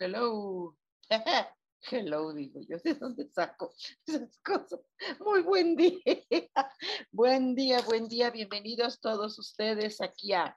Hello, 0.00 0.76
hello. 1.90 2.32
Digo 2.32 2.60
yo, 2.68 2.78
¿de 2.78 2.94
dónde 2.94 3.28
saco 3.30 3.72
esas 4.06 4.38
cosas? 4.38 4.80
Muy 5.18 5.42
buen 5.42 5.74
día, 5.74 5.98
buen 7.12 7.54
día, 7.54 7.80
buen 7.82 8.06
día, 8.06 8.30
bienvenidos 8.30 9.00
todos 9.00 9.38
ustedes 9.38 10.00
aquí 10.00 10.32
a 10.32 10.56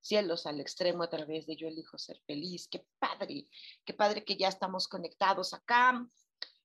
Cielos 0.00 0.46
al 0.46 0.60
Extremo 0.60 1.02
a 1.02 1.08
través 1.08 1.46
de 1.46 1.56
Yo 1.56 1.66
Elijo 1.66 1.96
Ser 1.96 2.20
Feliz. 2.26 2.68
Qué 2.68 2.84
padre, 2.98 3.48
qué 3.86 3.94
padre 3.94 4.22
que 4.22 4.36
ya 4.36 4.48
estamos 4.48 4.86
conectados 4.86 5.54
acá. 5.54 6.06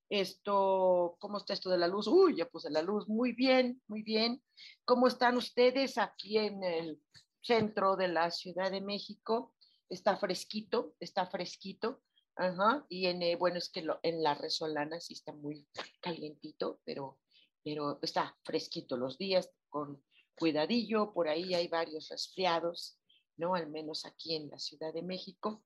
Esto, 0.09 1.15
¿cómo 1.19 1.37
está 1.37 1.53
esto 1.53 1.69
de 1.69 1.77
la 1.77 1.87
luz? 1.87 2.07
Uy, 2.07 2.35
ya 2.35 2.49
puse 2.49 2.69
la 2.69 2.81
luz, 2.81 3.07
muy 3.07 3.31
bien, 3.31 3.81
muy 3.87 4.03
bien. 4.03 4.43
¿Cómo 4.83 5.07
están 5.07 5.37
ustedes 5.37 5.97
aquí 5.97 6.37
en 6.37 6.63
el 6.63 7.01
centro 7.41 7.95
de 7.95 8.09
la 8.09 8.29
Ciudad 8.31 8.71
de 8.71 8.81
México? 8.81 9.53
está 9.89 10.15
fresquito, 10.17 10.95
está 10.99 11.25
fresquito. 11.25 12.01
Ajá, 12.39 12.85
y 12.87 13.07
en, 13.07 13.21
eh, 13.21 13.35
bueno, 13.35 13.57
es 13.57 13.67
que 13.67 13.85
en 14.01 14.23
la 14.23 14.33
resolana 14.33 15.01
sí 15.01 15.11
está 15.11 15.33
muy 15.33 15.67
calientito, 15.99 16.79
pero, 16.85 17.19
pero 17.61 17.99
está 18.01 18.33
fresquito 18.45 18.95
los 18.95 19.17
días, 19.17 19.51
con 19.67 20.01
cuidadillo, 20.37 21.11
por 21.11 21.27
ahí 21.27 21.53
hay 21.53 21.67
varios 21.67 22.07
resfriados, 22.07 22.97
¿no? 23.35 23.55
Al 23.55 23.69
menos 23.69 24.05
aquí 24.05 24.35
en 24.35 24.49
la 24.49 24.57
Ciudad 24.57 24.93
de 24.93 25.01
México. 25.01 25.65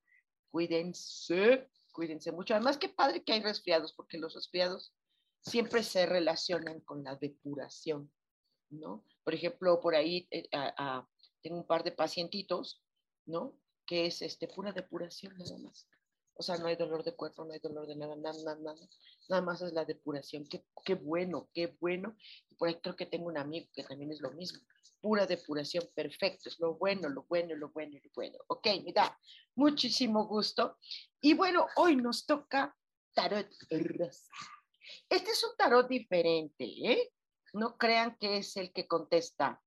Cuídense, 0.50 1.70
cuídense 1.92 2.32
mucho. 2.32 2.56
Además, 2.56 2.80
qué 2.80 2.90
padre 2.90 3.24
que 3.24 3.34
hay 3.34 3.44
resfriados, 3.44 3.94
porque 3.94 4.18
los 4.18 4.34
resfriados 4.34 4.96
siempre 5.42 5.84
se 5.84 6.08
relacionan 6.08 6.82
con 6.82 7.04
la 7.04 7.16
depuración, 7.18 8.12
¿no? 8.72 9.06
Por 9.24 9.36
ejemplo, 9.36 9.80
por 9.80 9.94
ahí 9.94 10.28
eh, 10.32 10.50
tengo 11.44 11.58
un 11.58 11.68
par 11.68 11.84
de 11.84 11.92
pacientitos, 11.92 12.84
¿no? 13.28 13.60
que 13.86 14.06
es 14.08 14.22
este, 14.22 14.48
pura 14.48 14.72
depuración 14.72 15.38
nada 15.38 15.58
más. 15.60 15.88
O 16.36 16.44
sea, 16.44 16.58
no 16.58 16.68
hay 16.68 16.76
dolor 16.76 17.04
de 17.04 17.16
cuerpo, 17.16 17.46
no 17.46 17.54
hay 17.54 17.60
dolor 17.60 17.88
de 17.88 17.96
nada, 17.96 18.16
nada, 18.16 18.38
nada, 18.44 18.60
nada. 18.60 18.90
Nada 19.30 19.42
más 19.42 19.62
es 19.62 19.74
la 19.74 19.86
depuración. 19.86 20.46
Qué, 20.46 20.66
qué 20.84 20.96
bueno, 20.96 21.50
qué 21.54 21.76
bueno. 21.80 22.16
Por 22.58 22.68
ahí 22.68 22.80
creo 22.82 22.96
que 22.96 23.06
tengo 23.06 23.28
un 23.28 23.38
amigo 23.38 23.68
que 23.74 23.84
también 23.84 24.12
es 24.12 24.22
lo 24.22 24.32
mismo. 24.32 24.60
Pura 25.00 25.26
depuración, 25.26 25.88
perfecto. 25.94 26.50
Es 26.50 26.60
lo 26.60 26.76
bueno, 26.76 27.10
lo 27.10 27.24
bueno, 27.24 27.56
lo 27.56 27.70
bueno, 27.70 28.00
lo 28.04 28.10
bueno. 28.16 28.38
Ok, 28.48 28.68
me 28.84 28.94
muchísimo 29.56 30.28
gusto. 30.28 30.78
Y 31.22 31.34
bueno, 31.34 31.68
hoy 31.76 31.96
nos 31.96 32.26
toca 32.26 32.76
tarot. 33.14 33.48
Este 33.70 35.32
es 35.32 35.44
un 35.44 35.56
tarot 35.58 35.88
diferente, 35.88 36.66
¿eh? 36.66 37.14
No 37.54 37.78
crean 37.78 38.18
que 38.18 38.38
es 38.38 38.58
el 38.58 38.74
que 38.74 38.88
contesta. 38.88 39.62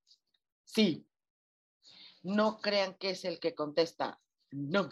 Sí, 0.64 1.06
no 2.26 2.60
crean 2.60 2.94
que 2.94 3.10
es 3.10 3.24
el 3.24 3.38
que 3.38 3.54
contesta 3.54 4.20
no. 4.50 4.90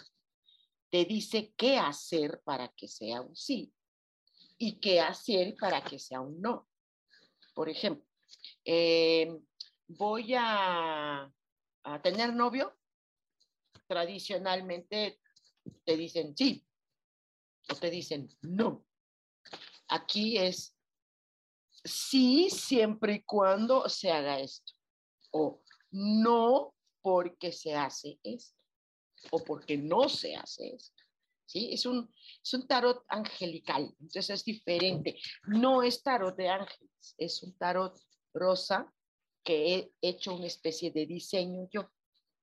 Te 0.94 1.04
dice 1.06 1.52
qué 1.56 1.76
hacer 1.76 2.40
para 2.44 2.68
que 2.68 2.86
sea 2.86 3.20
un 3.20 3.34
sí 3.34 3.74
y 4.58 4.78
qué 4.78 5.00
hacer 5.00 5.56
para 5.58 5.82
que 5.82 5.98
sea 5.98 6.20
un 6.20 6.40
no. 6.40 6.68
Por 7.52 7.68
ejemplo, 7.68 8.06
eh, 8.64 9.36
voy 9.88 10.34
a, 10.38 11.28
a 11.82 12.00
tener 12.00 12.32
novio. 12.32 12.78
Tradicionalmente 13.88 15.18
te 15.84 15.96
dicen 15.96 16.36
sí 16.36 16.64
o 17.68 17.74
te 17.74 17.90
dicen 17.90 18.28
no. 18.42 18.86
Aquí 19.88 20.38
es 20.38 20.76
sí 21.82 22.50
siempre 22.50 23.14
y 23.14 23.22
cuando 23.24 23.88
se 23.88 24.12
haga 24.12 24.38
esto. 24.38 24.74
O 25.32 25.60
no 25.90 26.72
porque 27.02 27.50
se 27.50 27.74
hace 27.74 28.20
esto 28.22 28.53
o 29.30 29.42
porque 29.42 29.76
no 29.76 30.08
se 30.08 30.34
hace 30.36 30.74
esto. 30.74 31.02
¿Sí? 31.46 31.70
Es 31.72 31.84
un, 31.84 32.10
es 32.42 32.54
un 32.54 32.66
tarot 32.66 33.04
angelical, 33.08 33.94
entonces 34.00 34.30
es 34.30 34.44
diferente. 34.44 35.18
No 35.46 35.82
es 35.82 36.02
tarot 36.02 36.34
de 36.36 36.48
ángeles, 36.48 37.14
es 37.18 37.42
un 37.42 37.56
tarot 37.58 38.00
rosa 38.32 38.90
que 39.44 39.92
he 40.00 40.08
hecho 40.08 40.34
una 40.34 40.46
especie 40.46 40.90
de 40.90 41.06
diseño 41.06 41.68
yo. 41.70 41.90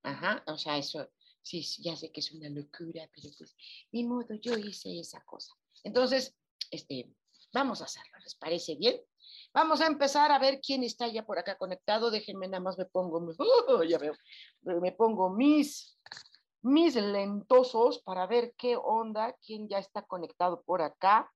Ajá, 0.04 0.44
o 0.48 0.58
sea, 0.58 0.78
eso, 0.78 1.10
sí, 1.42 1.62
ya 1.84 1.96
sé 1.96 2.12
que 2.12 2.20
es 2.20 2.32
una 2.32 2.50
locura, 2.50 3.10
pero 3.14 3.30
pues, 3.38 3.56
ni 3.92 4.04
modo, 4.04 4.36
yo 4.36 4.58
hice 4.58 5.00
esa 5.00 5.22
cosa. 5.24 5.54
Entonces, 5.84 6.36
este, 6.70 7.12
vamos 7.54 7.82
a 7.82 7.86
hacerlo, 7.86 8.18
¿les 8.24 8.36
parece 8.36 8.76
bien? 8.76 9.02
Vamos 9.54 9.82
a 9.82 9.88
empezar 9.88 10.32
a 10.32 10.40
ver 10.40 10.62
quién 10.62 10.84
está 10.84 11.08
ya 11.08 11.26
por 11.26 11.38
acá 11.38 11.58
conectado. 11.58 12.10
Déjenme 12.10 12.48
nada 12.48 12.64
más 12.64 12.78
me 12.78 12.86
pongo, 12.86 13.18
uh, 13.20 13.84
ya 13.88 13.98
veo, 13.98 14.16
me 14.62 14.92
pongo 14.94 15.30
mis, 15.30 15.98
mis 16.62 16.96
lentosos 16.96 18.00
para 18.00 18.28
ver 18.28 18.54
qué 18.58 18.76
onda, 18.78 19.36
quién 19.46 19.68
ya 19.68 19.80
está 19.80 20.04
conectado 20.04 20.62
por 20.62 20.82
acá, 20.82 21.32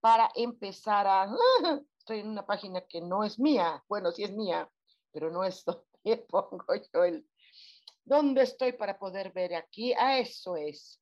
para 0.00 0.30
empezar 0.34 1.06
a, 1.06 1.28
estoy 1.98 2.20
en 2.20 2.28
una 2.28 2.46
página 2.46 2.80
que 2.82 3.00
no 3.00 3.24
es 3.24 3.38
mía, 3.38 3.82
bueno, 3.88 4.10
sí 4.12 4.24
es 4.24 4.32
mía, 4.32 4.70
pero 5.12 5.30
no 5.30 5.44
es 5.44 5.64
donde 5.64 6.16
pongo 6.28 6.74
yo 6.92 7.04
el, 7.04 7.26
¿dónde 8.04 8.42
estoy 8.42 8.72
para 8.72 8.98
poder 8.98 9.32
ver 9.32 9.54
aquí? 9.54 9.92
Ah, 9.94 10.18
eso 10.18 10.56
es. 10.56 11.00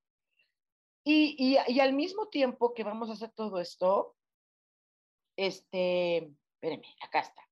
Y, 1.03 1.34
y, 1.38 1.59
y, 1.66 1.81
al 1.81 1.94
mismo 1.94 2.28
tiempo 2.28 2.75
que 2.75 2.84
vamos 2.84 3.09
a 3.09 3.15
hacer 3.15 3.32
todo 3.32 3.59
esto, 3.59 4.15
este, 5.34 6.31
espérenme, 6.53 6.94
acá 7.00 7.21
está. 7.21 7.49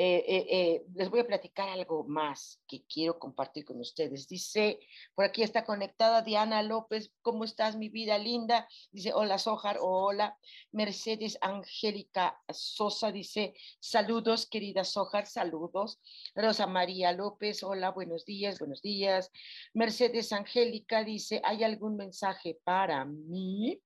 Eh, 0.00 0.24
eh, 0.28 0.46
eh, 0.48 0.84
les 0.94 1.10
voy 1.10 1.18
a 1.18 1.26
platicar 1.26 1.68
algo 1.68 2.04
más 2.04 2.62
que 2.68 2.84
quiero 2.84 3.18
compartir 3.18 3.64
con 3.64 3.80
ustedes. 3.80 4.28
Dice, 4.28 4.78
por 5.16 5.24
aquí 5.24 5.42
está 5.42 5.64
conectada 5.64 6.22
Diana 6.22 6.62
López, 6.62 7.12
¿cómo 7.20 7.42
estás, 7.42 7.74
mi 7.74 7.88
vida 7.88 8.16
linda? 8.16 8.68
Dice, 8.92 9.12
hola, 9.12 9.38
Sojar, 9.38 9.78
hola. 9.80 10.38
Mercedes 10.70 11.36
Angélica 11.40 12.40
Sosa 12.48 13.10
dice, 13.10 13.54
saludos, 13.80 14.48
querida 14.48 14.84
Sojar, 14.84 15.26
saludos. 15.26 15.98
Rosa 16.32 16.68
María 16.68 17.10
López, 17.10 17.64
hola, 17.64 17.90
buenos 17.90 18.24
días, 18.24 18.60
buenos 18.60 18.80
días. 18.80 19.32
Mercedes 19.74 20.32
Angélica 20.32 21.02
dice, 21.02 21.40
¿hay 21.42 21.64
algún 21.64 21.96
mensaje 21.96 22.56
para 22.62 23.04
mí? 23.04 23.82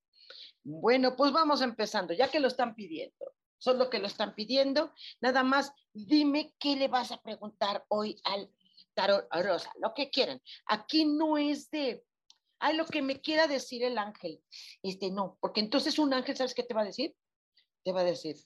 Bueno, 0.62 1.16
pues 1.16 1.32
vamos 1.32 1.62
empezando, 1.62 2.12
ya 2.12 2.30
que 2.30 2.38
lo 2.38 2.48
están 2.48 2.74
pidiendo 2.74 3.32
son 3.62 3.78
lo 3.78 3.88
que 3.88 4.00
lo 4.00 4.08
están 4.08 4.34
pidiendo. 4.34 4.92
Nada 5.20 5.44
más 5.44 5.72
dime 5.92 6.52
qué 6.58 6.74
le 6.74 6.88
vas 6.88 7.12
a 7.12 7.22
preguntar 7.22 7.84
hoy 7.88 8.20
al 8.24 8.50
tarot 8.94 9.28
rosa, 9.30 9.72
lo 9.80 9.94
que 9.94 10.10
quieran. 10.10 10.42
Aquí 10.66 11.04
no 11.04 11.38
es 11.38 11.70
de, 11.70 12.04
ay, 12.58 12.76
lo 12.76 12.86
que 12.86 13.02
me 13.02 13.20
quiera 13.20 13.46
decir 13.46 13.84
el 13.84 13.98
ángel. 13.98 14.42
Este, 14.82 15.12
no, 15.12 15.38
porque 15.40 15.60
entonces 15.60 15.96
un 16.00 16.12
ángel, 16.12 16.36
¿sabes 16.36 16.54
qué 16.54 16.64
te 16.64 16.74
va 16.74 16.80
a 16.80 16.86
decir? 16.86 17.14
Te 17.84 17.92
va 17.92 18.00
a 18.00 18.04
decir, 18.04 18.36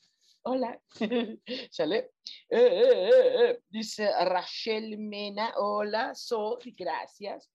hola, 0.43 0.79
¿sale? 1.71 2.11
Eh, 2.51 2.59
eh, 2.59 3.11
eh, 3.41 3.61
dice 3.71 4.12
Rachel 4.23 4.99
Mena, 4.99 5.55
hola, 5.57 6.15
soy, 6.15 6.75
gracias. 6.77 7.51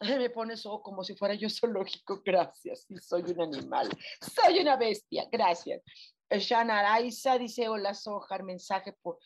Me 0.00 0.28
pone 0.28 0.54
eso 0.54 0.82
como 0.82 1.02
si 1.02 1.16
fuera 1.16 1.32
yo 1.34 1.48
zoológico, 1.58 2.20
gracias, 2.22 2.84
sí, 2.86 2.98
soy 2.98 3.22
un 3.22 3.40
animal, 3.40 3.88
soy 4.20 4.58
una 4.58 4.76
bestia, 4.76 5.26
gracias. 5.32 5.82
Shana 6.30 6.80
Araiza 6.80 7.38
dice, 7.38 7.68
hola 7.68 7.94
Sojar, 7.94 8.42
mensaje 8.42 8.92
por 8.92 9.18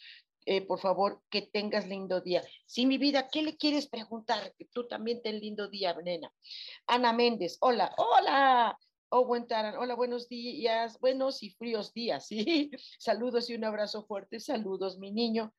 eh, 0.45 0.67
por 0.67 0.81
favor, 0.81 1.23
que 1.31 1.43
tengas 1.43 1.87
lindo 1.87 2.21
día. 2.21 2.43
Sí, 2.67 2.85
mi 2.85 2.99
vida, 2.99 3.29
¿qué 3.31 3.43
le 3.43 3.57
quieres 3.57 3.87
preguntar? 3.87 4.53
Que 4.59 4.65
tú 4.65 4.89
también 4.89 5.23
ten 5.23 5.39
lindo 5.39 5.69
día, 5.69 5.95
nena. 6.03 6.33
Ana 6.87 7.13
Méndez, 7.13 7.59
hola, 7.61 7.95
hola. 7.97 8.77
Buen 9.27 9.47
taran. 9.47 9.77
Hola, 9.77 9.95
buenos 9.95 10.27
días, 10.29 10.99
buenos 10.99 11.43
y 11.43 11.51
fríos 11.51 11.93
días, 11.93 12.27
¿sí? 12.29 12.71
Saludos 12.99 13.51
y 13.51 13.55
un 13.55 13.65
abrazo 13.65 14.07
fuerte. 14.07 14.41
Saludos, 14.41 14.99
mi 14.99 15.13
niño. 15.13 15.55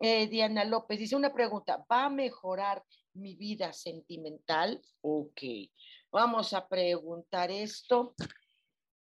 Eh, 0.00 0.26
Diana 0.26 0.64
López 0.64 0.98
dice 0.98 1.14
una 1.14 1.32
pregunta, 1.32 1.86
¿va 1.90 2.06
a 2.06 2.10
mejorar 2.10 2.82
mi 3.14 3.36
vida 3.36 3.72
sentimental? 3.72 4.82
Ok, 5.02 5.40
vamos 6.10 6.52
a 6.52 6.66
preguntar 6.66 7.50
esto. 7.52 8.14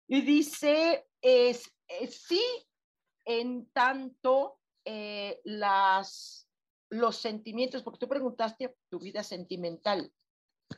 Y 0.07 0.21
dice, 0.21 1.07
es, 1.21 1.72
sí, 2.09 2.41
en 3.25 3.69
tanto 3.71 4.59
eh, 4.85 5.39
las, 5.45 6.49
los 6.89 7.15
sentimientos, 7.17 7.83
porque 7.83 7.99
tú 7.99 8.07
preguntaste 8.07 8.75
tu 8.89 8.99
vida 8.99 9.23
sentimental, 9.23 10.11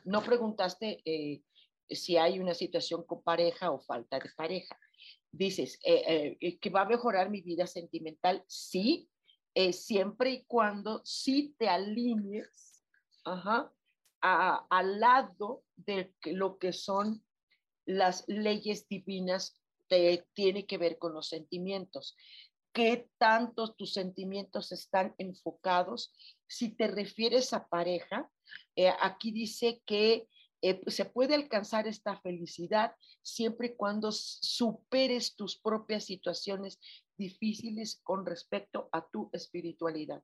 no 0.04 0.22
preguntaste 0.22 1.02
eh, 1.04 1.42
si 1.88 2.16
hay 2.16 2.38
una 2.38 2.54
situación 2.54 3.04
con 3.04 3.22
pareja 3.22 3.70
o 3.70 3.80
falta 3.80 4.18
de 4.18 4.30
pareja. 4.36 4.78
Dices, 5.32 5.78
eh, 5.84 6.38
que 6.60 6.70
va 6.70 6.82
a 6.82 6.88
mejorar 6.88 7.30
mi 7.30 7.42
vida 7.42 7.66
sentimental, 7.66 8.42
sí, 8.46 9.10
siempre 9.72 10.30
y 10.30 10.44
cuando 10.44 11.00
sí 11.04 11.54
te 11.58 11.68
alinees 11.68 12.84
al 14.20 15.00
lado 15.00 15.64
de 15.74 16.14
lo 16.24 16.58
que 16.58 16.72
son 16.72 17.24
las 17.86 18.24
leyes 18.28 18.88
divinas, 18.88 19.60
tiene 20.34 20.66
que 20.66 20.78
ver 20.78 20.98
con 20.98 21.14
los 21.14 21.28
sentimientos 21.28 22.16
qué 22.76 23.08
tanto 23.16 23.72
tus 23.72 23.94
sentimientos 23.94 24.70
están 24.70 25.14
enfocados. 25.16 26.12
Si 26.46 26.76
te 26.76 26.88
refieres 26.88 27.54
a 27.54 27.68
pareja, 27.68 28.30
eh, 28.76 28.92
aquí 29.00 29.32
dice 29.32 29.80
que 29.86 30.28
eh, 30.60 30.82
se 30.88 31.06
puede 31.06 31.34
alcanzar 31.34 31.86
esta 31.86 32.20
felicidad 32.20 32.94
siempre 33.22 33.68
y 33.68 33.76
cuando 33.76 34.12
superes 34.12 35.36
tus 35.36 35.58
propias 35.58 36.04
situaciones 36.04 36.78
difíciles 37.16 37.98
con 38.04 38.26
respecto 38.26 38.90
a 38.92 39.08
tu 39.08 39.30
espiritualidad. 39.32 40.22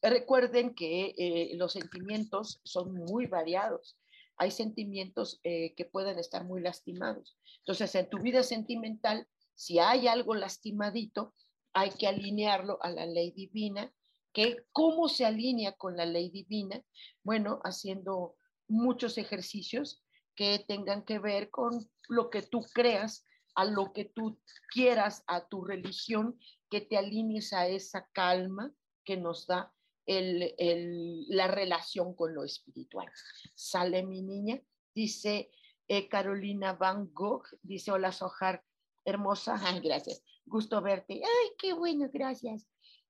Recuerden 0.00 0.76
que 0.76 1.12
eh, 1.18 1.56
los 1.56 1.72
sentimientos 1.72 2.60
son 2.62 2.94
muy 2.94 3.26
variados. 3.26 3.98
Hay 4.40 4.50
sentimientos 4.50 5.38
que 5.42 5.88
pueden 5.92 6.18
estar 6.18 6.44
muy 6.44 6.62
lastimados. 6.62 7.36
Entonces, 7.58 7.94
en 7.94 8.08
tu 8.08 8.18
vida 8.18 8.42
sentimental, 8.42 9.28
si 9.54 9.78
hay 9.78 10.08
algo 10.08 10.34
lastimadito, 10.34 11.34
hay 11.74 11.90
que 11.90 12.08
alinearlo 12.08 12.78
a 12.80 12.88
la 12.88 13.04
ley 13.04 13.32
divina, 13.32 13.92
que 14.32 14.64
cómo 14.72 15.10
se 15.10 15.26
alinea 15.26 15.72
con 15.72 15.94
la 15.94 16.06
ley 16.06 16.30
divina, 16.30 16.82
bueno, 17.22 17.60
haciendo 17.64 18.36
muchos 18.66 19.18
ejercicios 19.18 20.02
que 20.34 20.64
tengan 20.66 21.04
que 21.04 21.18
ver 21.18 21.50
con 21.50 21.86
lo 22.08 22.30
que 22.30 22.40
tú 22.40 22.64
creas, 22.72 23.26
a 23.54 23.66
lo 23.66 23.92
que 23.92 24.06
tú 24.06 24.40
quieras, 24.72 25.22
a 25.26 25.46
tu 25.48 25.66
religión, 25.66 26.38
que 26.70 26.80
te 26.80 26.96
alinees 26.96 27.52
a 27.52 27.66
esa 27.66 28.08
calma 28.14 28.72
que 29.04 29.18
nos 29.18 29.46
da 29.46 29.70
el, 30.18 31.26
la 31.28 31.46
relación 31.46 32.14
con 32.14 32.34
lo 32.34 32.44
espiritual. 32.44 33.10
Sale 33.54 34.02
mi 34.02 34.22
niña, 34.22 34.60
dice 34.94 35.50
eh, 35.88 36.08
Carolina 36.08 36.72
Van 36.74 37.12
Gogh, 37.12 37.44
dice, 37.62 37.92
hola 37.92 38.12
Sojar, 38.12 38.64
hermosa, 39.04 39.54
gracias 39.82 40.22
gusto 40.50 40.82
verte. 40.82 41.14
Ay, 41.14 41.50
qué 41.56 41.72
bueno, 41.72 42.10
gracias. 42.12 42.66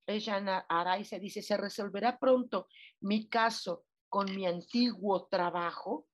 Ella 0.06 0.64
Araiza 0.68 1.18
dice, 1.18 1.42
se 1.42 1.56
resolverá 1.56 2.18
pronto 2.18 2.68
mi 3.00 3.28
caso 3.28 3.84
con 4.08 4.34
mi 4.36 4.46
antiguo 4.46 5.26
trabajo. 5.26 6.06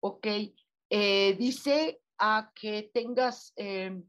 Ok, 0.00 0.26
eh, 0.90 1.36
dice 1.38 2.00
a 2.18 2.52
que 2.54 2.90
tengas, 2.94 3.52
em, 3.56 4.04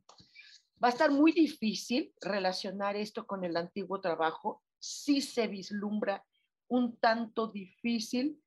va 0.82 0.90
a 0.90 0.92
estar 0.92 1.12
muy 1.12 1.32
difícil 1.32 2.14
relacionar 2.22 2.96
esto 2.96 3.26
con 3.26 3.44
el 3.44 3.58
antiguo 3.58 4.00
trabajo. 4.00 4.62
Sí 4.80 5.22
se 5.22 5.48
vislumbra 5.48 6.26
un 6.68 6.98
tanto 6.98 7.48
difícil. 7.48 8.42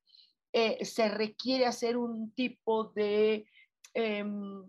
Eh, 0.53 0.85
se 0.85 1.09
requiere 1.09 1.67
hacer 1.67 1.97
un 1.97 2.33
tipo 2.35 2.85
de 2.95 3.47
em, 3.95 4.65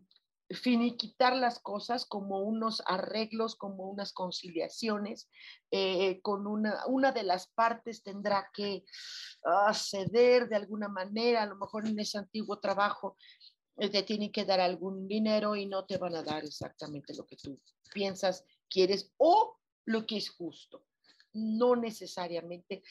finiquitar 0.49 1.35
las 1.35 1.59
cosas 1.59 2.05
como 2.05 2.41
unos 2.41 2.81
arreglos, 2.85 3.55
como 3.55 3.89
unas 3.89 4.13
conciliaciones, 4.13 5.29
eh, 5.71 6.21
con 6.21 6.47
una, 6.47 6.85
una 6.87 7.11
de 7.11 7.23
las 7.23 7.47
partes 7.47 8.03
tendrá 8.03 8.49
que 8.53 8.85
ah, 9.45 9.73
ceder 9.73 10.47
de 10.47 10.55
alguna 10.55 10.87
manera, 10.87 11.43
a 11.43 11.47
lo 11.47 11.55
mejor 11.55 11.87
en 11.87 11.99
ese 11.99 12.17
antiguo 12.17 12.59
trabajo 12.59 13.17
eh, 13.77 13.89
te 13.89 14.03
tienen 14.03 14.31
que 14.31 14.45
dar 14.45 14.59
algún 14.59 15.07
dinero 15.07 15.55
y 15.55 15.65
no 15.65 15.85
te 15.85 15.97
van 15.97 16.15
a 16.15 16.23
dar 16.23 16.43
exactamente 16.43 17.13
lo 17.15 17.25
que 17.25 17.37
tú 17.37 17.59
piensas, 17.93 18.45
quieres 18.69 19.11
o 19.17 19.57
lo 19.85 20.05
que 20.05 20.17
es 20.17 20.29
justo 20.29 20.85
no 21.33 21.75
necesariamente. 21.75 22.83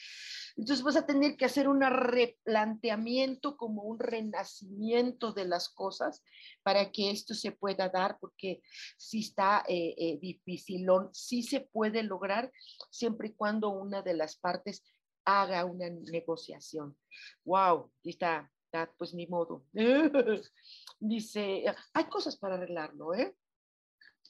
Entonces 0.55 0.83
vas 0.83 0.95
a 0.95 1.05
tener 1.05 1.35
que 1.35 1.45
hacer 1.45 1.67
un 1.67 1.81
replanteamiento, 1.81 3.57
como 3.57 3.83
un 3.83 3.99
renacimiento 3.99 5.33
de 5.33 5.45
las 5.45 5.69
cosas 5.69 6.23
para 6.61 6.91
que 6.91 7.09
esto 7.09 7.33
se 7.33 7.51
pueda 7.51 7.89
dar, 7.89 8.17
porque 8.19 8.61
si 8.97 9.21
está 9.21 9.63
eh, 9.67 9.95
eh, 9.97 10.19
difícil, 10.21 10.85
sí 11.11 11.43
se 11.43 11.61
puede 11.61 12.03
lograr 12.03 12.51
siempre 12.89 13.29
y 13.29 13.33
cuando 13.33 13.69
una 13.69 14.01
de 14.01 14.13
las 14.13 14.35
partes 14.35 14.83
haga 15.25 15.65
una 15.65 15.89
negociación. 15.89 16.97
Wow, 17.45 17.91
está, 18.03 18.51
está 18.65 18.93
pues 18.97 19.13
ni 19.13 19.27
modo. 19.27 19.65
Dice, 20.99 21.63
hay 21.93 22.05
cosas 22.05 22.37
para 22.37 22.55
arreglarlo, 22.55 23.13
¿eh? 23.13 23.35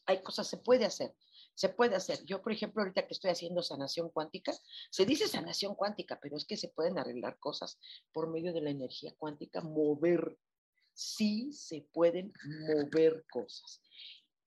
Hay 0.05 0.21
cosas, 0.21 0.47
se 0.47 0.57
puede 0.57 0.85
hacer 0.85 1.15
se 1.55 1.69
puede 1.69 1.95
hacer. 1.95 2.23
Yo, 2.25 2.41
por 2.41 2.51
ejemplo, 2.51 2.81
ahorita 2.81 3.05
que 3.07 3.13
estoy 3.13 3.31
haciendo 3.31 3.61
sanación 3.61 4.09
cuántica, 4.09 4.53
se 4.89 5.05
dice 5.05 5.27
sanación 5.27 5.75
cuántica, 5.75 6.19
pero 6.21 6.37
es 6.37 6.45
que 6.45 6.57
se 6.57 6.69
pueden 6.69 6.97
arreglar 6.97 7.37
cosas 7.39 7.79
por 8.11 8.29
medio 8.29 8.53
de 8.53 8.61
la 8.61 8.71
energía 8.71 9.13
cuántica, 9.17 9.61
mover. 9.61 10.37
Sí 10.93 11.51
se 11.53 11.81
pueden 11.93 12.33
mover 12.67 13.25
cosas. 13.31 13.81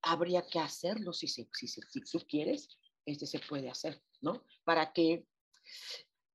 Habría 0.03 0.47
que 0.47 0.61
hacerlo 0.61 1.13
si, 1.13 1.27
si, 1.27 1.49
si, 1.53 1.81
tú 2.13 2.25
quieres, 2.29 2.69
este 3.05 3.27
se 3.27 3.41
puede 3.41 3.69
hacer, 3.69 4.01
¿no? 4.21 4.45
Para 4.65 4.93
que, 4.93 5.27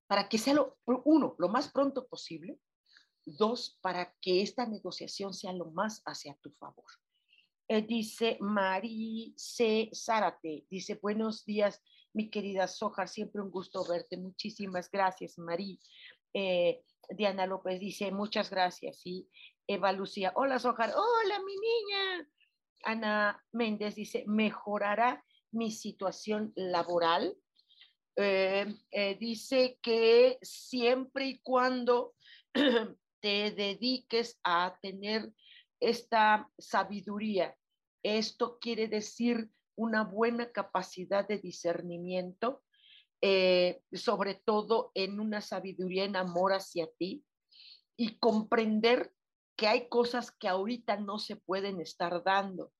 para 0.07 0.27
que 0.27 0.37
sea 0.37 0.53
lo, 0.53 0.77
uno, 1.05 1.35
lo 1.37 1.47
más 1.47 1.71
pronto 1.71 2.07
posible, 2.07 2.59
dos, 3.25 3.77
para 3.81 4.13
que 4.19 4.41
esta 4.41 4.65
negociación 4.65 5.33
sea 5.33 5.53
lo 5.53 5.65
más 5.71 6.01
hacia 6.05 6.35
tu 6.35 6.51
favor. 6.51 6.91
Eh, 7.73 7.83
dice 7.83 8.37
Mari 8.41 9.33
C. 9.37 9.89
Zárate, 9.93 10.65
dice, 10.69 10.99
buenos 11.01 11.45
días, 11.45 11.81
mi 12.11 12.29
querida 12.29 12.67
Sojar, 12.67 13.07
siempre 13.07 13.41
un 13.41 13.49
gusto 13.49 13.85
verte. 13.87 14.17
Muchísimas 14.17 14.91
gracias, 14.91 15.37
Mari. 15.37 15.79
Eh, 16.33 16.83
Diana 17.11 17.45
López 17.45 17.79
dice, 17.79 18.11
muchas 18.11 18.49
gracias. 18.49 18.99
Y 19.05 19.25
Eva 19.65 19.93
Lucía, 19.93 20.33
hola 20.35 20.59
Sojar, 20.59 20.89
hola 20.93 21.39
mi 21.45 21.53
niña. 21.53 22.29
Ana 22.83 23.41
Méndez 23.53 23.95
dice, 23.95 24.25
mejorará 24.27 25.23
mi 25.51 25.71
situación 25.71 26.51
laboral. 26.57 27.37
Eh, 28.17 28.67
dice 29.17 29.79
que 29.81 30.39
siempre 30.41 31.25
y 31.25 31.39
cuando 31.39 32.15
te 33.21 33.51
dediques 33.51 34.41
a 34.43 34.77
tener 34.81 35.31
esta 35.79 36.49
sabiduría 36.57 37.55
esto 38.03 38.57
quiere 38.59 38.87
decir 38.87 39.49
una 39.75 40.03
buena 40.03 40.51
capacidad 40.51 41.27
de 41.27 41.39
discernimiento, 41.39 42.63
eh, 43.21 43.81
sobre 43.93 44.35
todo 44.35 44.91
en 44.95 45.19
una 45.19 45.41
sabiduría 45.41 46.05
en 46.05 46.15
amor 46.15 46.53
hacia 46.53 46.87
ti 46.97 47.23
y 47.95 48.17
comprender 48.17 49.13
que 49.55 49.67
hay 49.67 49.87
cosas 49.89 50.31
que 50.31 50.47
ahorita 50.47 50.97
no 50.97 51.19
se 51.19 51.35
pueden 51.35 51.81
estar 51.81 52.23
dando. 52.23 52.71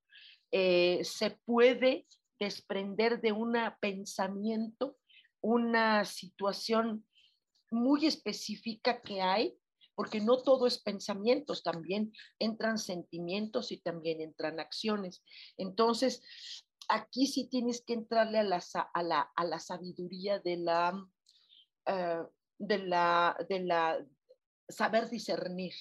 Eh, 0.50 1.00
se 1.04 1.30
puede 1.44 2.06
desprender 2.40 3.20
de 3.20 3.32
un 3.32 3.56
pensamiento, 3.80 4.96
una 5.40 6.04
situación 6.04 7.06
muy 7.70 8.06
específica 8.06 9.00
que 9.00 9.22
hay 9.22 9.56
porque 9.94 10.20
no 10.20 10.42
todo 10.42 10.66
es 10.66 10.78
pensamientos, 10.82 11.62
también 11.62 12.12
entran 12.38 12.78
sentimientos 12.78 13.72
y 13.72 13.78
también 13.78 14.20
entran 14.20 14.60
acciones. 14.60 15.22
Entonces, 15.56 16.22
aquí 16.88 17.26
sí 17.26 17.48
tienes 17.48 17.82
que 17.82 17.94
entrarle 17.94 18.38
a 18.38 18.42
la, 18.44 18.62
a 18.94 19.02
la, 19.02 19.20
a 19.34 19.44
la 19.44 19.58
sabiduría 19.58 20.38
de 20.38 20.56
la, 20.56 21.06
eh, 21.86 22.22
de 22.58 22.78
la, 22.78 23.36
de 23.48 23.60
la 23.60 24.06
saber 24.68 25.08
discernir. 25.08 25.74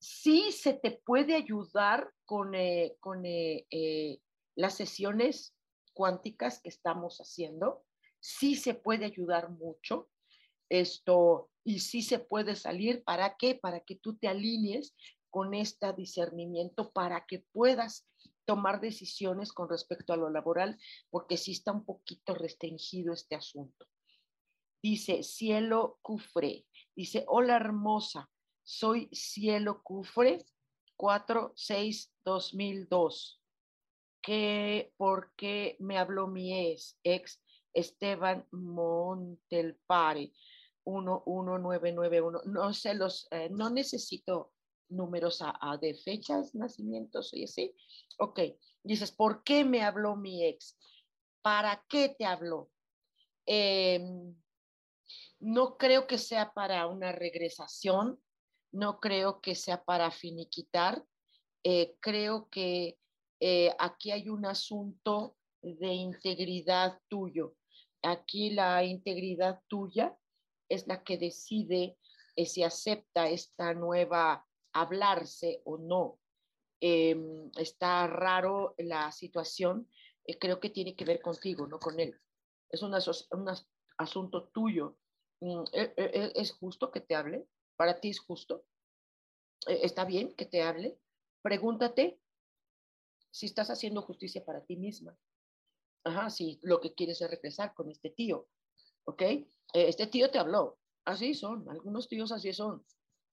Sí 0.00 0.52
se 0.52 0.74
te 0.74 0.92
puede 1.04 1.34
ayudar 1.34 2.10
con, 2.24 2.54
eh, 2.54 2.96
con 3.00 3.22
eh, 3.24 4.20
las 4.54 4.74
sesiones 4.74 5.54
cuánticas 5.92 6.60
que 6.60 6.68
estamos 6.68 7.18
haciendo. 7.18 7.84
sí 8.20 8.56
se 8.56 8.74
puede 8.74 9.04
ayudar 9.04 9.50
mucho. 9.50 10.08
Esto, 10.68 11.50
y 11.68 11.80
sí 11.80 12.00
se 12.00 12.18
puede 12.18 12.56
salir. 12.56 13.04
¿Para 13.04 13.36
qué? 13.36 13.54
Para 13.54 13.80
que 13.80 13.94
tú 13.94 14.16
te 14.16 14.26
alinees 14.26 14.96
con 15.28 15.52
este 15.52 15.92
discernimiento, 15.92 16.90
para 16.92 17.26
que 17.26 17.44
puedas 17.52 18.08
tomar 18.46 18.80
decisiones 18.80 19.52
con 19.52 19.68
respecto 19.68 20.14
a 20.14 20.16
lo 20.16 20.30
laboral, 20.30 20.78
porque 21.10 21.36
sí 21.36 21.52
está 21.52 21.72
un 21.72 21.84
poquito 21.84 22.34
restringido 22.34 23.12
este 23.12 23.34
asunto. 23.34 23.86
Dice, 24.82 25.22
cielo 25.22 25.98
cufre. 26.00 26.64
Dice, 26.96 27.26
hola 27.28 27.56
hermosa, 27.56 28.30
soy 28.62 29.10
cielo 29.12 29.82
cufre 29.82 30.46
46 30.96 32.14
2002. 32.24 33.42
¿Qué, 34.22 34.94
¿Por 34.96 35.34
qué 35.36 35.76
me 35.80 35.98
habló 35.98 36.28
mi 36.28 36.70
ex, 36.70 36.98
ex 37.02 37.42
Esteban 37.74 38.46
Montelpare? 38.52 40.32
11991. 40.88 42.42
No 42.46 42.72
sé 42.72 42.94
los, 42.94 43.28
eh, 43.30 43.48
no 43.50 43.70
necesito 43.70 44.52
números 44.88 45.42
a, 45.42 45.76
de 45.76 45.94
fechas, 45.94 46.54
nacimientos 46.54 47.34
y 47.34 47.44
así. 47.44 47.74
Ok, 48.18 48.40
dices, 48.82 49.12
¿por 49.12 49.44
qué 49.44 49.64
me 49.64 49.82
habló 49.82 50.16
mi 50.16 50.44
ex? 50.44 50.78
¿Para 51.42 51.84
qué 51.88 52.14
te 52.18 52.24
habló? 52.24 52.70
Em, 53.44 54.34
no 55.40 55.76
creo 55.76 56.06
que 56.06 56.18
sea 56.18 56.52
para 56.52 56.86
una 56.86 57.12
regresación, 57.12 58.20
no 58.72 58.98
creo 58.98 59.40
que 59.40 59.54
sea 59.54 59.84
para 59.84 60.10
finiquitar, 60.10 61.04
eh, 61.64 61.96
creo 62.00 62.48
que 62.50 62.98
eh, 63.40 63.74
aquí 63.78 64.10
hay 64.10 64.28
un 64.28 64.46
asunto 64.46 65.36
de 65.62 65.92
integridad 65.92 66.98
tuyo. 67.08 67.54
Aquí 68.02 68.50
la 68.50 68.84
integridad 68.84 69.60
tuya 69.68 70.16
es 70.68 70.86
la 70.86 71.02
que 71.02 71.18
decide 71.18 71.96
eh, 72.36 72.46
si 72.46 72.62
acepta 72.62 73.28
esta 73.28 73.74
nueva 73.74 74.46
hablarse 74.72 75.62
o 75.64 75.78
no. 75.78 76.20
Em, 76.80 77.50
está 77.56 78.06
raro 78.06 78.74
la 78.78 79.10
situación, 79.10 79.88
eh, 80.24 80.38
creo 80.38 80.60
que 80.60 80.70
tiene 80.70 80.94
que 80.94 81.04
ver 81.04 81.20
contigo, 81.20 81.66
no 81.66 81.78
con 81.78 81.98
él. 81.98 82.18
Es 82.70 82.82
un, 82.82 82.94
asunto 83.96 84.48
tuyo. 84.48 84.96
Mm, 85.40 85.64
¿e, 85.72 85.94
e, 85.96 86.04
e, 86.04 86.32
¿Es 86.36 86.52
justo 86.52 86.90
que 86.90 87.00
te 87.00 87.14
hable? 87.16 87.48
¿Para 87.76 88.00
ti 88.00 88.10
es 88.10 88.20
justo? 88.20 88.64
¿Está 89.66 90.04
bien 90.04 90.34
que 90.34 90.46
te 90.46 90.62
hable? 90.62 90.98
Pregúntate 91.42 92.20
si 93.30 93.46
estás 93.46 93.70
haciendo 93.70 94.02
justicia 94.02 94.44
para 94.44 94.64
ti 94.64 94.76
misma. 94.76 95.16
Ajá, 96.04 96.30
si 96.30 96.58
lo 96.62 96.80
que 96.80 96.94
quieres 96.94 97.20
es 97.20 97.30
regresar 97.30 97.74
con 97.74 97.90
este 97.90 98.10
tío, 98.10 98.48
¿ok? 99.04 99.22
Este 99.72 100.06
tío 100.06 100.30
te 100.30 100.38
habló, 100.38 100.78
así 101.04 101.34
son, 101.34 101.68
algunos 101.68 102.08
tíos 102.08 102.32
así 102.32 102.52
son 102.52 102.84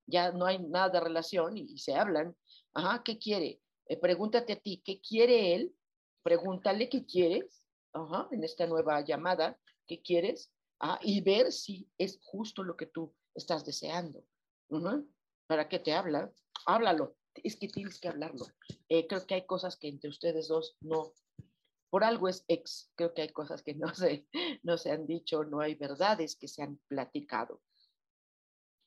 ya 0.07 0.31
no 0.31 0.45
hay 0.45 0.59
nada 0.59 0.89
de 0.89 0.99
relación 0.99 1.57
y, 1.57 1.77
se 1.77 1.95
hablan. 1.95 2.35
Ajá, 2.73 3.03
¿qué 3.03 3.17
quiere? 3.17 3.61
Eh, 3.87 3.97
pregúntate 3.97 4.53
a 4.53 4.59
ti, 4.59 4.81
¿qué 4.83 5.01
quiere 5.01 5.55
él? 5.55 5.75
Pregúntale 6.23 6.89
qué 6.89 7.05
quieres, 7.05 7.63
ajá, 7.93 8.27
en 8.31 8.43
esta 8.43 8.65
nueva 8.65 9.01
llamada, 9.01 9.59
¿qué 9.87 10.01
quieres? 10.01 10.51
Ah, 10.79 10.99
y 11.01 11.21
ver 11.21 11.51
si 11.51 11.87
es 11.97 12.19
justo 12.23 12.63
lo 12.63 12.75
que 12.75 12.87
tú 12.87 13.13
estás 13.33 13.63
deseando. 13.65 14.23
¿Para 15.47 15.69
qué 15.69 15.79
te 15.79 15.93
habla? 15.93 16.31
Háblalo. 16.65 17.15
Es 17.43 17.57
que 17.57 17.67
tienes 17.67 17.99
que 17.99 18.07
hablarlo. 18.07 18.45
Eh, 18.89 19.07
creo 19.07 19.25
que 19.27 19.35
hay 19.35 19.45
cosas 19.45 19.77
que 19.77 19.87
entre 19.87 20.09
ustedes 20.09 20.47
dos 20.47 20.77
no, 20.81 21.13
por 21.95 22.03
algo 22.03 22.27
es 22.27 22.43
ex. 22.49 22.91
Creo 22.95 23.13
que 23.13 23.21
hay 23.21 23.29
cosas 23.29 23.63
que 23.63 23.73
no 23.73 23.95
se, 23.95 24.27
no 24.63 24.77
se 24.77 24.91
han 24.91 25.07
dicho, 25.07 25.45
no 25.45 25.61
hay 25.61 25.75
verdades 25.75 26.35
que 26.35 26.49
se 26.49 26.61
han 26.61 26.77
platicado. 26.89 27.61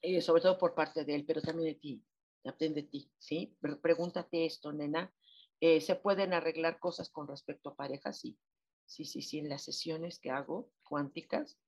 Eh, 0.03 0.21
sobre 0.21 0.43
todo 0.43 0.59
por 0.59 0.75
parte 0.75 1.07
de 1.07 1.15
él, 1.15 1.25
pero 1.25 1.41
también 1.41 1.73
de 1.73 1.81
ti, 1.81 2.05
también 2.43 2.75
de 2.75 2.83
ti, 2.83 3.11
¿sí? 3.17 3.57
pregúntate 3.81 4.45
esto, 4.45 4.75
nena, 4.75 5.11
eh, 5.59 5.81
¿se 5.81 5.97
pueden 5.97 6.35
arreglar 6.35 6.79
cosas 6.79 7.09
con 7.09 7.27
respecto 7.27 7.71
a 7.71 7.77
parejas? 7.77 8.21
Sí, 8.21 8.39
sí, 8.85 9.07
sí, 9.07 9.23
sí, 9.23 9.39
en 9.39 9.49
las 9.49 9.63
sesiones 9.63 10.19
que 10.19 10.31
hago 10.31 10.71
cuánticas, 10.83 11.59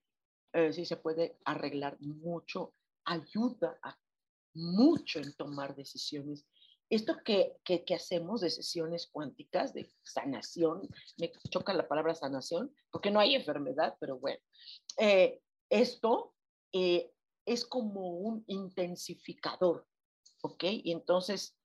eh, 0.52 0.74
sí 0.74 0.84
se 0.84 0.98
puede 0.98 1.38
arreglar 1.46 1.96
mucho, 2.00 2.74
ayuda 3.06 3.78
a, 3.82 3.98
mucho 4.52 5.20
en 5.20 5.34
tomar 5.36 5.74
decisiones. 5.74 6.46
Esto 6.90 7.16
que, 7.24 7.56
que, 7.64 7.94
hacemos 7.94 8.40
de 8.40 8.50
sesiones 8.50 9.08
cuánticas, 9.10 9.72
de 9.72 9.88
sanación, 10.02 10.88
me 11.18 11.30
choca 11.48 11.72
la 11.72 11.86
palabra 11.86 12.14
sanación, 12.14 12.74
porque 12.90 13.10
no 13.10 13.20
hay 13.20 13.36
enfermedad, 13.36 13.96
pero 14.00 14.18
bueno, 14.18 14.40
esto 15.68 16.34
es 16.72 17.64
como 17.64 18.10
un 18.10 18.44
intensificador, 18.48 19.86
¿ok? 20.42 20.64
Y 20.64 20.92
entonces 20.92 21.56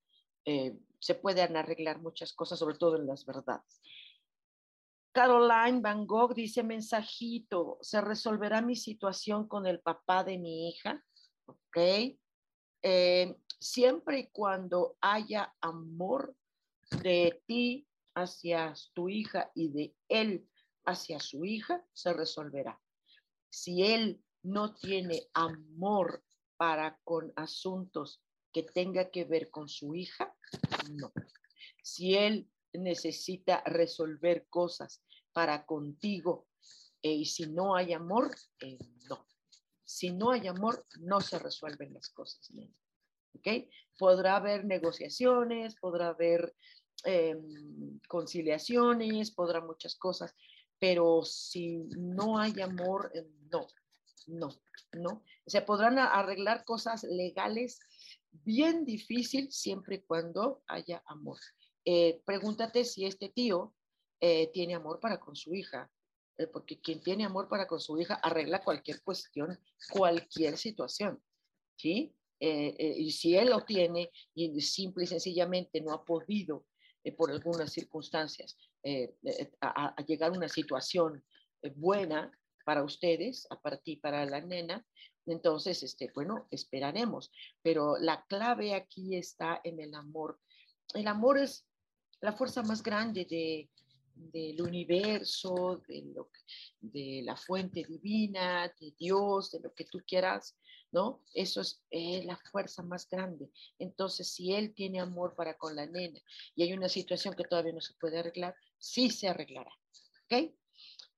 eh, 0.45 0.77
se 0.99 1.15
pueden 1.15 1.57
arreglar 1.57 1.99
muchas 2.01 2.33
cosas, 2.33 2.59
sobre 2.59 2.77
todo 2.77 2.97
en 2.97 3.07
las 3.07 3.25
verdades. 3.25 3.81
Caroline 5.11 5.79
Van 5.81 6.05
Gogh 6.05 6.33
dice, 6.33 6.61
mensajito, 6.61 7.77
¿se 7.81 8.01
resolverá 8.01 8.61
mi 8.61 8.75
situación 8.75 9.47
con 9.47 9.65
el 9.65 9.79
papá 9.79 10.23
de 10.23 10.37
mi 10.37 10.69
hija? 10.69 11.03
¿Ok? 11.45 11.77
Eh, 12.81 13.35
siempre 13.65 14.19
y 14.19 14.27
cuando 14.27 14.95
haya 15.01 15.55
amor 15.59 16.35
de 17.01 17.41
ti 17.47 17.87
hacia 18.13 18.73
tu 18.93 19.09
hija 19.09 19.51
y 19.55 19.69
de 19.69 19.95
él 20.07 20.47
hacia 20.85 21.19
su 21.19 21.43
hija, 21.45 21.83
se 21.91 22.13
resolverá. 22.13 22.79
Si 23.49 23.83
él 23.83 24.23
no 24.43 24.75
tiene 24.75 25.27
amor 25.33 26.23
para 26.57 26.99
con 27.03 27.33
asuntos 27.35 28.21
que 28.53 28.63
tenga 28.63 29.09
que 29.09 29.25
ver 29.25 29.49
con 29.49 29.67
su 29.67 29.95
hija, 29.95 30.35
no. 30.91 31.11
Si 31.81 32.15
él 32.15 32.47
necesita 32.71 33.63
resolver 33.65 34.45
cosas 34.47 35.01
para 35.33 35.65
contigo 35.65 36.47
eh, 37.01 37.13
y 37.13 37.25
si 37.25 37.47
no 37.47 37.75
hay 37.75 37.93
amor, 37.93 38.33
eh, 38.61 38.77
no. 39.09 39.25
Si 39.83 40.11
no 40.11 40.31
hay 40.31 40.47
amor, 40.47 40.85
no 40.99 41.19
se 41.19 41.39
resuelven 41.39 41.93
las 41.93 42.09
cosas. 42.09 42.49
¿Ok? 43.35 43.67
Podrá 43.97 44.37
haber 44.37 44.65
negociaciones, 44.65 45.75
podrá 45.75 46.09
haber 46.09 46.55
em, 47.03 47.99
conciliaciones, 48.07 49.31
podrá 49.31 49.61
muchas 49.61 49.95
cosas, 49.95 50.33
pero 50.79 51.23
si 51.23 51.77
no 51.97 52.37
hay 52.37 52.61
amor, 52.61 53.11
eh, 53.13 53.25
no 53.51 53.67
no, 54.27 54.49
no. 54.93 55.23
Se 55.45 55.61
podrán 55.61 55.99
arreglar 55.99 56.65
cosas 56.65 57.03
legales 57.03 57.79
bien 58.31 58.85
difícil 58.85 59.51
siempre 59.51 59.97
y 59.97 60.01
cuando 60.01 60.63
haya 60.67 61.03
amor. 61.05 61.39
Eh, 61.85 62.21
pregúntate 62.25 62.83
si 62.85 63.05
este 63.05 63.29
tío 63.29 63.73
eh, 64.19 64.49
tiene 64.51 64.75
amor 64.75 64.99
para 64.99 65.19
con 65.19 65.35
su 65.35 65.53
hija, 65.53 65.89
porque 66.51 66.81
quien 66.81 67.01
tiene 67.01 67.23
amor 67.23 67.47
para 67.47 67.67
con 67.67 67.79
su 67.79 67.97
hija 67.99 68.15
arregla 68.15 68.63
cualquier 68.63 69.01
cuestión, 69.03 69.57
cualquier 69.89 70.57
situación, 70.57 71.21
¿sí? 71.77 72.14
Y 72.39 73.11
si 73.11 73.35
él 73.35 73.49
lo 73.49 73.61
tiene 73.61 74.11
y 74.33 74.59
simple 74.61 75.05
y 75.05 75.07
sencillamente 75.07 75.81
no 75.81 75.93
ha 75.93 76.03
podido 76.03 76.65
por 77.17 77.31
algunas 77.31 77.71
circunstancias 77.71 78.57
a, 79.61 79.95
llegar 80.05 80.31
a 80.31 80.37
una 80.37 80.49
situación 80.49 81.23
buena, 81.75 82.31
para 82.65 82.83
ustedes, 82.83 83.47
para 83.61 83.77
ti, 83.77 83.95
para 83.95 84.25
la 84.25 84.41
nena. 84.41 84.85
Entonces, 85.27 85.81
este, 85.83 86.11
bueno, 86.13 86.47
esperaremos. 86.51 87.31
Pero 87.61 87.97
la 87.97 88.25
clave 88.27 88.73
aquí 88.73 89.15
está 89.15 89.61
en 89.63 89.79
el 89.79 89.93
amor. 89.93 90.39
El 90.93 91.07
amor 91.07 91.37
es 91.37 91.65
la 92.21 92.33
fuerza 92.33 92.63
más 92.63 92.83
grande 92.83 93.25
de, 93.25 93.69
del 94.15 94.61
universo, 94.61 95.81
de, 95.87 96.03
lo, 96.13 96.29
de 96.81 97.21
la 97.23 97.37
fuente 97.37 97.83
divina, 97.87 98.67
de 98.79 98.93
Dios, 98.97 99.51
de 99.51 99.59
lo 99.59 99.73
que 99.73 99.85
tú 99.85 100.01
quieras, 100.05 100.57
¿no? 100.95 101.21
Eso 101.33 101.59
es 101.59 101.83
la 102.25 102.37
fuerza 102.37 102.81
más 102.81 103.09
grande. 103.09 103.51
Entonces, 103.77 104.31
si 104.33 104.53
él 104.53 104.73
tiene 104.73 105.01
amor 105.01 105.35
para 105.35 105.57
con 105.57 105.75
la 105.75 105.85
nena 105.85 106.19
y 106.55 106.63
hay 106.63 106.71
una 106.71 106.87
situación 106.87 107.33
que 107.35 107.43
todavía 107.43 107.73
no 107.73 107.81
se 107.81 107.95
puede 107.95 108.19
arreglar, 108.19 108.55
sí 108.77 109.09
se 109.09 109.27
arreglará. 109.27 109.71
¿Ok? 110.23 110.53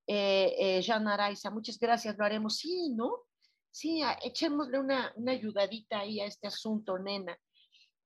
eh, 0.07 0.79
eh, 0.79 0.91
Araiza, 0.91 1.51
muchas 1.51 1.77
gracias, 1.77 2.17
lo 2.17 2.25
haremos. 2.25 2.57
Sí, 2.57 2.89
¿no? 2.89 3.25
Sí, 3.69 4.01
echémosle 4.24 4.79
una, 4.79 5.13
una 5.15 5.34
ayudadita 5.34 6.00
ahí 6.00 6.19
a 6.22 6.25
este 6.25 6.48
asunto, 6.48 6.98
nena. 6.98 7.38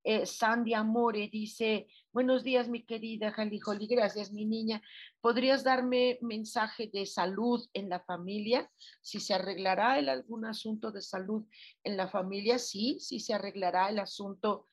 Eh, 0.03 0.25
Sandy 0.25 0.73
Amore 0.73 1.29
dice, 1.31 1.87
buenos 2.11 2.43
días, 2.43 2.67
mi 2.67 2.83
querida 2.83 3.31
Jalijoli, 3.31 3.85
gracias, 3.85 4.31
mi 4.31 4.45
niña. 4.45 4.81
¿Podrías 5.19 5.63
darme 5.63 6.17
mensaje 6.21 6.89
de 6.91 7.05
salud 7.05 7.63
en 7.73 7.87
la 7.87 7.99
familia? 7.99 8.71
Si 9.01 9.19
se 9.19 9.35
arreglará 9.35 9.99
el, 9.99 10.09
algún 10.09 10.45
asunto 10.45 10.91
de 10.91 11.03
salud 11.03 11.45
en 11.83 11.97
la 11.97 12.07
familia, 12.07 12.57
sí, 12.57 12.97
sí 12.99 13.19
se 13.19 13.35
arreglará 13.35 13.89
el 13.89 13.99
asunto 13.99 14.69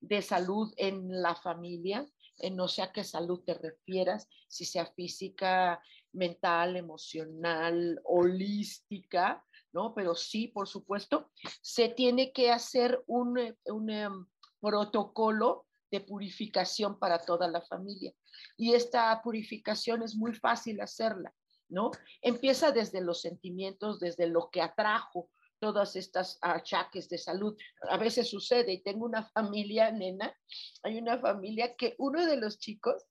de 0.00 0.20
salud 0.20 0.72
en 0.76 1.22
la 1.22 1.36
familia, 1.36 2.04
no 2.50 2.66
sé 2.66 2.82
a 2.82 2.90
qué 2.90 3.04
salud 3.04 3.44
te 3.44 3.54
refieras, 3.54 4.28
si 4.48 4.64
sea 4.64 4.86
física, 4.86 5.80
mental, 6.12 6.76
emocional, 6.76 8.00
holística, 8.04 9.44
¿no? 9.72 9.94
Pero 9.94 10.16
sí, 10.16 10.48
por 10.48 10.66
supuesto, 10.66 11.30
se 11.60 11.88
tiene 11.88 12.32
que 12.32 12.50
hacer 12.50 13.00
un, 13.06 13.56
un 13.66 13.90
em, 13.90 14.26
protocolo 14.62 15.66
de 15.90 16.00
purificación 16.00 16.98
para 16.98 17.18
toda 17.18 17.48
la 17.48 17.60
familia. 17.60 18.14
Y 18.56 18.72
esta 18.72 19.20
purificación 19.22 20.02
es 20.02 20.14
muy 20.14 20.32
fácil 20.34 20.80
hacerla, 20.80 21.34
¿no? 21.68 21.90
Empieza 22.22 22.70
desde 22.70 23.02
los 23.02 23.20
sentimientos, 23.20 24.00
desde 24.00 24.26
lo 24.28 24.48
que 24.50 24.62
atrajo 24.62 25.28
todas 25.58 25.96
estas 25.96 26.38
achaques 26.40 27.08
de 27.08 27.18
salud. 27.18 27.56
A 27.90 27.96
veces 27.96 28.30
sucede, 28.30 28.72
y 28.72 28.82
tengo 28.82 29.04
una 29.04 29.24
familia, 29.30 29.90
nena, 29.92 30.34
hay 30.82 30.98
una 30.98 31.18
familia 31.18 31.76
que 31.76 31.94
uno 31.98 32.24
de 32.24 32.36
los 32.36 32.58
chicos, 32.58 33.04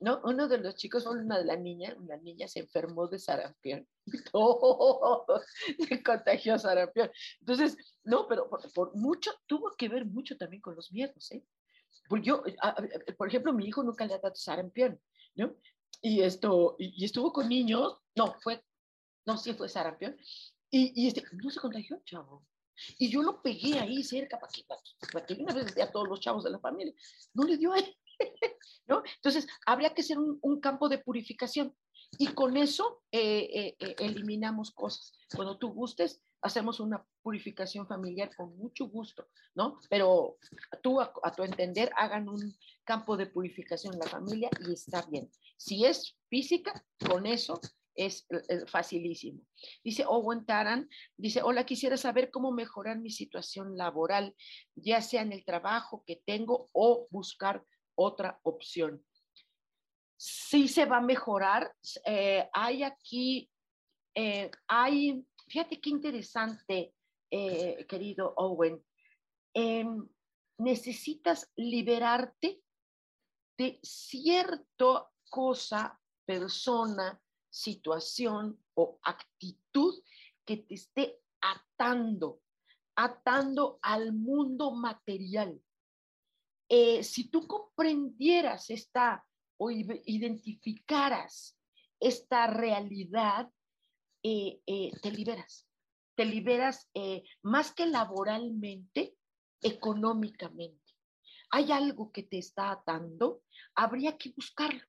¿no? 0.00 0.20
Uno 0.24 0.48
de 0.48 0.58
los 0.58 0.74
chicos, 0.76 1.06
una 1.06 1.38
de 1.38 1.44
la 1.44 1.56
niña, 1.56 1.94
una 1.98 2.16
niña 2.16 2.48
se 2.48 2.60
enfermó 2.60 3.06
de 3.06 3.18
sarampión. 3.18 3.86
Oh, 4.32 5.24
se 5.88 6.02
contagió 6.02 6.58
sarampión. 6.58 7.10
Entonces, 7.40 7.76
no, 8.02 8.26
pero 8.26 8.48
por, 8.74 8.96
mucho, 8.96 9.30
tuvo 9.46 9.70
que 9.76 9.88
ver 9.88 10.06
mucho 10.06 10.36
también 10.36 10.62
con 10.62 10.74
los 10.74 10.90
miedos, 10.90 11.30
¿eh? 11.32 11.44
Porque 12.08 12.26
yo, 12.26 12.42
por 13.16 13.28
ejemplo, 13.28 13.52
mi 13.52 13.66
hijo 13.66 13.82
nunca 13.82 14.06
le 14.06 14.14
ha 14.14 14.18
dado 14.18 14.34
sarampión, 14.34 15.00
¿no? 15.34 15.54
Y 16.00 16.22
esto, 16.22 16.76
y, 16.78 17.04
estuvo 17.04 17.32
con 17.32 17.48
niños, 17.48 17.98
no, 18.16 18.34
fue, 18.40 18.64
no, 19.26 19.36
sí 19.36 19.52
fue 19.54 19.68
sarampión, 19.68 20.16
y, 20.70 20.92
y 21.00 21.08
este, 21.08 21.22
no 21.32 21.50
se 21.50 21.60
contagió, 21.60 22.00
chavo. 22.04 22.46
Y 22.98 23.10
yo 23.10 23.22
lo 23.22 23.42
pegué 23.42 23.78
ahí 23.78 24.02
cerca 24.02 24.38
para 24.38 24.50
que, 24.50 24.64
para 25.12 25.26
que 25.26 25.34
una 25.34 25.54
vez 25.54 25.76
a 25.78 25.90
todos 25.90 26.08
los 26.08 26.20
chavos 26.20 26.44
de 26.44 26.50
la 26.50 26.58
familia. 26.58 26.94
No 27.34 27.44
le 27.44 27.56
dio 27.56 27.72
ahí. 27.72 27.96
¿No? 28.86 29.02
Entonces, 29.16 29.46
habría 29.66 29.94
que 29.94 30.02
hacer 30.02 30.18
un, 30.18 30.60
campo 30.60 30.88
de 30.88 30.98
purificación. 30.98 31.74
Y 32.18 32.28
con 32.28 32.56
eso 32.56 33.02
eh, 33.12 33.48
eh, 33.54 33.76
eh, 33.78 33.96
eliminamos 34.00 34.72
cosas. 34.72 35.12
Cuando 35.34 35.58
tú 35.58 35.72
gustes, 35.72 36.20
hacemos 36.42 36.80
una 36.80 37.06
purificación 37.22 37.86
familiar 37.86 38.34
con 38.34 38.56
mucho 38.56 38.86
gusto, 38.86 39.28
¿no? 39.54 39.78
Pero 39.88 40.38
tú, 40.82 41.00
a, 41.00 41.12
a, 41.22 41.32
tu 41.32 41.44
entender, 41.44 41.92
hagan 41.96 42.28
un 42.28 42.56
campo 42.84 43.16
de 43.16 43.26
purificación 43.26 43.94
en 43.94 44.00
la 44.00 44.06
familia 44.06 44.50
y 44.66 44.72
está 44.72 45.02
bien. 45.02 45.30
Si 45.56 45.84
es 45.84 46.16
física, 46.28 46.84
con 47.06 47.26
eso 47.26 47.60
es, 47.94 48.26
facilísimo. 48.66 49.42
Dice 49.84 50.04
Owen 50.06 50.44
Taran, 50.46 50.88
dice, 51.16 51.42
hola, 51.42 51.64
quisiera 51.64 51.96
saber 51.96 52.30
cómo 52.30 52.52
mejorar 52.52 52.98
mi 52.98 53.10
situación 53.10 53.76
laboral, 53.76 54.34
ya 54.74 55.02
sea 55.02 55.22
en 55.22 55.32
el 55.32 55.44
trabajo 55.44 56.02
que 56.06 56.22
tengo 56.24 56.68
o 56.72 57.06
buscar 57.10 57.64
otra 58.00 58.40
opción. 58.44 59.04
Sí 60.16 60.68
se 60.68 60.86
va 60.86 60.98
a 60.98 61.02
mejorar. 61.02 61.74
Eh, 62.04 62.48
hay 62.52 62.82
aquí, 62.82 63.50
eh, 64.14 64.50
hay, 64.66 65.24
fíjate 65.48 65.80
qué 65.80 65.90
interesante, 65.90 66.94
eh, 67.30 67.86
querido 67.86 68.32
Owen. 68.36 68.82
Em, 69.54 70.08
necesitas 70.58 71.50
liberarte 71.56 72.62
de 73.58 73.78
cierta 73.82 75.10
cosa, 75.28 76.00
persona, 76.24 77.20
situación 77.50 78.58
o 78.74 78.98
actitud 79.02 80.02
que 80.44 80.58
te 80.58 80.74
esté 80.74 81.20
atando, 81.40 82.40
atando 82.96 83.78
al 83.82 84.12
mundo 84.12 84.70
material. 84.70 85.60
Eh, 86.72 87.02
si 87.02 87.28
tú 87.28 87.48
comprendieras 87.48 88.70
esta 88.70 89.26
o 89.56 89.72
identificaras 89.72 91.58
esta 91.98 92.46
realidad, 92.46 93.50
eh, 94.22 94.60
eh, 94.66 94.92
te 95.02 95.10
liberas. 95.10 95.66
Te 96.14 96.24
liberas 96.24 96.88
más 97.42 97.72
que 97.72 97.86
laboralmente, 97.86 99.16
económicamente. 99.62 100.94
Hay 101.50 101.72
algo 101.72 102.12
que 102.12 102.22
te 102.22 102.38
está 102.38 102.70
atando, 102.70 103.42
habría 103.74 104.16
que 104.16 104.30
buscarlo. 104.30 104.82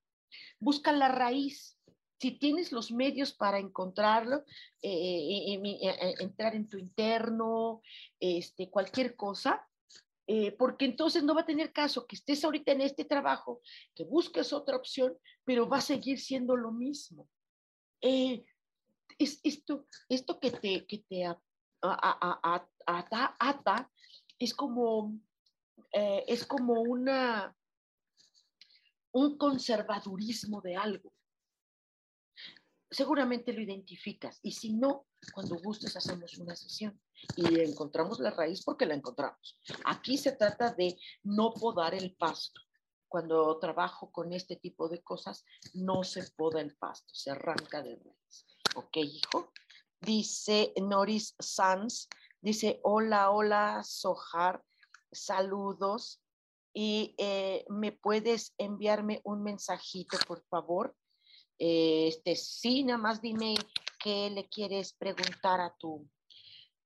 Busca 0.60 0.92
la 0.92 1.08
raíz, 1.08 1.80
si 2.20 2.32
tienes 2.32 2.72
los 2.72 2.92
medios 2.92 3.34
para 3.34 3.60
encontrarlo, 3.60 4.44
entrar 4.82 6.56
en 6.56 6.68
tu 6.70 6.78
interno, 6.78 7.82
este, 8.20 8.70
cualquier 8.70 9.16
cosa, 9.16 9.66
porque 10.58 10.86
entonces 10.86 11.24
no 11.24 11.36
va 11.36 11.42
a 11.42 11.46
tener 11.46 11.74
caso 11.74 12.06
que 12.06 12.16
estés 12.16 12.44
ahorita 12.44 12.72
en 12.72 12.82
este 12.82 13.06
trabajo, 13.06 13.62
que 13.96 14.04
busques 14.04 14.54
otra 14.54 14.76
opción, 14.76 15.18
pero 15.44 15.68
va 15.68 15.78
a 15.78 15.82
seguir 15.82 16.20
siendo 16.20 16.56
lo 16.56 16.72
mismo. 16.72 17.28
es 18.02 19.40
esto, 19.44 19.86
esto 20.10 20.40
que 20.40 20.52
te, 20.52 20.86
que 20.86 21.00
te 21.00 21.26
ata, 23.40 23.92
es 24.40 24.54
como, 24.54 25.20
es 25.92 26.46
como 26.46 26.82
una, 26.82 27.56
un 29.12 29.38
conservadurismo 29.38 30.62
de 30.62 30.76
algo 30.76 31.14
seguramente 32.92 33.54
lo 33.54 33.62
identificas. 33.62 34.40
Y 34.44 34.52
si 34.52 34.74
no, 34.74 35.08
cuando 35.34 35.56
gustes 35.60 35.96
hacemos 35.96 36.38
una 36.38 36.56
sesión 36.56 37.00
y 37.36 37.60
encontramos 37.60 38.20
la 38.20 38.32
raíz 38.32 38.64
porque 38.64 38.86
la 38.86 38.96
encontramos. 38.96 39.58
Aquí 39.86 40.18
se 40.18 40.32
trata 40.34 40.74
de 40.74 40.98
no 41.24 41.54
podar 41.54 41.94
el 41.94 42.16
pasto. 42.16 42.62
Cuando 43.08 43.60
trabajo 43.60 44.12
con 44.12 44.32
este 44.32 44.56
tipo 44.56 44.88
de 44.88 45.02
cosas, 45.02 45.44
no 45.74 46.04
se 46.04 46.24
poda 46.32 46.62
el 46.62 46.76
pasto, 46.78 47.14
se 47.14 47.32
arranca 47.32 47.82
de 47.84 47.96
raíz. 47.96 48.46
¿Ok, 48.76 48.98
hijo? 48.98 49.52
Dice 50.00 50.74
Noris 50.82 51.36
Sanz, 51.38 52.08
dice, 52.42 52.80
hola, 52.84 53.32
hola, 53.32 53.84
Sojar, 53.84 54.64
saludos. 55.12 56.22
Y 56.74 57.16
eh, 57.18 57.66
me 57.68 57.92
puedes 57.92 58.54
enviarme 58.58 59.20
un 59.26 59.44
mensajito, 59.44 60.18
por 60.26 60.42
favor, 60.48 60.96
este, 61.64 62.36
sí, 62.36 62.84
nada 62.84 62.98
más 62.98 63.22
dime 63.22 63.54
qué 64.02 64.30
le 64.30 64.48
quieres 64.50 64.94
preguntar 64.94 65.62
a 65.62 65.76
tu, 65.78 66.08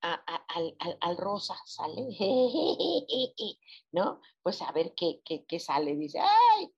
al, 0.02 1.18
Rosa, 1.18 1.56
¿sale? 1.66 2.08
¿No? 3.92 4.22
Pues 4.44 4.62
a 4.62 4.72
ver 4.72 4.94
qué, 4.96 5.22
qué, 5.24 5.60
sale. 5.60 5.96
Dice, 5.96 6.20
ay, 6.20 6.70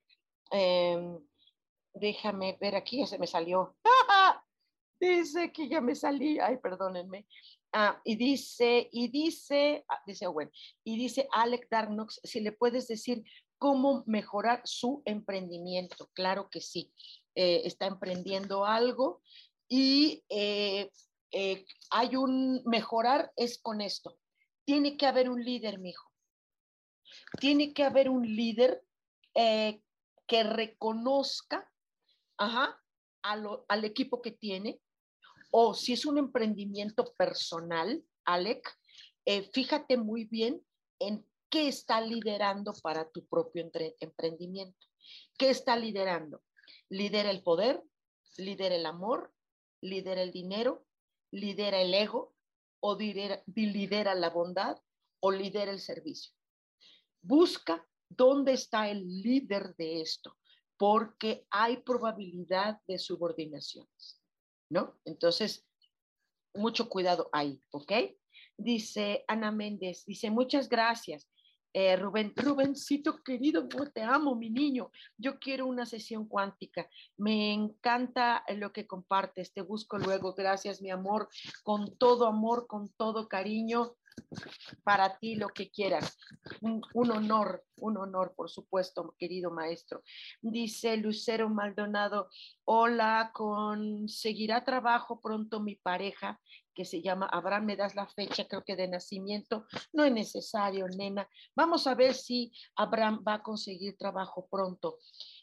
em, 0.52 1.20
déjame 1.94 2.58
ver 2.60 2.76
aquí, 2.76 3.00
ya 3.00 3.08
se 3.08 3.20
me 3.20 3.28
salió. 3.28 3.76
dice 5.00 5.52
que 5.52 5.68
ya 5.68 5.82
me 5.82 5.96
salí, 5.96 6.40
ay, 6.40 6.58
perdónenme. 6.58 7.28
Ah, 7.74 8.00
y 8.04 8.16
dice, 8.16 8.88
y 8.92 9.10
dice, 9.10 9.86
ah, 9.90 10.02
dice 10.06 10.28
bueno, 10.28 10.52
y 10.84 10.98
dice 10.98 11.28
Alec 11.32 11.68
Darnox, 11.70 12.22
si 12.24 12.40
le 12.40 12.54
puedes 12.54 12.88
decir 12.88 13.24
cómo 13.58 14.04
mejorar 14.08 14.62
su 14.64 15.02
emprendimiento. 15.06 16.10
Claro 16.14 16.50
que 16.50 16.62
sí. 16.62 16.94
Eh, 17.36 17.62
está 17.66 17.86
emprendiendo 17.86 18.66
algo 18.66 19.22
y 19.68 20.24
eh, 20.30 20.90
eh, 21.32 21.66
hay 21.92 22.16
un 22.16 22.62
mejorar 22.66 23.32
es 23.36 23.60
con 23.62 23.82
esto. 23.82 24.18
Tiene 24.66 24.98
que 24.98 25.06
haber 25.06 25.30
un 25.30 25.44
líder, 25.44 25.80
mijo. 25.80 26.12
Tiene 27.40 27.74
que 27.74 27.84
haber 27.84 28.10
un 28.10 28.24
líder 28.24 28.84
que 29.34 30.44
reconozca 30.44 31.72
al 32.38 33.86
equipo 33.86 34.22
que 34.22 34.32
tiene, 34.32 34.80
o 35.52 35.76
si 35.76 35.94
es 35.94 36.06
un 36.08 36.18
emprendimiento 36.18 37.14
personal, 37.16 38.04
Alec, 38.26 38.68
fíjate 39.54 39.98
muy 39.98 40.26
bien 40.26 40.60
en 41.00 41.24
qué 41.52 41.68
está 41.68 42.02
liderando 42.02 42.74
para 42.82 43.10
tu 43.10 43.28
propio 43.28 43.70
emprendimiento. 44.00 44.88
¿Qué 45.38 45.52
está 45.52 45.76
liderando? 45.78 46.42
lidera 46.90 47.32
el 47.32 47.44
poder, 47.44 47.84
lidera 48.38 48.76
el 48.76 48.86
amor, 48.86 49.34
lidera 49.82 50.22
el 50.22 50.32
dinero, 50.32 50.86
lidera 51.32 51.82
el 51.82 51.94
ego 51.94 52.36
o 52.80 52.98
lidera, 52.98 54.16
la 54.16 54.30
bondad 54.30 54.78
o 55.20 55.32
lidera 55.32 55.72
el 55.72 55.80
servicio. 55.80 56.34
Busca 57.22 57.86
dónde 58.10 58.54
está 58.54 58.90
el 58.90 59.06
líder 59.22 59.76
de 59.76 60.02
esto, 60.02 60.38
porque 60.78 61.46
hay 61.50 61.78
probabilidad 61.78 62.80
de 62.88 62.98
subordinaciones, 62.98 64.22
¿no? 64.70 65.00
Entonces, 65.06 65.68
mucho 66.54 66.90
cuidado 66.90 67.30
ahí, 67.34 67.62
¿ok? 67.72 67.92
Dice 68.58 69.26
Ana 69.28 69.52
Méndez, 69.52 70.06
dice, 70.06 70.30
muchas 70.30 70.70
gracias. 70.70 71.28
Eh, 71.80 71.96
Rubén, 71.96 72.34
Rubencito 72.36 73.22
querido, 73.24 73.68
te 73.94 74.02
amo, 74.02 74.34
mi 74.34 74.50
niño. 74.50 74.90
Yo 75.16 75.38
quiero 75.38 75.68
una 75.68 75.86
sesión 75.86 76.28
cuántica. 76.28 76.90
Me 77.18 77.54
encanta 77.54 78.44
lo 78.56 78.74
que 78.74 78.88
compartes. 78.88 79.54
Te 79.54 79.62
busco 79.62 80.00
luego. 80.00 80.34
Gracias, 80.34 80.82
mi 80.82 80.90
amor. 80.90 81.30
Con 81.62 81.96
todo 82.00 82.26
amor, 82.26 82.66
con 82.66 82.90
todo 82.90 83.28
cariño. 83.28 83.94
Para 84.84 85.18
ti 85.18 85.36
lo 85.36 85.50
que 85.50 85.70
quieras. 85.70 86.18
Un, 86.62 86.82
honor, 87.12 87.64
un 87.78 87.98
honor, 87.98 88.34
por 88.36 88.50
supuesto, 88.50 89.16
querido 89.18 89.52
maestro. 89.52 90.04
Dice 90.42 90.98
Lucero 90.98 91.50
Maldonado, 91.50 92.30
hola, 92.66 93.32
conseguirá 93.34 94.64
trabajo 94.64 95.22
pronto 95.22 95.60
mi 95.60 95.76
pareja 95.76 96.40
que 96.74 96.86
se 96.86 97.02
llama 97.02 97.26
Abraham, 97.32 97.66
me 97.66 97.76
das 97.76 97.96
la 97.96 98.06
fecha, 98.06 98.48
creo 98.48 98.64
que 98.64 98.76
de 98.76 98.88
nacimiento, 98.88 99.66
no 99.94 100.04
es 100.04 100.12
necesario, 100.12 100.88
nena. 100.88 101.28
Vamos 101.56 101.88
a 101.88 101.96
ver 101.96 102.14
si 102.14 102.52
Abraham 102.76 103.24
va 103.28 103.34
a 103.36 103.42
conseguir 103.42 103.98
trabajo 103.98 104.48
pronto. 104.48 105.00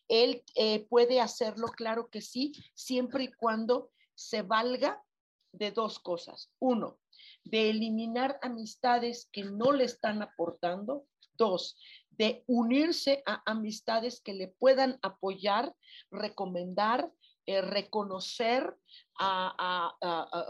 Él 0.07 0.45
eh, 0.55 0.87
puede 0.89 1.21
hacerlo, 1.21 1.67
claro 1.67 2.09
que 2.09 2.21
sí, 2.21 2.53
siempre 2.75 3.25
y 3.25 3.33
cuando 3.33 3.91
se 4.15 4.43
valga 4.43 5.03
de 5.51 5.73
dos 5.73 5.99
cosas. 5.99 6.53
Uno, 6.61 7.01
de 7.45 7.71
eliminar 7.71 8.39
amistades 8.43 9.29
que 9.33 9.45
no 9.45 9.73
le 9.73 9.85
están 9.85 10.23
aportando. 10.23 11.07
Dos, 11.37 11.77
de 12.11 12.45
unirse 12.47 13.23
a 13.27 13.43
amistades 13.51 14.21
que 14.21 14.35
le 14.35 14.49
puedan 14.49 14.99
apoyar, 15.03 15.75
recomendar, 16.11 17.11
eh, 17.47 17.61
reconocer, 17.61 18.75
a, 19.19 19.95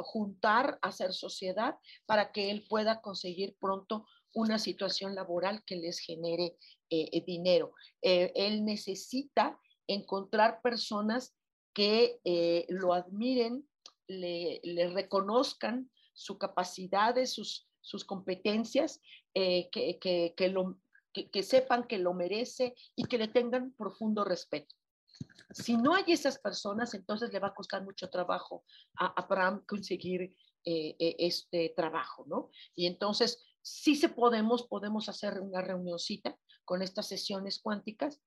juntar, 0.05 0.79
a 0.81 0.89
hacer 0.89 1.13
sociedad 1.13 1.77
para 2.07 2.33
que 2.33 2.51
él 2.51 2.65
pueda 2.69 3.01
conseguir 3.01 3.57
pronto 3.59 4.07
una 4.33 4.59
situación 4.59 5.15
laboral 5.15 5.65
que 5.65 5.77
les 5.77 5.99
genere 5.99 6.57
eh, 6.91 7.09
eh, 7.13 7.25
dinero. 7.27 7.73
él 8.01 8.65
necesita 8.65 9.59
encontrar 9.87 10.63
personas 10.63 11.35
que 11.75 12.21
lo 12.69 12.95
admiren, 12.95 13.69
le, 14.07 14.61
reconozcan 14.95 15.91
su 16.15 16.39
capacidades, 16.39 17.35
sus, 17.35 17.69
sus 17.81 18.05
competencias, 18.05 19.01
que, 19.35 19.99
que, 20.37 20.49
lo, 20.49 20.79
que 21.13 21.43
sepan 21.43 21.87
que 21.87 21.99
lo 21.99 22.15
merece 22.15 22.75
y 22.95 23.05
que 23.05 23.19
le 23.19 23.29
tengan 23.29 23.73
profundo 23.73 24.25
respeto. 24.25 24.75
Si 25.51 25.77
no 25.77 25.95
hay 25.95 26.05
esas 26.09 26.39
personas, 26.39 26.95
entonces 26.95 27.33
le 27.33 27.39
va 27.39 27.49
a 27.49 27.55
costar 27.55 27.85
mucho 27.85 28.11
trabajo 28.11 28.65
a 28.97 29.07
Abraham 29.21 29.65
conseguir 29.67 30.35
eh, 30.67 30.97
eh, 30.99 31.17
este 31.19 31.75
trabajo, 31.77 32.25
¿no? 32.27 32.51
Y 32.75 32.87
entonces, 32.87 33.45
sí 33.63 33.97
se 33.97 34.09
podemos, 34.09 34.67
podemos 34.67 35.09
hacer 35.09 35.41
una 35.41 35.61
reunioncita 35.61 36.39
con 36.65 36.83
estas 36.83 37.07
sesiones 37.07 37.61
cuánticas 37.61 38.23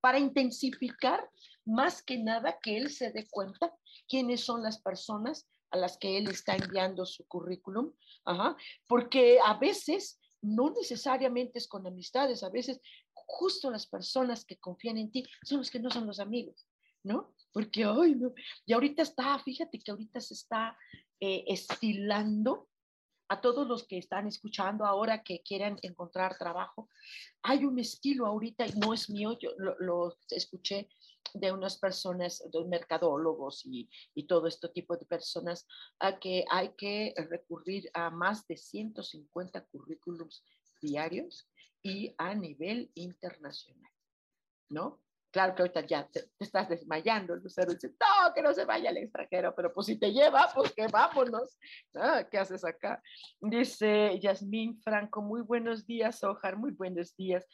para 0.00 0.18
intensificar 0.18 1.28
más 1.64 2.02
que 2.02 2.18
nada 2.18 2.58
que 2.62 2.76
él 2.76 2.90
se 2.90 3.10
dé 3.10 3.28
cuenta 3.28 3.74
quiénes 4.08 4.40
son 4.42 4.62
las 4.62 4.80
personas 4.80 5.48
a 5.70 5.76
las 5.76 5.98
que 5.98 6.18
él 6.18 6.28
está 6.28 6.56
enviando 6.56 7.06
su 7.06 7.26
currículum, 7.26 7.92
Ajá. 8.24 8.56
porque 8.86 9.38
a 9.44 9.54
veces 9.58 10.20
no 10.42 10.70
necesariamente 10.70 11.58
es 11.58 11.68
con 11.68 11.86
amistades, 11.86 12.42
a 12.42 12.50
veces 12.50 12.80
justo 13.12 13.70
las 13.70 13.86
personas 13.86 14.44
que 14.44 14.56
confían 14.58 14.98
en 14.98 15.10
ti 15.10 15.24
son 15.44 15.58
los 15.58 15.70
que 15.70 15.80
no 15.80 15.90
son 15.90 16.06
los 16.06 16.18
amigos, 16.18 16.66
¿no? 17.02 17.34
Porque, 17.52 17.84
ay, 17.84 18.14
no. 18.14 18.32
Y 18.66 18.72
ahorita 18.72 19.02
está, 19.02 19.38
fíjate 19.38 19.78
que 19.78 19.90
ahorita 19.90 20.20
se 20.20 20.34
está 20.34 20.76
eh, 21.20 21.44
estilando 21.46 22.68
a 23.30 23.40
todos 23.40 23.66
los 23.66 23.86
que 23.86 23.96
están 23.96 24.26
escuchando 24.26 24.84
ahora 24.84 25.22
que 25.22 25.40
quieran 25.42 25.78
encontrar 25.82 26.36
trabajo. 26.36 26.88
Hay 27.42 27.64
un 27.64 27.78
estilo 27.78 28.26
ahorita, 28.26 28.66
y 28.66 28.72
no 28.72 28.92
es 28.92 29.08
mío, 29.08 29.38
yo 29.38 29.50
lo, 29.56 30.16
escuché 30.30 30.88
de 31.34 31.52
unas 31.52 31.78
personas, 31.78 32.42
de 32.50 32.64
mercadólogos 32.64 33.64
y, 33.66 33.88
y, 34.14 34.26
todo 34.26 34.46
este 34.46 34.68
tipo 34.68 34.96
de 34.96 35.06
personas, 35.06 35.66
a 35.98 36.18
que 36.18 36.44
hay 36.50 36.70
que 36.76 37.14
recurrir 37.16 37.90
a 37.94 38.10
más 38.10 38.46
de 38.46 38.56
150 38.56 39.64
currículums 39.66 40.44
diarios 40.80 41.48
y 41.82 42.14
a 42.18 42.34
nivel 42.34 42.90
internacional, 42.94 43.90
¿no? 44.68 45.00
Claro 45.30 45.54
que 45.54 45.62
ahorita 45.62 45.86
ya 45.86 46.08
te, 46.08 46.28
estás 46.40 46.68
desmayando, 46.68 47.34
el 47.34 47.40
lucero 47.40 47.72
dice, 47.72 47.88
no, 47.88 48.34
que 48.34 48.42
no 48.42 48.52
se 48.52 48.64
vaya 48.64 48.90
al 48.90 48.96
extranjero, 48.96 49.54
pero 49.54 49.72
pues 49.72 49.86
si 49.86 49.96
te 49.96 50.12
lleva, 50.12 50.50
pues 50.54 50.72
que 50.72 50.88
vámonos. 50.88 51.56
Ah, 51.94 52.24
¿Qué 52.28 52.36
haces 52.38 52.64
acá? 52.64 53.00
Dice 53.40 54.18
Yasmín 54.20 54.80
Franco, 54.82 55.22
muy 55.22 55.42
buenos 55.42 55.86
días, 55.86 56.24
Ojar, 56.24 56.56
muy 56.56 56.72
buenos 56.72 57.14
días. 57.16 57.46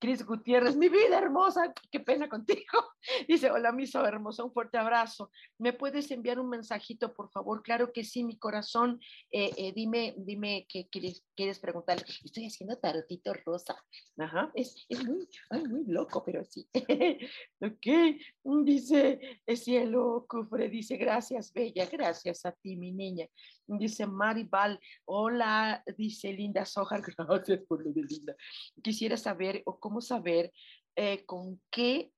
Cris 0.00 0.24
Gutiérrez, 0.24 0.76
mi 0.76 0.88
vida 0.88 1.18
hermosa, 1.18 1.74
qué 1.90 2.00
pena 2.00 2.26
contigo. 2.26 2.62
Dice, 3.28 3.50
hola, 3.50 3.70
miso 3.70 4.04
hermosa, 4.06 4.42
un 4.42 4.52
fuerte 4.52 4.78
abrazo. 4.78 5.30
¿Me 5.58 5.74
puedes 5.74 6.10
enviar 6.10 6.40
un 6.40 6.48
mensajito, 6.48 7.12
por 7.12 7.30
favor? 7.30 7.62
Claro 7.62 7.92
que 7.92 8.02
sí, 8.02 8.24
mi 8.24 8.38
corazón. 8.38 8.98
Eh, 9.30 9.50
eh, 9.58 9.72
dime, 9.74 10.14
dime 10.16 10.66
qué 10.70 10.88
quieres, 10.88 11.22
quieres 11.36 11.58
preguntar. 11.58 11.98
Estoy 12.24 12.46
haciendo 12.46 12.78
tarotito 12.78 13.34
rosa. 13.44 13.76
Ajá, 14.16 14.50
es, 14.54 14.86
es 14.88 15.04
muy, 15.04 15.28
ay, 15.50 15.64
muy 15.64 15.84
loco, 15.84 16.24
pero 16.24 16.44
sí. 16.44 16.66
ok, 17.60 18.64
dice 18.64 19.40
cielo, 19.54 20.24
Cufre, 20.26 20.70
dice, 20.70 20.96
gracias, 20.96 21.52
bella, 21.52 21.86
gracias 21.86 22.46
a 22.46 22.52
ti, 22.52 22.74
mi 22.76 22.90
niña. 22.90 23.26
Dice 23.66 24.06
Maribal, 24.06 24.80
hola, 25.04 25.84
dice 25.96 26.32
Linda 26.32 26.64
Sojar, 26.64 27.02
gracias 27.18 27.60
por 27.68 27.84
lo 27.84 27.92
de 27.92 28.02
Linda. 28.02 28.34
Quisiera 28.82 29.16
saber 29.16 29.62
o 29.64 29.78
cómo 29.78 30.00
saber 30.00 30.52
eh, 30.96 31.24
con 31.24 31.60
qué 31.70 32.12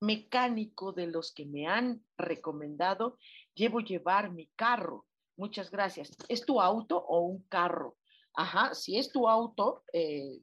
mecánico 0.00 0.92
de 0.92 1.06
los 1.06 1.34
que 1.34 1.44
me 1.44 1.66
han 1.66 2.02
recomendado 2.16 3.18
llevo 3.54 3.80
llevar 3.80 4.32
mi 4.32 4.46
carro. 4.56 5.06
Muchas 5.36 5.70
gracias. 5.70 6.10
¿Es 6.28 6.46
tu 6.46 6.60
auto 6.60 6.96
o 6.96 7.20
un 7.20 7.42
carro? 7.48 7.98
Ajá, 8.34 8.74
si 8.74 8.96
es 8.96 9.12
tu 9.12 9.28
auto, 9.28 9.84
eh, 9.92 10.40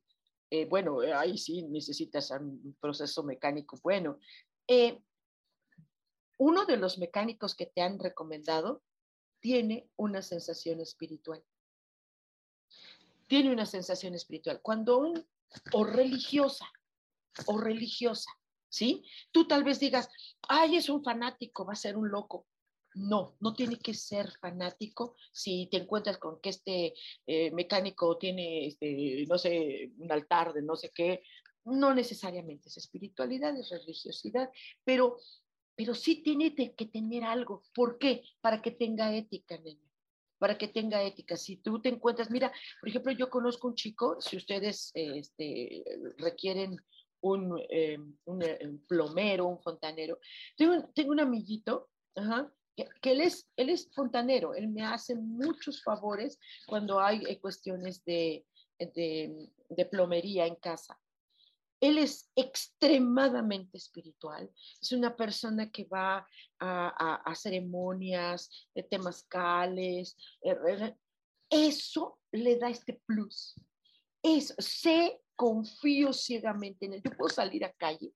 eh, 0.51 0.65
bueno, 0.65 0.99
ahí 1.15 1.37
sí 1.37 1.63
necesitas 1.63 2.29
un 2.31 2.77
proceso 2.79 3.23
mecánico 3.23 3.77
bueno. 3.81 4.19
uno 6.37 6.65
de 6.65 6.77
los 6.77 6.99
mecánicos 6.99 7.55
que 7.55 7.65
te 7.65 7.81
han 7.81 7.97
recomendado 7.97 8.83
tiene 9.39 9.89
una 9.95 10.21
sensación 10.21 10.79
espiritual. 10.81 11.43
Tiene 13.27 13.51
una 13.51 13.65
sensación 13.65 14.15
espiritual. 14.15 14.61
Cuando 14.61 14.99
un, 14.99 15.27
o 15.73 15.83
religiosa, 15.83 16.65
o 17.45 17.57
religiosa, 17.57 18.31
¿sí? 18.69 19.05
Tú 19.31 19.47
tal 19.47 19.63
vez 19.63 19.79
digas, 19.79 20.09
ay, 20.47 20.77
es 20.77 20.89
un 20.89 21.03
fanático, 21.03 21.65
va 21.65 21.73
a 21.73 21.77
ser 21.77 21.97
un 21.97 22.09
loco. 22.09 22.47
No, 22.95 23.35
no 23.41 23.53
tiene 23.53 23.77
que 23.77 23.93
ser 23.93 24.31
fanático 24.39 25.15
si 25.31 25.67
te 25.67 25.77
encuentras 25.77 26.17
con 26.17 26.41
que 26.41 26.49
este 26.49 26.95
eh, 27.27 27.51
mecánico 27.51 28.17
tiene, 28.17 28.67
este, 28.67 29.25
no 29.27 29.37
sé, 29.37 29.91
un 29.99 30.11
altar 30.11 30.53
de 30.53 30.63
no 30.63 30.75
sé 30.75 30.91
qué. 30.93 31.21
No 31.65 31.93
necesariamente 31.93 32.69
es 32.69 32.77
espiritualidad, 32.77 33.55
es 33.55 33.69
religiosidad, 33.69 34.49
pero 34.83 35.17
pero 35.77 35.93
sí 35.93 36.23
tiene 36.23 36.55
que 36.55 36.85
tener 36.87 37.23
algo. 37.23 37.61
¿Por 37.73 37.99
qué? 37.99 38.23
Para 38.41 38.63
que 38.63 38.71
tenga 38.71 39.15
ética, 39.15 39.59
niño. 39.59 39.87
Para 40.39 40.57
que 40.57 40.67
tenga 40.67 41.03
ética. 41.03 41.37
Si 41.37 41.57
tú 41.57 41.79
te 41.79 41.89
encuentras, 41.89 42.31
mira, 42.31 42.51
por 42.81 42.89
ejemplo, 42.89 43.11
yo 43.11 43.29
conozco 43.29 43.67
un 43.67 43.75
chico, 43.75 44.19
si 44.19 44.37
ustedes 44.37 44.91
este, 44.95 45.83
requieren 46.17 46.77
un, 47.21 47.59
eh, 47.69 47.93
eh, 47.93 47.97
un, 48.25 48.85
plomero, 48.87 49.45
un 49.45 49.59
fontanero, 49.59 50.19
tengo, 50.57 50.89
tengo 50.95 51.11
un 51.11 51.19
amiguito, 51.19 51.89
que, 52.75 53.11
él, 53.11 53.21
es, 53.21 53.47
él 53.55 53.69
es 53.69 53.87
fontanero, 53.93 54.55
él 54.55 54.69
me 54.69 54.83
hace 54.83 55.15
muchos 55.15 55.83
favores 55.83 56.39
cuando 56.65 56.99
hay 56.99 57.23
eh, 57.27 57.39
cuestiones 57.39 58.03
de, 58.03 58.43
de 58.79 59.85
plomería 59.85 60.47
en 60.47 60.55
casa. 60.55 60.99
Él 61.79 61.97
es 61.97 62.29
extremadamente 62.35 63.77
espiritual, 63.77 64.51
es 64.81 64.91
una 64.91 65.15
persona 65.15 65.69
que 65.69 65.85
va 65.85 66.27
a, 66.59 67.35
ceremonias 67.35 68.49
de 68.73 68.83
temazcales. 68.83 70.17
Eh, 70.41 70.95
eso 71.49 72.19
le 72.31 72.57
da 72.57 72.69
este 72.69 73.01
plus. 73.05 73.55
Es, 74.23 74.55
sé, 74.57 75.21
confío 75.35 76.13
ciegamente 76.13 76.87
en 76.87 76.93
él. 76.93 77.01
Yo 77.03 77.11
puedo 77.11 77.29
salir 77.29 77.63
a 77.63 77.73
calle 77.73 78.11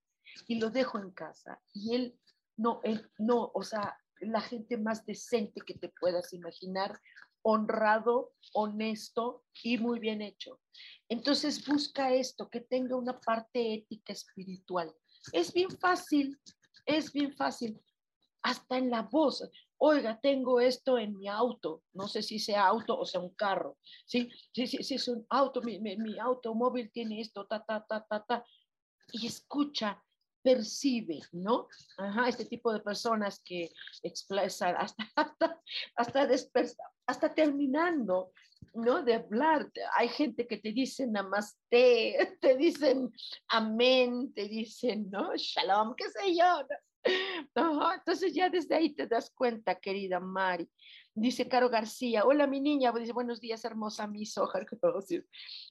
y 0.47 0.55
lo 0.55 0.69
dejo 0.69 0.97
en 0.97 1.11
casa 1.11 1.61
y 1.73 1.95
él 1.95 2.17
no, 2.57 2.79
él 2.83 3.09
no, 3.17 3.51
o 3.53 3.63
sea, 3.63 3.97
la 4.19 4.41
gente 4.41 4.77
más 4.77 5.05
decente 5.05 5.61
que 5.61 5.73
te 5.73 5.89
puedas 5.99 6.33
imaginar, 6.33 6.99
honrado, 7.43 8.33
honesto 8.53 9.43
y 9.63 9.77
muy 9.77 9.99
bien 9.99 10.21
hecho. 10.21 10.59
Entonces 11.09 11.65
busca 11.65 12.13
esto, 12.13 12.49
que 12.49 12.61
tenga 12.61 12.95
una 12.95 13.19
parte 13.19 13.73
ética 13.73 14.13
espiritual. 14.13 14.93
Es 15.33 15.53
bien 15.53 15.69
fácil, 15.71 16.39
es 16.85 17.11
bien 17.11 17.35
fácil, 17.35 17.79
hasta 18.41 18.77
en 18.77 18.89
la 18.89 19.03
voz. 19.03 19.43
Oiga, 19.77 20.19
tengo 20.21 20.59
esto 20.59 20.97
en 20.97 21.17
mi 21.17 21.27
auto, 21.27 21.83
no 21.93 22.07
sé 22.07 22.21
si 22.21 22.37
sea 22.37 22.67
auto 22.67 22.99
o 22.99 23.05
sea 23.05 23.19
un 23.19 23.33
carro, 23.33 23.77
¿sí? 24.05 24.29
Sí, 24.53 24.67
sí, 24.67 24.95
es 24.95 25.07
un 25.07 25.25
auto, 25.29 25.61
mi, 25.61 25.79
mi, 25.79 25.97
mi 25.97 26.19
automóvil 26.19 26.91
tiene 26.91 27.19
esto, 27.19 27.47
ta, 27.47 27.63
ta, 27.65 27.83
ta, 27.87 28.05
ta, 28.07 28.23
ta. 28.23 28.45
Y 29.11 29.25
escucha, 29.25 30.01
percibe, 30.41 31.19
¿no? 31.31 31.67
Ajá, 31.97 32.29
este 32.29 32.45
tipo 32.45 32.71
de 32.73 32.79
personas 32.79 33.41
que 33.43 33.71
expresan 34.03 34.75
hasta, 34.79 35.03
hasta, 35.95 36.21
hasta, 36.21 36.90
hasta 37.11 37.33
terminando, 37.33 38.31
¿no? 38.73 39.03
De 39.03 39.15
hablar. 39.15 39.69
Hay 39.95 40.09
gente 40.09 40.47
que 40.47 40.57
te 40.57 40.71
dice 40.71 41.07
namaste, 41.07 42.37
te 42.41 42.57
dicen 42.57 43.11
amén, 43.49 44.33
te 44.33 44.47
dicen, 44.47 45.09
¿no? 45.09 45.35
Shalom, 45.35 45.93
qué 45.95 46.09
sé 46.09 46.35
yo. 46.35 46.65
Entonces 47.03 48.33
ya 48.33 48.49
desde 48.49 48.75
ahí 48.75 48.93
te 48.93 49.07
das 49.07 49.31
cuenta, 49.31 49.75
querida 49.75 50.19
Mari. 50.19 50.69
Dice 51.13 51.49
Caro 51.49 51.69
García, 51.69 52.23
hola 52.23 52.47
mi 52.47 52.61
niña, 52.61 52.93
dice 52.93 53.11
buenos 53.11 53.41
días, 53.41 53.65
hermosa 53.65 54.07
mi 54.07 54.25
soja. 54.25 54.59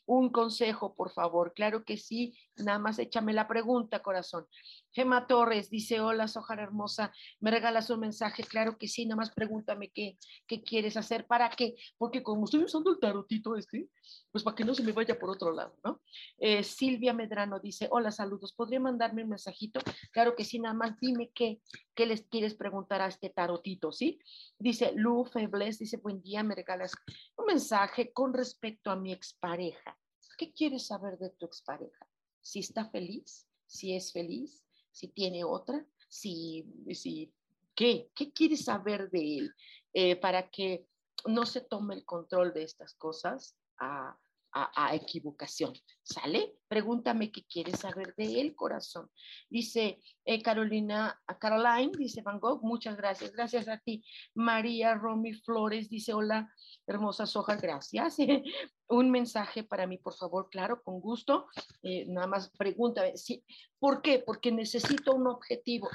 Un 0.07 0.31
consejo, 0.31 0.95
por 0.95 1.11
favor. 1.11 1.55
Claro 1.55 1.85
que 1.85 1.97
sí, 1.97 2.37
nada 2.57 2.79
más 2.79 2.99
échame 2.99 3.33
la 3.33 3.49
pregunta, 3.49 4.03
corazón. 4.03 4.47
Gema 4.93 5.27
Torres 5.27 5.71
dice, 5.71 6.01
hola, 6.01 6.27
Sojar 6.27 6.59
hermosa, 6.59 7.13
¿me 7.39 7.51
regalas 7.51 7.91
un 7.91 8.01
mensaje? 8.01 8.43
Claro 8.43 8.77
que 8.77 8.89
sí, 8.89 9.07
nada 9.07 9.17
más 9.17 9.31
pregúntame 9.31 9.91
qué, 9.91 10.19
qué 10.47 10.63
quieres 10.63 10.97
hacer, 10.97 11.27
¿para 11.27 11.51
qué? 11.51 11.77
Porque 11.97 12.23
como 12.23 12.45
estoy 12.45 12.65
usando 12.65 12.91
el 12.91 12.99
tarotito 12.99 13.57
este, 13.57 13.89
pues 14.33 14.43
para 14.43 14.57
que 14.57 14.65
no 14.65 14.75
se 14.75 14.83
me 14.83 14.93
vaya 14.93 15.19
por 15.19 15.31
otro 15.31 15.53
lado, 15.53 15.77
¿no? 15.85 16.01
Eh, 16.39 16.65
Silvia 16.65 17.13
Medrano 17.13 17.61
dice, 17.61 17.89
hola, 17.91 18.11
saludos, 18.11 18.53
¿podría 18.53 18.81
mandarme 18.81 19.23
un 19.23 19.31
mensajito? 19.31 19.81
Claro 20.13 20.35
que 20.35 20.45
sí, 20.45 20.59
nada 20.59 20.75
más 20.75 20.99
dime 21.01 21.31
qué, 21.35 21.61
qué 21.95 22.07
les 22.07 22.23
quieres 22.23 22.55
preguntar 22.55 23.01
a 23.01 23.07
este 23.07 23.31
tarotito, 23.31 23.93
¿sí? 23.93 24.19
Dice 24.59 24.93
Lu 24.97 25.25
Febles, 25.25 25.79
dice, 25.79 25.99
buen 25.99 26.21
día, 26.21 26.43
me 26.43 26.55
regalas 26.55 26.93
un 27.37 27.47
mensaje 27.47 28.13
con 28.13 28.35
respecto 28.35 28.91
a 28.91 28.97
mi 28.97 29.13
expareja. 29.13 29.97
¿Qué 30.37 30.53
quieres 30.53 30.87
saber 30.87 31.19
de 31.19 31.31
tu 31.31 31.47
expareja? 31.47 32.09
Si 32.41 32.61
está 32.61 32.89
feliz, 32.91 33.47
si 33.67 33.95
es 33.95 34.13
feliz, 34.13 34.65
si 34.91 35.09
tiene 35.09 35.45
otra, 35.45 35.85
si, 36.09 36.65
si 36.93 37.33
¿qué? 37.75 38.11
¿Qué 38.15 38.33
quiere 38.33 38.57
saber 38.57 39.11
de 39.11 39.39
él? 39.39 39.55
Eh, 39.93 40.17
para 40.17 40.51
que 40.51 40.87
no 41.27 41.47
se 41.47 41.61
tome 41.61 41.95
el 41.95 42.05
control 42.05 42.53
de 42.53 42.63
estas 42.63 42.95
cosas 42.95 43.57
a, 43.79 44.19
a, 44.53 44.95
equivocación. 44.95 45.73
¿Sale? 46.11 46.57
Pregúntame 46.67 47.31
qué 47.31 47.45
quieres 47.45 47.79
saber 47.79 48.17
de 48.17 48.41
él, 48.41 48.57
corazón. 48.57 49.09
Dice 49.49 50.01
eh, 50.25 50.43
Carolina, 50.43 51.21
Caroline, 51.39 51.93
dice 51.97 52.21
Van 52.23 52.41
Gogh, 52.41 52.65
muchas 52.65 52.97
gracias. 52.97 53.31
Gracias 53.31 53.69
a 53.69 53.79
ti. 53.79 54.05
María 54.35 54.95
Romy 54.97 55.35
Flores 55.35 55.89
dice, 55.89 56.13
hola, 56.13 56.53
hermosas 56.89 57.37
hojas, 57.37 57.63
gracias. 57.63 58.17
Un 58.89 59.13
mensaje 59.13 59.63
para 59.63 59.87
mí, 59.87 59.99
por 59.99 60.15
favor, 60.15 60.49
claro, 60.51 60.83
con 60.83 61.01
gusto. 61.01 61.47
Eh, 61.85 62.07
nada 62.09 62.27
más 62.27 62.51
pregúntame. 62.59 63.17
Sí, 63.17 63.45
¿Por 63.81 64.03
qué? 64.03 64.19
Porque 64.19 64.53
necesito 64.53 65.15
un 65.15 65.27
objetivo. 65.27 65.89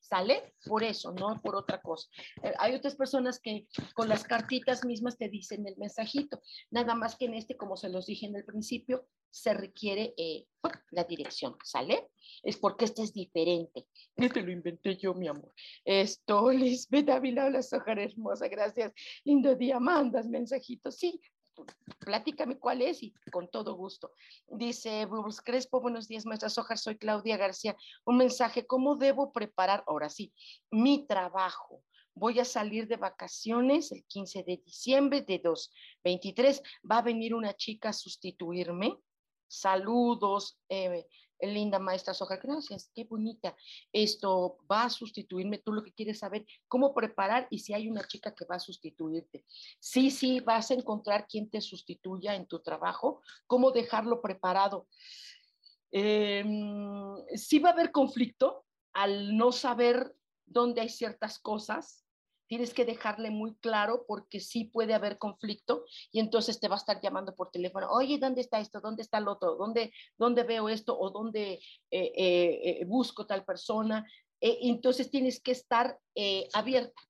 ¿Sale? 0.00 0.54
Por 0.64 0.84
eso, 0.84 1.12
no 1.12 1.40
por 1.42 1.56
otra 1.56 1.80
cosa. 1.80 2.08
Eh, 2.42 2.52
hay 2.58 2.74
otras 2.74 2.94
personas 2.94 3.40
que 3.40 3.66
con 3.94 4.08
las 4.08 4.22
cartitas 4.22 4.84
mismas 4.84 5.16
te 5.16 5.28
dicen 5.28 5.66
el 5.66 5.76
mensajito. 5.78 6.40
Nada 6.70 6.94
más 6.94 7.16
que 7.16 7.24
en 7.24 7.34
este, 7.34 7.56
como 7.56 7.76
se 7.76 7.88
los 7.88 8.06
dije 8.06 8.26
en 8.26 8.36
el 8.36 8.44
principio, 8.44 9.08
se 9.36 9.52
requiere 9.52 10.14
eh, 10.16 10.46
la 10.90 11.04
dirección. 11.04 11.56
¿Sale? 11.62 12.08
Es 12.42 12.56
porque 12.56 12.86
este 12.86 13.02
es 13.02 13.12
diferente. 13.12 13.86
Este 14.16 14.40
lo 14.40 14.50
inventé 14.50 14.96
yo, 14.96 15.12
mi 15.14 15.28
amor. 15.28 15.52
Esto, 15.84 16.50
Lisbeth 16.52 17.10
Ávila, 17.10 17.50
la 17.50 17.62
soja 17.62 17.92
hermosa, 17.92 18.48
gracias. 18.48 18.92
Lindo 19.24 19.54
día, 19.54 19.78
mandas 19.78 20.26
mensajitos. 20.26 20.96
Sí, 20.96 21.20
platícame 21.98 22.58
cuál 22.58 22.80
es 22.80 23.02
y 23.02 23.12
con 23.30 23.50
todo 23.50 23.74
gusto. 23.74 24.12
Dice 24.48 25.04
Bruce 25.04 25.42
Crespo, 25.44 25.82
buenos 25.82 26.08
días, 26.08 26.24
maestra 26.24 26.48
Sojar, 26.48 26.78
soy 26.78 26.96
Claudia 26.96 27.36
García. 27.36 27.76
Un 28.06 28.16
mensaje, 28.16 28.66
¿cómo 28.66 28.96
debo 28.96 29.32
preparar, 29.32 29.84
ahora 29.86 30.08
sí, 30.08 30.32
mi 30.70 31.06
trabajo? 31.06 31.82
Voy 32.14 32.40
a 32.40 32.46
salir 32.46 32.88
de 32.88 32.96
vacaciones 32.96 33.92
el 33.92 34.02
15 34.06 34.42
de 34.44 34.56
diciembre 34.64 35.20
de 35.20 35.38
2023. 35.38 36.62
Va 36.90 36.98
a 36.98 37.02
venir 37.02 37.34
una 37.34 37.52
chica 37.52 37.90
a 37.90 37.92
sustituirme. 37.92 38.96
Saludos, 39.48 40.58
eh, 40.68 41.06
linda 41.40 41.78
maestra 41.78 42.14
Soja, 42.14 42.36
gracias, 42.36 42.90
qué 42.94 43.04
bonita. 43.04 43.54
Esto 43.92 44.58
va 44.70 44.84
a 44.84 44.90
sustituirme, 44.90 45.58
tú 45.58 45.72
lo 45.72 45.82
que 45.82 45.92
quieres 45.92 46.20
saber, 46.20 46.46
cómo 46.68 46.94
preparar 46.94 47.46
y 47.50 47.58
si 47.58 47.74
hay 47.74 47.88
una 47.88 48.06
chica 48.06 48.34
que 48.34 48.44
va 48.44 48.56
a 48.56 48.60
sustituirte. 48.60 49.44
Sí, 49.78 50.10
sí, 50.10 50.40
vas 50.40 50.70
a 50.70 50.74
encontrar 50.74 51.26
quien 51.28 51.50
te 51.50 51.60
sustituya 51.60 52.34
en 52.34 52.46
tu 52.46 52.60
trabajo, 52.60 53.22
cómo 53.46 53.70
dejarlo 53.70 54.22
preparado. 54.22 54.88
Eh, 55.92 56.44
sí 57.34 57.58
va 57.58 57.70
a 57.70 57.72
haber 57.72 57.92
conflicto 57.92 58.64
al 58.92 59.36
no 59.36 59.52
saber 59.52 60.14
dónde 60.46 60.80
hay 60.80 60.88
ciertas 60.88 61.38
cosas, 61.38 62.05
tienes 62.46 62.74
que 62.74 62.84
dejarle 62.84 63.30
muy 63.30 63.54
claro 63.56 64.04
porque 64.06 64.40
sí 64.40 64.64
puede 64.64 64.94
haber 64.94 65.18
conflicto 65.18 65.84
y 66.12 66.20
entonces 66.20 66.60
te 66.60 66.68
va 66.68 66.76
a 66.76 66.78
estar 66.78 67.00
llamando 67.00 67.34
por 67.34 67.50
teléfono, 67.50 67.90
oye, 67.90 68.18
¿dónde 68.18 68.40
está 68.40 68.60
esto? 68.60 68.80
¿Dónde 68.80 69.02
está 69.02 69.18
el 69.18 69.28
otro? 69.28 69.56
¿Dónde, 69.56 69.92
dónde 70.16 70.44
veo 70.44 70.68
esto? 70.68 70.98
¿O 70.98 71.10
dónde 71.10 71.54
eh, 71.54 71.60
eh, 71.90 72.80
eh, 72.80 72.84
busco 72.86 73.26
tal 73.26 73.44
persona? 73.44 74.06
entonces 74.38 75.10
tienes 75.10 75.40
que 75.40 75.52
estar 75.52 75.98
abierta. 76.52 77.00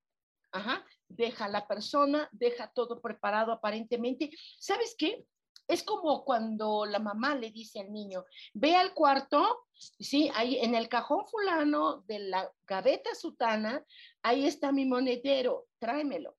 Ajá. 0.53 0.87
Deja 1.09 1.49
la 1.49 1.67
persona, 1.67 2.29
deja 2.33 2.71
todo 2.73 3.01
preparado 3.01 3.51
aparentemente. 3.53 4.31
¿Sabes 4.61 4.95
qué? 4.97 5.27
Es 5.69 5.83
como 5.83 6.25
cuando 6.25 6.87
la 6.87 6.99
mamá 6.99 7.35
le 7.35 7.51
dice 7.51 7.81
al 7.81 7.93
niño, 7.93 8.25
ve 8.55 8.77
al 8.77 8.95
cuarto, 8.95 9.67
sí, 9.73 10.31
ahí 10.35 10.59
en 10.59 10.75
el 10.75 10.89
cajón 10.89 11.27
fulano 11.27 12.03
de 12.03 12.21
la 12.21 12.51
gaveta 12.67 13.15
sutana, 13.15 13.85
ahí 14.23 14.47
está 14.47 14.71
mi 14.71 14.85
monedero, 14.85 15.67
tráemelo, 15.79 16.37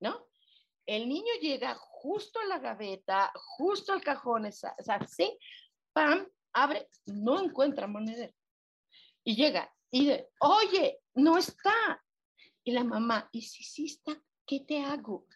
¿no? 0.00 0.26
El 0.84 1.08
niño 1.08 1.32
llega 1.40 1.74
justo 1.74 2.38
a 2.38 2.44
la 2.44 2.58
gaveta, 2.58 3.32
justo 3.34 3.92
al 3.92 4.02
cajón, 4.02 4.46
o 4.46 4.52
sea, 4.52 4.74
sí, 5.08 5.36
pam, 5.92 6.28
abre, 6.52 6.88
no 7.06 7.42
encuentra 7.42 7.86
monedero. 7.86 8.32
Y 9.24 9.34
llega 9.34 9.74
y 9.90 10.00
dice, 10.00 10.28
oye, 10.40 11.00
no 11.14 11.38
está. 11.38 12.04
Y 12.62 12.72
la 12.72 12.84
mamá, 12.84 13.28
¿y 13.32 13.42
si 13.42 13.64
sí 13.64 13.86
está? 13.86 14.20
¿Qué 14.46 14.60
te 14.60 14.82
hago? 14.82 15.26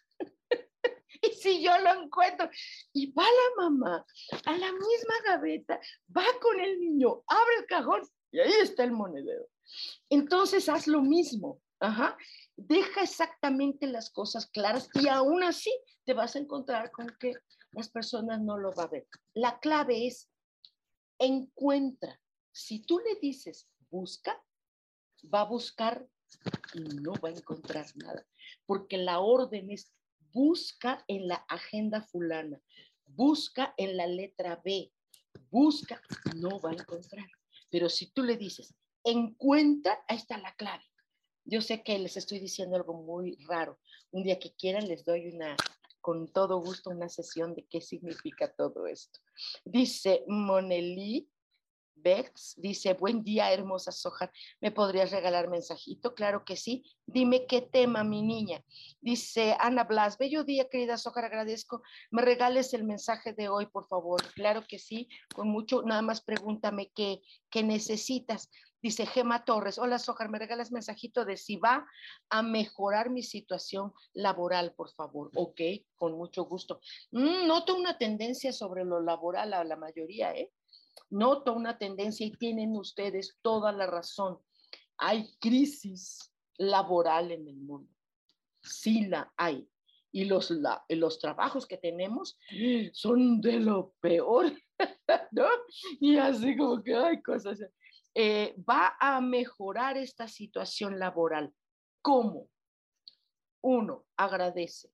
y 1.21 1.29
si 1.33 1.63
yo 1.63 1.77
lo 1.79 2.03
encuentro, 2.03 2.49
y 2.93 3.11
va 3.11 3.23
la 3.23 3.63
mamá 3.63 4.05
a 4.45 4.51
la 4.51 4.71
misma 4.71 5.15
gaveta, 5.25 5.79
va 6.15 6.25
con 6.41 6.59
el 6.59 6.79
niño, 6.79 7.23
abre 7.27 7.55
el 7.59 7.65
cajón 7.65 8.01
y 8.31 8.39
ahí 8.39 8.53
está 8.61 8.83
el 8.83 8.91
monedero. 8.91 9.47
Entonces 10.09 10.69
haz 10.69 10.87
lo 10.87 11.01
mismo, 11.01 11.61
ajá. 11.79 12.17
Deja 12.55 13.01
exactamente 13.01 13.87
las 13.87 14.11
cosas 14.11 14.47
claras 14.47 14.89
y 14.93 15.07
aún 15.07 15.43
así 15.43 15.71
te 16.05 16.13
vas 16.13 16.35
a 16.35 16.39
encontrar 16.39 16.91
con 16.91 17.07
que 17.19 17.33
las 17.71 17.89
personas 17.89 18.41
no 18.41 18.57
lo 18.57 18.71
van 18.73 18.87
a 18.87 18.89
ver. 18.89 19.07
La 19.33 19.59
clave 19.59 20.07
es 20.07 20.29
encuentra. 21.17 22.19
Si 22.51 22.79
tú 22.79 22.99
le 22.99 23.15
dices 23.21 23.67
busca, 23.89 24.41
va 25.33 25.41
a 25.41 25.45
buscar 25.45 26.07
y 26.73 26.79
no 26.79 27.13
va 27.13 27.29
a 27.29 27.33
encontrar 27.33 27.85
nada, 27.95 28.25
porque 28.65 28.97
la 28.97 29.19
orden 29.19 29.69
es 29.69 29.91
busca 30.33 31.03
en 31.07 31.27
la 31.27 31.35
agenda 31.47 32.01
fulana, 32.01 32.61
busca 33.05 33.73
en 33.77 33.97
la 33.97 34.07
letra 34.07 34.61
B, 34.63 34.91
busca, 35.49 36.01
no 36.35 36.59
va 36.59 36.71
a 36.71 36.73
encontrar. 36.73 37.27
Pero 37.69 37.89
si 37.89 38.11
tú 38.11 38.23
le 38.23 38.37
dices, 38.37 38.73
encuentra, 39.03 39.97
ahí 40.07 40.17
está 40.17 40.37
la 40.37 40.53
clave. 40.55 40.83
Yo 41.45 41.61
sé 41.61 41.83
que 41.83 41.97
les 41.97 42.17
estoy 42.17 42.39
diciendo 42.39 42.75
algo 42.75 42.93
muy 42.93 43.37
raro. 43.47 43.79
Un 44.11 44.23
día 44.23 44.39
que 44.39 44.53
quieran 44.53 44.87
les 44.87 45.03
doy 45.05 45.27
una, 45.27 45.55
con 45.99 46.27
todo 46.27 46.59
gusto, 46.59 46.89
una 46.89 47.09
sesión 47.09 47.55
de 47.55 47.65
qué 47.65 47.81
significa 47.81 48.53
todo 48.53 48.85
esto. 48.87 49.19
Dice 49.65 50.23
Monelí, 50.27 51.30
Bex 52.01 52.55
dice, 52.57 52.93
buen 52.93 53.23
día, 53.23 53.51
hermosa 53.51 53.91
Soja. 53.91 54.31
¿Me 54.59 54.71
podrías 54.71 55.11
regalar 55.11 55.49
mensajito? 55.49 56.13
Claro 56.15 56.43
que 56.45 56.55
sí. 56.55 56.83
Dime 57.05 57.45
qué 57.45 57.61
tema, 57.61 58.03
mi 58.03 58.21
niña. 58.21 58.63
Dice 59.01 59.55
Ana 59.59 59.83
Blas, 59.83 60.17
bello 60.17 60.43
día, 60.43 60.69
querida 60.69 60.97
Sojar, 60.97 61.25
agradezco. 61.25 61.81
Me 62.09 62.21
regales 62.21 62.73
el 62.73 62.83
mensaje 62.83 63.33
de 63.33 63.49
hoy, 63.49 63.67
por 63.67 63.87
favor. 63.87 64.21
Claro 64.33 64.63
que 64.67 64.79
sí, 64.79 65.09
con 65.33 65.49
mucho. 65.49 65.83
Nada 65.83 66.01
más 66.01 66.21
pregúntame 66.21 66.91
qué, 66.95 67.21
qué 67.49 67.63
necesitas. 67.63 68.49
Dice 68.81 69.05
Gema 69.05 69.45
Torres, 69.45 69.77
hola 69.77 69.99
Sojar, 69.99 70.29
¿me 70.29 70.39
regalas 70.39 70.71
mensajito 70.71 71.23
de 71.23 71.37
si 71.37 71.57
va 71.57 71.85
a 72.29 72.41
mejorar 72.41 73.11
mi 73.11 73.21
situación 73.21 73.93
laboral, 74.13 74.73
por 74.73 74.89
favor? 74.89 75.29
Ok, 75.35 75.61
con 75.95 76.13
mucho 76.13 76.45
gusto. 76.45 76.81
Mm, 77.11 77.45
noto 77.45 77.75
una 77.75 77.99
tendencia 77.99 78.51
sobre 78.51 78.83
lo 78.83 78.99
laboral 78.99 79.53
a 79.53 79.63
la 79.63 79.75
mayoría, 79.75 80.33
¿eh? 80.33 80.51
Noto 81.09 81.53
una 81.53 81.77
tendencia 81.77 82.25
y 82.25 82.31
tienen 82.31 82.75
ustedes 82.75 83.37
toda 83.41 83.71
la 83.71 83.87
razón. 83.87 84.39
Hay 84.97 85.35
crisis 85.39 86.31
laboral 86.57 87.31
en 87.31 87.47
el 87.47 87.57
mundo. 87.57 87.91
Sí 88.61 89.07
la 89.07 89.33
hay. 89.35 89.67
Y 90.13 90.25
los, 90.25 90.53
los 90.89 91.19
trabajos 91.19 91.65
que 91.65 91.77
tenemos 91.77 92.37
son 92.93 93.39
de 93.41 93.59
lo 93.59 93.93
peor, 94.01 94.51
¿no? 95.31 95.47
Y 95.99 96.17
así 96.17 96.55
como 96.57 96.83
que 96.83 96.95
hay 96.95 97.21
cosas. 97.21 97.59
Eh, 98.13 98.55
va 98.69 98.97
a 98.99 99.21
mejorar 99.21 99.97
esta 99.97 100.27
situación 100.27 100.99
laboral. 100.99 101.53
¿Cómo? 102.01 102.49
Uno, 103.61 104.05
agradece. 104.17 104.91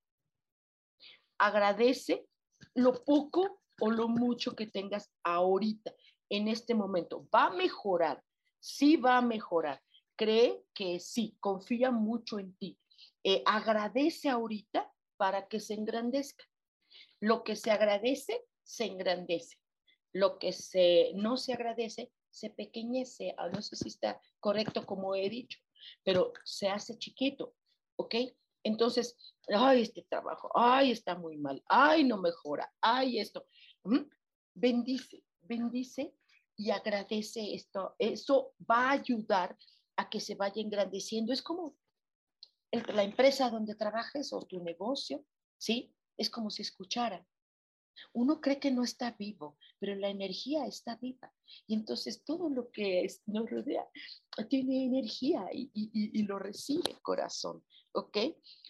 agradece 1.40 2.28
lo 2.76 3.04
poco 3.04 3.62
o 3.80 3.92
lo 3.92 4.08
mucho 4.08 4.56
que 4.56 4.68
tengas 4.68 5.12
ahorita, 5.24 5.94
en 6.30 6.48
este 6.48 6.74
momento. 6.74 7.28
Va 7.34 7.46
a 7.46 7.54
mejorar, 7.54 8.24
sí 8.60 8.98
va 8.98 9.18
a 9.18 9.22
mejorar. 9.22 9.82
Cree 10.16 10.64
que 10.74 11.00
sí, 11.00 11.38
confía 11.40 11.92
mucho 11.92 12.40
en 12.40 12.56
ti. 12.58 12.78
Eh, 13.24 13.44
agradece 13.46 14.30
ahorita 14.30 14.92
para 15.18 15.48
que 15.48 15.60
se 15.60 15.74
engrandezca. 15.74 16.46
Lo 17.20 17.44
que 17.44 17.56
se 17.56 17.72
agradece, 17.72 18.46
se 18.64 18.86
engrandece. 18.86 19.58
Lo 20.14 20.40
que 20.40 20.52
se, 20.52 21.12
no 21.16 21.38
se 21.38 21.54
agradece, 21.54 22.12
se 22.30 22.50
pequeñece. 22.50 23.36
Ah, 23.38 23.50
no 23.50 23.62
sé 23.62 23.76
si 23.76 23.90
está 23.90 24.20
correcto 24.40 24.86
como 24.86 25.16
he 25.16 25.30
dicho, 25.30 25.60
pero 26.04 26.34
se 26.44 26.70
hace 26.70 26.98
chiquito, 26.98 27.56
¿ok? 27.98 28.16
Entonces, 28.64 29.16
ay, 29.50 29.84
este 29.84 30.04
trabajo, 30.10 30.50
ay, 30.54 30.92
está 30.92 31.16
muy 31.16 31.38
mal, 31.38 31.64
ay, 31.68 32.04
no 32.04 32.18
mejora, 32.18 32.72
ay, 32.82 33.20
esto. 33.20 33.48
Bendice, 34.54 35.24
bendice 35.42 36.16
y 36.56 36.72
agradece 36.72 37.54
esto. 37.54 37.96
Eso 38.00 38.54
va 38.70 38.90
a 38.90 38.92
ayudar 38.92 39.58
a 39.96 40.10
que 40.10 40.20
se 40.20 40.36
vaya 40.36 40.62
engrandeciendo. 40.62 41.32
Es 41.32 41.42
como 41.42 41.78
la 42.72 43.04
empresa 43.04 43.50
donde 43.50 43.76
trabajes 43.76 44.34
o 44.34 44.46
tu 44.46 44.64
negocio, 44.64 45.24
¿sí? 45.58 45.94
Es 46.18 46.30
como 46.30 46.50
si 46.50 46.64
escuchara. 46.64 47.26
Uno 48.14 48.42
cree 48.42 48.60
que 48.60 48.72
no 48.72 48.84
está 48.84 49.12
vivo, 49.12 49.58
pero 49.80 49.96
la 49.96 50.10
energía 50.10 50.66
está 50.68 50.96
viva. 50.98 51.34
Y 51.66 51.74
entonces 51.74 52.24
todo 52.24 52.50
lo 52.50 52.72
que 52.72 53.08
nos 53.26 53.50
rodea 53.50 53.88
tiene 54.50 54.86
energía 54.86 55.48
y, 55.52 55.72
y 55.74 56.24
lo 56.24 56.38
recibe 56.38 56.92
el 56.92 57.02
corazón, 57.02 57.64
¿ok? 57.98 58.18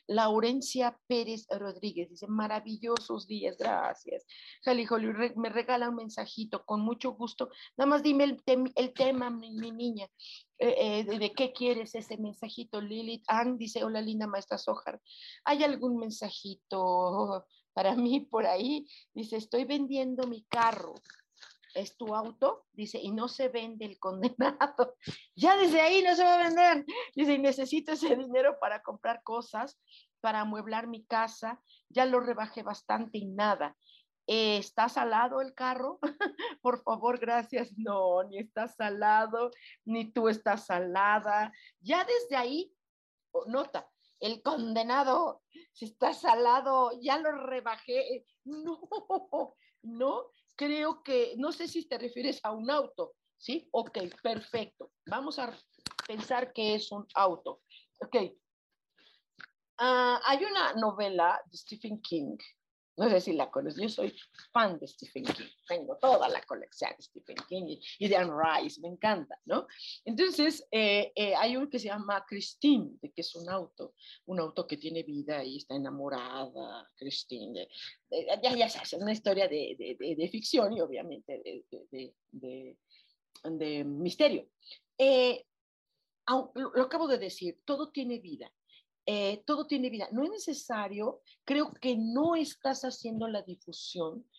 Laurencia 0.08 0.98
Pérez 1.08 1.48
Rodríguez 1.50 2.10
dice, 2.10 2.28
maravillosos 2.28 3.28
días, 3.28 3.58
gracias. 3.58 4.26
Jali 4.64 4.88
me 5.36 5.50
regala 5.50 5.90
un 5.90 5.96
mensajito 5.96 6.66
con 6.66 6.80
mucho 6.80 7.12
gusto. 7.12 7.50
Nada 7.76 7.90
más 7.90 8.04
dime 8.04 8.24
el, 8.24 8.94
tema, 8.94 9.30
mi, 9.30 9.52
niña, 9.52 10.08
eh, 10.60 11.00
eh, 11.00 11.04
de, 11.04 11.32
qué 11.34 11.52
quieres 11.52 11.94
ese 11.94 12.18
mensajito. 12.18 12.80
Lilith 12.80 13.26
Ann 13.28 13.58
dice, 13.58 13.84
hola 13.84 14.02
linda 14.02 14.28
maestra 14.28 14.58
Sojar, 14.58 15.02
¿hay 15.44 15.64
algún 15.64 15.98
mensajito 15.98 17.46
para 17.74 17.96
mí 17.96 18.22
por 18.22 18.46
ahí? 18.46 18.88
Dice, 19.14 19.36
estoy 19.36 19.66
vendiendo 19.66 20.26
mi 20.26 20.44
carro 20.44 20.96
es 21.78 21.96
tu 21.96 22.16
auto, 22.16 22.66
dice, 22.74 23.00
y 23.02 23.12
no 23.12 23.28
se 23.28 23.50
vende 23.50 23.86
el 23.86 24.00
condenado. 24.00 24.96
Ya 25.36 25.56
desde 25.56 25.82
ahí 25.82 26.02
no 26.02 26.16
se 26.16 26.24
va 26.24 26.36
a 26.36 26.44
vender. 26.44 26.86
Dice, 27.16 27.34
y 27.34 27.40
necesito 27.40 27.92
ese 27.92 28.16
dinero 28.16 28.58
para 28.60 28.82
comprar 28.82 29.22
cosas, 29.24 29.80
para 30.20 30.42
amueblar 30.42 30.88
mi 30.88 31.06
casa. 31.06 31.62
Ya 31.90 32.06
lo 32.06 32.20
rebajé 32.20 32.64
bastante 32.64 33.20
y 33.20 33.26
nada. 33.26 33.78
Eh, 34.26 34.58
¿Está 34.58 34.90
salado 34.90 35.42
el 35.42 35.54
carro? 35.54 36.00
Por 36.62 36.82
favor, 36.82 37.20
gracias. 37.20 37.72
No, 37.78 38.24
ni 38.24 38.40
está 38.40 38.68
salado, 38.68 39.52
ni 39.86 40.12
tú 40.12 40.28
estás 40.28 40.66
salada. 40.66 41.54
Ya 41.80 42.04
desde 42.04 42.36
ahí, 42.36 42.74
nota, 43.46 43.88
el 44.20 44.42
condenado, 44.42 45.44
si 45.72 45.86
está 45.86 46.14
salado, 46.14 46.92
ya 47.02 47.18
lo 47.18 47.32
rebajé. 47.32 48.26
No, 48.50 48.80
no, 49.84 50.32
creo 50.58 51.04
que, 51.04 51.36
no 51.38 51.52
sé 51.54 51.68
si 51.68 51.88
te 51.88 51.98
refieres 51.98 52.40
a 52.44 52.52
un 52.52 52.70
auto, 52.70 53.14
¿sí? 53.38 53.70
Ok, 53.72 54.00
perfecto. 54.22 54.92
Vamos 55.06 55.40
a 55.40 55.58
pensar 56.06 56.52
que 56.52 56.76
es 56.76 56.92
un 56.92 57.06
auto. 57.14 57.62
Ok. 58.02 58.16
Ah, 59.78 60.20
hay 60.26 60.44
una 60.44 60.74
novela 60.74 61.40
de 61.50 61.58
Stephen 61.58 62.02
King 62.02 62.36
no 62.98 63.10
sé 63.10 63.22
si 63.22 63.34
la 63.34 63.50
conoces, 63.50 63.82
yo 63.82 63.90
soy 63.90 64.14
fan 64.52 64.80
de 64.80 64.88
Stephen 64.88 65.24
King, 65.24 65.46
tengo 65.68 65.98
toda 65.98 66.28
la 66.28 66.42
colección 66.42 66.92
de 66.98 67.04
Stephen 67.04 67.38
King 67.48 67.78
y, 68.00 68.08
de 68.08 68.16
Anne 68.16 68.34
Rice, 68.34 68.82
me 68.82 68.88
encanta, 68.88 69.40
¿no? 69.46 69.68
Entonces, 70.04 70.68
eh, 70.72 71.12
eh, 71.16 71.36
hay 71.36 71.56
uno 71.56 71.70
que 71.70 71.80
se 71.80 71.88
llama 71.88 72.26
Christine, 72.28 72.98
que 73.02 73.22
es 73.22 73.36
un 73.36 73.48
auto, 73.50 73.94
un 74.26 74.40
auto 74.40 74.66
que 74.66 74.78
tiene 74.78 75.04
vida 75.04 75.44
y 75.44 75.58
está 75.58 75.76
enamorada, 75.76 76.90
Christine, 76.96 77.68
ya, 78.42 78.56
ya 78.56 78.70
sabes, 78.70 78.94
es 78.94 79.02
una 79.02 79.12
historia 79.12 79.48
de, 79.48 79.76
de, 79.78 80.16
de 80.16 80.30
ficción 80.30 80.74
y 80.74 80.82
obviamente 80.82 81.42
de, 83.44 83.84
misterio. 83.86 84.50
Eh, 84.98 85.46
lo 86.28 86.82
acabo 86.82 87.08
de 87.08 87.18
decir, 87.18 87.62
todo 87.64 87.90
tiene 87.90 88.20
vida. 88.20 88.52
Eh, 89.10 89.42
todo 89.46 89.66
tiene 89.66 89.90
vida. 89.90 90.10
No 90.12 90.26
es 90.26 90.32
necesario, 90.32 91.22
creo 91.46 91.72
que 91.74 91.96
no 91.96 92.36
estás 92.36 92.82
haciendo 92.82 93.30
la 93.30 93.42
difusión 93.42 94.30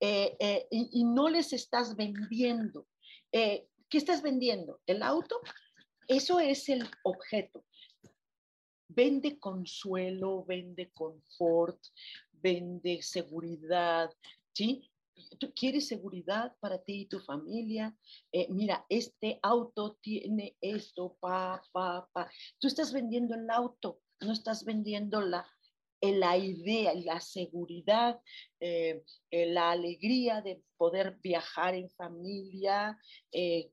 eh, 0.00 0.36
eh, 0.40 0.66
y, 0.68 1.04
no 1.04 1.28
les 1.28 1.52
estás 1.52 1.94
vendiendo. 1.94 2.88
¿Qué 3.30 3.68
estás 3.92 4.22
vendiendo? 4.22 4.80
¿El 4.84 5.04
auto? 5.04 5.40
Eso 6.08 6.40
es 6.40 6.68
el 6.68 6.84
objeto. 7.04 7.64
Vende 8.88 9.38
consuelo, 9.38 10.44
vende 10.44 10.90
confort, 10.90 11.78
vende 12.32 13.02
seguridad, 13.02 14.10
¿sí? 14.52 14.90
Tú 15.38 15.52
quieres 15.54 15.86
seguridad 15.86 16.56
para 16.58 16.78
ti 16.82 17.02
y 17.02 17.06
tu 17.06 17.20
familia. 17.20 17.96
mira, 18.48 18.84
este 18.88 19.38
auto 19.40 19.98
tiene 20.00 20.56
esto, 20.60 21.16
pa, 21.20 21.62
pa, 21.70 22.08
pa. 22.12 22.28
Tú 22.58 22.66
estás 22.66 22.92
vendiendo 22.92 23.34
el 23.34 23.48
auto, 23.50 24.00
no 24.20 24.32
estás 24.32 24.64
vendiendo 24.64 25.20
la, 25.20 25.46
eh, 26.02 26.14
la 26.14 26.36
idea, 26.36 26.92
la 26.94 27.20
seguridad, 27.20 28.20
eh, 28.60 29.02
eh, 29.30 29.46
la 29.46 29.70
alegría 29.70 30.42
de 30.42 30.62
poder 30.76 31.18
viajar 31.22 31.74
en 31.74 31.88
familia. 31.90 32.98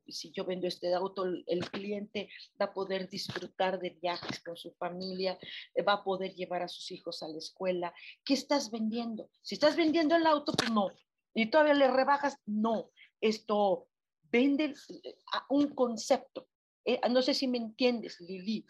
si 0.08 0.32
yo 0.32 0.46
vendo 0.46 0.68
este 0.68 0.94
auto, 0.94 1.26
el 1.26 1.70
cliente 1.70 2.30
va 2.60 2.66
a 2.68 2.74
poder 2.74 3.10
disfrutar 3.10 3.80
de 3.80 3.90
viajes 4.02 4.42
con 4.42 4.56
su 4.56 4.72
familia, 4.74 5.38
va 5.88 5.94
a 5.94 6.04
poder 6.04 6.34
llevar 6.34 6.62
a 6.64 6.68
sus 6.70 6.92
hijos 6.92 7.24
a 7.24 7.28
la 7.28 7.38
escuela. 7.38 7.94
¿Qué 8.24 8.34
estás 8.34 8.72
vendiendo? 8.72 9.30
Si 9.42 9.56
estás 9.56 9.76
vendiendo 9.76 10.16
el 10.16 10.26
auto, 10.26 10.54
pues 10.54 10.72
no. 10.72 10.92
Y 11.34 11.48
todavía 11.48 11.74
le 11.74 11.92
rebajas, 11.92 12.38
no. 12.46 12.90
Esto 13.20 13.88
vende 14.32 14.74
un 15.50 15.76
concepto. 15.76 16.48
no 17.10 17.22
sé 17.22 17.34
si 17.34 17.48
me 17.48 17.58
entiendes, 17.58 18.20
Lili 18.22 18.66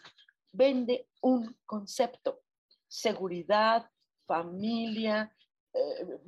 vende 0.54 1.08
un 1.20 1.56
concepto, 1.66 2.42
seguridad, 2.86 3.90
familia, 4.26 5.34
eh, 5.72 6.20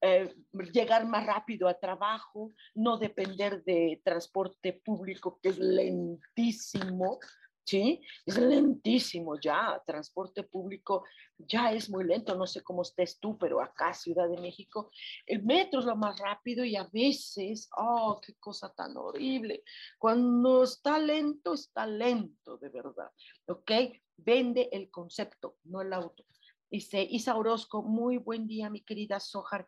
eh, 0.00 0.34
llegar 0.72 1.06
más 1.06 1.26
rápido 1.26 1.66
a 1.68 1.78
trabajo, 1.78 2.52
no 2.74 2.96
depender 2.96 3.64
de 3.64 4.00
transporte 4.04 4.72
público 4.72 5.38
que 5.42 5.48
es 5.48 5.58
lentísimo, 5.58 7.18
¿sí? 7.64 8.00
Es 8.26 8.38
lentísimo 8.38 9.38
ya, 9.40 9.82
transporte 9.86 10.42
público 10.42 11.04
ya 11.38 11.72
es 11.72 11.90
muy 11.90 12.04
lento, 12.04 12.36
no 12.36 12.46
sé 12.46 12.62
cómo 12.62 12.82
estés 12.82 13.18
tú, 13.18 13.36
pero 13.38 13.60
acá, 13.60 13.92
Ciudad 13.92 14.28
de 14.28 14.40
México, 14.40 14.90
el 15.26 15.42
metro 15.42 15.80
es 15.80 15.86
lo 15.86 15.96
más 15.96 16.18
rápido 16.18 16.64
y 16.64 16.76
a 16.76 16.88
veces, 16.92 17.68
oh, 17.76 18.20
qué 18.24 18.34
cosa 18.34 18.72
tan 18.72 18.96
horrible, 18.96 19.64
cuando 19.98 20.62
está 20.62 20.98
lento, 20.98 21.54
está 21.54 21.86
lento, 21.86 22.56
de 22.58 22.68
verdad, 22.68 23.10
¿ok? 23.48 23.70
Vende 24.16 24.68
el 24.72 24.90
concepto, 24.90 25.56
no 25.64 25.82
el 25.82 25.92
auto. 25.92 26.24
Dice 26.70 27.06
Isa 27.08 27.36
Orozco, 27.36 27.82
muy 27.82 28.16
buen 28.18 28.48
día, 28.48 28.68
mi 28.68 28.80
querida 28.80 29.20
Sojar. 29.20 29.64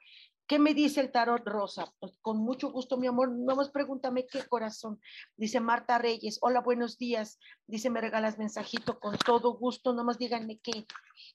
¿Qué 0.47 0.61
me 0.61 0.75
dice 0.75 1.01
el 1.01 1.11
tarot 1.11 1.45
rosa? 1.45 1.93
Pues, 1.99 2.19
con 2.23 2.39
mucho 2.39 2.71
gusto, 2.71 2.97
mi 2.97 3.09
amor. 3.09 3.33
Nomás 3.33 3.71
pregúntame 3.71 4.27
qué 4.27 4.45
corazón. 4.45 5.01
Dice 5.37 5.59
Marta 5.59 5.99
Reyes. 5.99 6.39
Hola, 6.41 6.61
buenos 6.61 6.99
días. 6.99 7.41
Dice, 7.67 7.91
me 7.91 8.01
regalas 8.01 8.39
mensajito 8.39 9.01
con 9.01 9.19
todo 9.19 9.55
gusto. 9.55 9.93
Nomás 9.93 10.19
díganme 10.19 10.61
qué. 10.61 10.87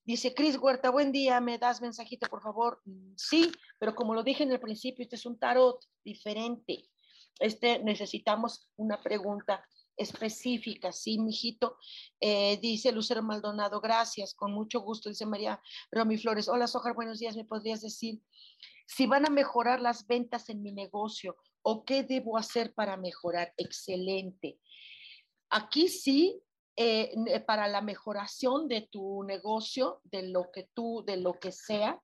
Dice 0.05 0.33
Cris 0.33 0.57
Huerta, 0.57 0.91
buen 0.91 1.11
día. 1.11 1.41
¿Me 1.41 1.57
das 1.57 1.81
mensajito, 1.81 2.27
por 2.27 2.41
favor? 2.41 2.81
Mm, 2.85 3.13
sí, 3.17 3.51
pero 3.79 3.95
como 3.95 4.13
lo 4.13 4.23
dije 4.23 4.43
en 4.43 4.51
el 4.53 4.61
principio, 4.61 5.03
este 5.03 5.17
es 5.17 5.25
un 5.25 5.37
tarot 5.37 5.83
diferente. 6.05 6.89
Este 7.37 7.83
necesitamos 7.83 8.69
una 8.77 9.01
pregunta 9.01 9.65
específica, 9.97 10.93
sí, 10.93 11.19
mijito. 11.19 11.77
Eh, 12.19 12.57
dice 12.61 12.91
Lucero 12.93 13.23
Maldonado, 13.23 13.81
gracias, 13.81 14.33
con 14.33 14.53
mucho 14.53 14.79
gusto. 14.79 15.09
Dice 15.09 15.25
María 15.25 15.61
Romy 15.91 16.17
Flores, 16.17 16.47
hola 16.47 16.67
Sojar, 16.67 16.93
buenos 16.93 17.19
días. 17.19 17.35
¿Me 17.35 17.45
podrías 17.45 17.81
decir 17.81 18.21
si 18.95 19.07
van 19.07 19.25
a 19.25 19.29
mejorar 19.29 19.79
las 19.79 20.05
ventas 20.05 20.49
en 20.49 20.61
mi 20.61 20.73
negocio 20.73 21.37
o 21.61 21.85
qué 21.85 22.03
debo 22.03 22.37
hacer 22.37 22.73
para 22.73 22.97
mejorar. 22.97 23.53
Excelente. 23.55 24.59
Aquí 25.49 25.87
sí, 25.87 26.41
eh, 26.75 27.13
para 27.47 27.69
la 27.69 27.81
mejoración 27.81 28.67
de 28.67 28.81
tu 28.91 29.23
negocio, 29.23 30.01
de 30.03 30.23
lo 30.23 30.51
que 30.51 30.69
tú, 30.73 31.03
de 31.05 31.15
lo 31.15 31.39
que 31.39 31.53
sea, 31.53 32.01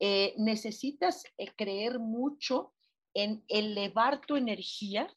eh, 0.00 0.34
necesitas 0.36 1.22
eh, 1.38 1.52
creer 1.56 2.00
mucho 2.00 2.74
en 3.14 3.44
elevar 3.48 4.20
tu 4.20 4.36
energía 4.36 5.08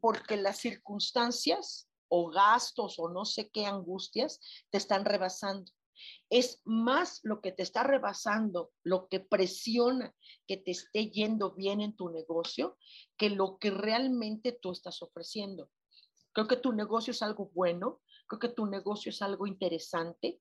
porque 0.00 0.36
las 0.36 0.56
circunstancias 0.58 1.88
o 2.08 2.30
gastos 2.30 2.98
o 2.98 3.08
no 3.10 3.24
sé 3.24 3.50
qué 3.50 3.66
angustias 3.66 4.40
te 4.70 4.78
están 4.78 5.04
rebasando. 5.04 5.70
Es 6.30 6.60
más 6.64 7.20
lo 7.22 7.40
que 7.40 7.52
te 7.52 7.62
está 7.62 7.82
rebasando, 7.82 8.72
lo 8.82 9.08
que 9.08 9.20
presiona 9.20 10.14
que 10.46 10.56
te 10.56 10.72
esté 10.72 11.10
yendo 11.10 11.54
bien 11.54 11.80
en 11.80 11.96
tu 11.96 12.10
negocio, 12.10 12.76
que 13.16 13.30
lo 13.30 13.58
que 13.58 13.70
realmente 13.70 14.52
tú 14.52 14.72
estás 14.72 15.02
ofreciendo. 15.02 15.70
Creo 16.32 16.48
que 16.48 16.56
tu 16.56 16.72
negocio 16.72 17.12
es 17.12 17.22
algo 17.22 17.50
bueno, 17.54 18.00
creo 18.26 18.40
que 18.40 18.48
tu 18.48 18.66
negocio 18.66 19.10
es 19.10 19.22
algo 19.22 19.46
interesante. 19.46 20.40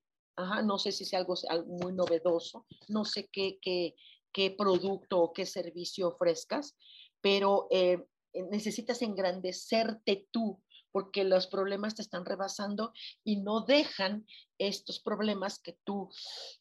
no 0.65 0.79
sé 0.79 0.91
si 0.91 1.03
es 1.03 1.13
algo, 1.13 1.35
muy 1.67 1.93
novedoso, 1.93 2.65
no 2.87 3.05
sé 3.05 3.29
qué, 3.31 3.59
qué, 3.61 3.95
qué 4.31 4.51
producto 4.51 5.19
o 5.19 5.33
qué 5.33 5.45
servicio 5.45 6.07
ofrezcas, 6.07 6.75
pero 7.21 7.67
eh, 7.69 8.03
necesitas 8.49 9.01
engrandecerte 9.01 10.27
tú 10.31 10.61
porque 10.93 11.23
los 11.23 11.47
problemas 11.47 11.95
te 11.95 12.03
están 12.03 12.23
rebasando 12.23 12.93
y 13.23 13.41
no 13.41 13.61
dejan 13.61 14.25
estos 14.59 14.99
problemas 14.99 15.59
que 15.59 15.73
tú, 15.83 16.09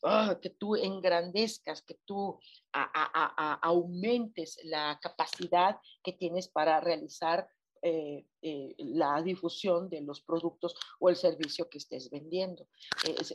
ah, 0.03 0.39
que 0.41 0.51
tú 0.51 0.75
engrandezcas, 0.75 1.83
que 1.83 2.01
tú 2.07 2.41
aumentes 2.73 4.59
la 4.65 4.99
capacidad 5.01 5.79
que 6.03 6.15
tienes 6.15 6.49
para 6.49 6.81
realizar 6.81 7.47
eh, 7.83 8.25
eh, 8.41 8.75
la 8.79 9.21
difusión 9.23 9.91
de 9.91 10.01
los 10.01 10.23
productos 10.23 10.75
o 10.99 11.11
el 11.11 11.17
servicio 11.17 11.69
que 11.69 11.79
estés 11.79 12.09
vendiendo. 12.11 12.67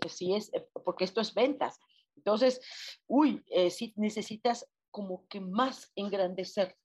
si 0.10 0.34
es, 0.34 0.52
porque 0.84 1.04
esto 1.06 1.22
es 1.22 1.34
ventas. 1.34 1.80
Entonces, 2.16 2.60
uy, 3.06 3.46
si 3.70 3.94
necesitas 3.96 4.68
como 4.90 5.28
que 5.28 5.40
más 5.40 5.92
engrandecer 5.96 6.76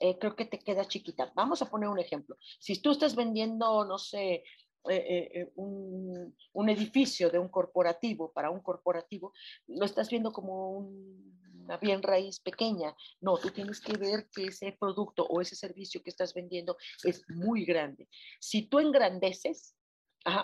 eh, 0.00 0.18
creo 0.18 0.36
que 0.36 0.44
te 0.44 0.58
queda 0.58 0.86
chiquita. 0.86 1.32
Vamos 1.34 1.62
a 1.62 1.70
poner 1.70 1.88
un 1.88 1.98
ejemplo. 1.98 2.36
Si 2.60 2.80
tú 2.80 2.92
estás 2.92 3.14
vendiendo, 3.14 3.84
no 3.84 3.98
sé, 3.98 4.44
eh, 4.88 5.30
eh, 5.34 5.52
un, 5.56 6.34
un, 6.52 6.68
edificio 6.68 7.30
de 7.30 7.38
un 7.38 7.48
corporativo 7.48 8.32
para 8.32 8.50
un 8.50 8.60
corporativo, 8.60 9.32
lo 9.66 9.84
estás 9.84 10.08
viendo 10.08 10.32
como 10.32 10.78
una 10.78 11.76
bien 11.78 12.02
raíz 12.02 12.40
pequeña. 12.40 12.94
No, 13.20 13.36
tú 13.38 13.50
tienes 13.50 13.80
que 13.80 13.96
ver 13.96 14.28
que 14.34 14.46
ese 14.46 14.76
producto 14.78 15.24
o 15.24 15.40
ese 15.40 15.56
servicio 15.56 16.02
que 16.02 16.10
estás 16.10 16.32
vendiendo 16.32 16.76
es 17.04 17.22
muy 17.28 17.64
grande. 17.64 18.08
Si 18.40 18.68
tú 18.68 18.78
engrandeces 18.78 19.74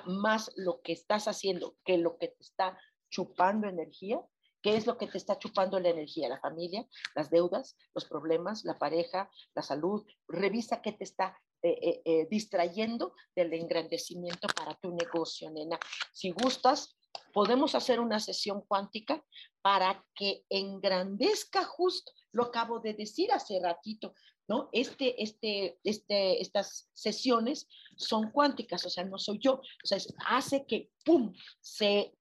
más 0.06 0.50
lo 0.56 0.80
que 0.80 0.92
estás 0.92 1.28
haciendo 1.28 1.76
que 1.84 1.98
lo 1.98 2.16
que 2.16 2.28
te 2.28 2.42
está 2.42 2.78
chupando 3.10 3.68
energía, 3.68 4.20
¿Qué 4.64 4.78
es 4.78 4.86
lo 4.86 4.96
que 4.96 5.06
te 5.06 5.18
está 5.18 5.38
chupando 5.38 5.78
la 5.78 5.90
energía? 5.90 6.26
La 6.26 6.40
familia, 6.40 6.88
las 7.14 7.28
deudas, 7.28 7.76
los 7.94 8.06
problemas, 8.06 8.64
la 8.64 8.78
pareja, 8.78 9.30
la 9.54 9.60
salud. 9.60 10.06
Revisa 10.26 10.80
qué 10.80 10.92
te 10.92 11.04
está 11.04 11.38
eh, 11.62 11.78
eh, 11.82 12.02
eh, 12.06 12.28
distrayendo 12.30 13.12
del 13.36 13.52
engrandecimiento 13.52 14.48
para 14.56 14.74
tu 14.76 14.90
negocio, 14.94 15.50
nena. 15.50 15.78
Si 16.14 16.30
gustas, 16.30 16.96
podemos 17.34 17.74
hacer 17.74 18.00
una 18.00 18.18
sesión 18.20 18.62
cuántica 18.66 19.22
para 19.60 20.02
que 20.14 20.46
engrandezca 20.48 21.62
justo, 21.64 22.12
lo 22.32 22.44
acabo 22.44 22.80
de 22.80 22.94
decir 22.94 23.32
hace 23.32 23.60
ratito, 23.62 24.14
¿no? 24.48 24.70
Este, 24.72 25.22
este, 25.22 25.78
este, 25.84 26.40
estas 26.40 26.88
sesiones 26.94 27.68
son 27.98 28.30
cuánticas, 28.30 28.82
o 28.86 28.88
sea, 28.88 29.04
no 29.04 29.18
soy 29.18 29.38
yo, 29.40 29.56
o 29.56 29.86
sea, 29.86 29.98
hace 30.26 30.64
que, 30.64 30.90
¡pum!, 31.04 31.34
se, 31.60 32.16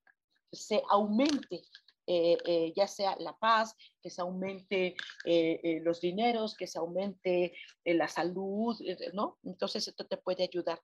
se 0.51 0.83
aumente 0.89 1.63
eh, 2.05 2.37
eh, 2.45 2.73
ya 2.75 2.87
sea 2.87 3.15
la 3.19 3.37
paz, 3.37 3.75
que 4.01 4.09
se 4.09 4.21
aumente 4.21 4.95
eh, 5.23 5.79
los 5.83 6.01
dineros, 6.01 6.55
que 6.55 6.67
se 6.67 6.77
aumente 6.77 7.53
la 7.85 8.07
salud, 8.07 8.77
¿no? 9.13 9.37
Entonces 9.43 9.87
esto 9.87 10.05
te 10.05 10.17
puede 10.17 10.43
ayudar. 10.43 10.81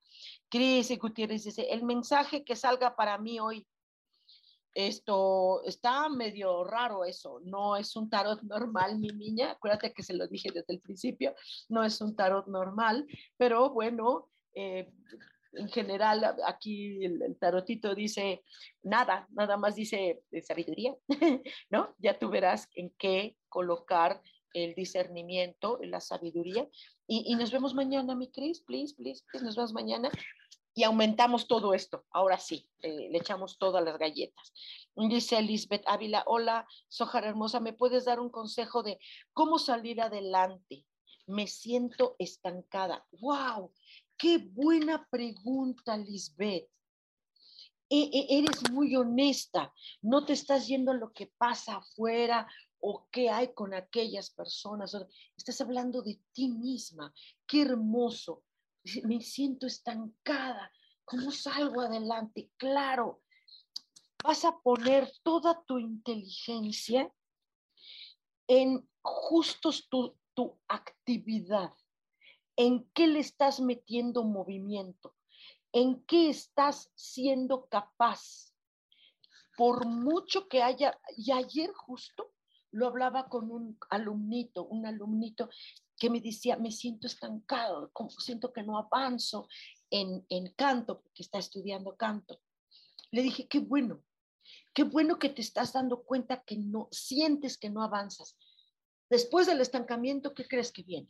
Cris 0.48 0.96
Gutiérrez 0.98 1.44
dice, 1.44 1.66
el 1.70 1.82
mensaje 1.84 2.44
que 2.44 2.56
salga 2.56 2.96
para 2.96 3.18
mí 3.18 3.38
hoy, 3.38 3.66
esto 4.72 5.62
está 5.64 6.08
medio 6.08 6.64
raro 6.64 7.04
eso, 7.04 7.40
no 7.42 7.76
es 7.76 7.96
un 7.96 8.08
tarot 8.08 8.40
normal, 8.42 8.98
mi 8.98 9.08
niña, 9.08 9.50
acuérdate 9.50 9.92
que 9.92 10.02
se 10.02 10.14
lo 10.14 10.26
dije 10.28 10.50
desde 10.54 10.72
el 10.72 10.80
principio, 10.80 11.34
no 11.68 11.84
es 11.84 12.00
un 12.00 12.14
tarot 12.14 12.46
normal, 12.46 13.06
pero 13.36 13.70
bueno, 13.70 14.30
en 15.52 15.68
general, 15.68 16.36
aquí 16.46 17.04
el, 17.04 17.36
tarotito 17.38 17.94
dice 17.94 18.42
nada, 18.82 19.26
nada 19.30 19.56
más 19.56 19.74
dice 19.74 20.22
sabiduría, 20.42 20.94
¿no? 21.70 21.94
Ya 21.98 22.18
tú 22.18 22.30
verás 22.30 22.68
en 22.74 22.90
qué 22.98 23.36
colocar 23.48 24.22
el 24.52 24.74
discernimiento, 24.74 25.78
la 25.82 26.00
sabiduría. 26.00 26.68
Y, 27.06 27.34
nos 27.34 27.50
vemos 27.50 27.74
mañana, 27.74 28.14
mi 28.14 28.30
Cris, 28.30 28.60
please, 28.60 28.94
please, 28.94 29.24
please, 29.30 29.44
nos 29.44 29.56
vemos 29.56 29.72
mañana. 29.72 30.10
Y 30.74 30.84
aumentamos 30.84 31.48
todo 31.48 31.74
esto. 31.74 32.04
Ahora 32.12 32.38
sí, 32.38 32.68
eh, 32.82 33.08
le 33.10 33.18
echamos 33.18 33.58
todas 33.58 33.82
las 33.84 33.98
galletas. 33.98 34.52
Dice 34.94 35.42
Lisbeth 35.42 35.82
Ávila, 35.86 36.22
hola, 36.26 36.66
Sojar 36.88 37.24
Hermosa, 37.24 37.58
¿me 37.58 37.72
puedes 37.72 38.04
dar 38.04 38.20
un 38.20 38.30
consejo 38.30 38.84
de 38.84 38.98
cómo 39.32 39.58
salir 39.58 40.00
adelante? 40.00 40.86
Me 41.26 41.48
siento 41.48 42.14
estancada. 42.18 43.04
¡Wow! 43.10 43.72
Qué 44.20 44.36
buena 44.36 45.08
pregunta, 45.10 45.96
Lisbeth. 45.96 46.68
E, 47.88 48.02
e, 48.12 48.38
eres 48.38 48.70
muy 48.70 48.94
honesta, 48.94 49.72
no 50.02 50.26
te 50.26 50.34
estás 50.34 50.66
yendo 50.68 50.92
lo 50.92 51.10
que 51.14 51.32
pasa 51.38 51.78
afuera 51.78 52.46
o 52.80 53.08
qué 53.10 53.30
hay 53.30 53.54
con 53.54 53.72
aquellas 53.72 54.28
personas. 54.28 54.94
Estás 55.38 55.62
hablando 55.62 56.02
de 56.02 56.20
ti 56.34 56.48
misma. 56.48 57.14
Qué 57.46 57.62
hermoso. 57.62 58.44
Me 59.04 59.22
siento 59.22 59.66
estancada. 59.66 60.70
¿Cómo 61.06 61.32
salgo 61.32 61.80
adelante? 61.80 62.50
Claro, 62.58 63.22
vas 64.22 64.44
a 64.44 64.60
poner 64.60 65.10
toda 65.22 65.64
tu 65.64 65.78
inteligencia 65.78 67.10
en 68.46 68.86
justos 69.00 69.88
tu, 69.88 70.14
tu 70.34 70.60
actividad 70.68 71.72
en 72.60 72.84
qué 72.92 73.06
le 73.06 73.20
estás 73.20 73.58
metiendo 73.58 74.22
movimiento, 74.22 75.16
en 75.72 76.04
qué 76.04 76.28
estás 76.28 76.92
siendo 76.94 77.64
capaz. 77.68 78.52
Por 79.56 79.86
mucho 79.86 80.46
que 80.46 80.62
haya, 80.62 81.00
y 81.16 81.32
ayer 81.32 81.72
justo 81.72 82.34
lo 82.70 82.86
hablaba 82.86 83.30
con 83.30 83.50
un 83.50 83.78
alumnito, 83.88 84.66
un 84.66 84.84
alumnito 84.84 85.48
que 85.96 86.10
me 86.10 86.20
decía, 86.20 86.56
me 86.56 86.70
siento 86.70 87.06
estancado, 87.06 87.90
siento 88.18 88.52
que 88.52 88.62
no 88.62 88.76
avanzo 88.76 89.48
en, 89.88 90.26
en 90.28 90.52
canto, 90.52 91.00
porque 91.00 91.22
está 91.22 91.38
estudiando 91.38 91.96
canto. 91.96 92.42
Le 93.10 93.22
dije, 93.22 93.48
qué 93.48 93.60
bueno, 93.60 94.02
qué 94.74 94.82
bueno 94.82 95.18
que 95.18 95.30
te 95.30 95.40
estás 95.40 95.72
dando 95.72 96.02
cuenta 96.02 96.42
que 96.44 96.58
no, 96.58 96.88
sientes 96.90 97.56
que 97.56 97.70
no 97.70 97.82
avanzas. 97.82 98.36
Después 99.08 99.46
del 99.46 99.62
estancamiento, 99.62 100.34
¿qué 100.34 100.46
crees 100.46 100.70
que 100.72 100.82
viene? 100.82 101.08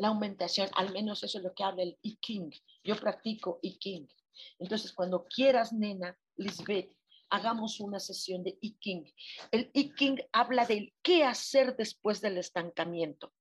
La 0.00 0.08
aumentación, 0.08 0.70
al 0.76 0.92
menos 0.92 1.22
eso 1.22 1.36
es 1.36 1.44
lo 1.44 1.52
que 1.52 1.62
habla 1.62 1.82
el 1.82 1.98
I 2.00 2.16
King. 2.16 2.50
Yo 2.82 2.96
practico 2.96 3.58
I 3.60 3.76
King. 3.76 4.06
Entonces, 4.58 4.94
cuando 4.94 5.26
quieras, 5.26 5.74
nena, 5.74 6.18
Lisbeth, 6.36 6.90
hagamos 7.28 7.80
una 7.80 8.00
sesión 8.00 8.42
de 8.42 8.56
I 8.62 8.78
King. 8.80 9.04
El 9.50 9.70
I 9.74 9.92
King 9.92 10.16
habla 10.32 10.64
del 10.64 10.94
qué 11.02 11.24
hacer 11.24 11.76
después 11.76 12.22
del 12.22 12.38
estancamiento. 12.38 13.34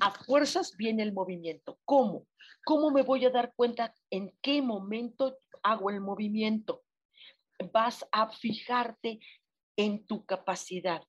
A 0.00 0.10
fuerzas 0.10 0.76
viene 0.76 1.02
el 1.02 1.14
movimiento. 1.14 1.80
¿Cómo? 1.86 2.26
¿Cómo 2.66 2.90
me 2.90 3.02
voy 3.02 3.24
a 3.24 3.30
dar 3.30 3.54
cuenta 3.56 3.94
en 4.10 4.36
qué 4.42 4.60
momento 4.60 5.38
hago 5.62 5.88
el 5.88 6.02
movimiento? 6.02 6.84
Vas 7.72 8.06
a 8.12 8.30
fijarte 8.30 9.18
en 9.76 10.06
tu 10.06 10.26
capacidad, 10.26 11.02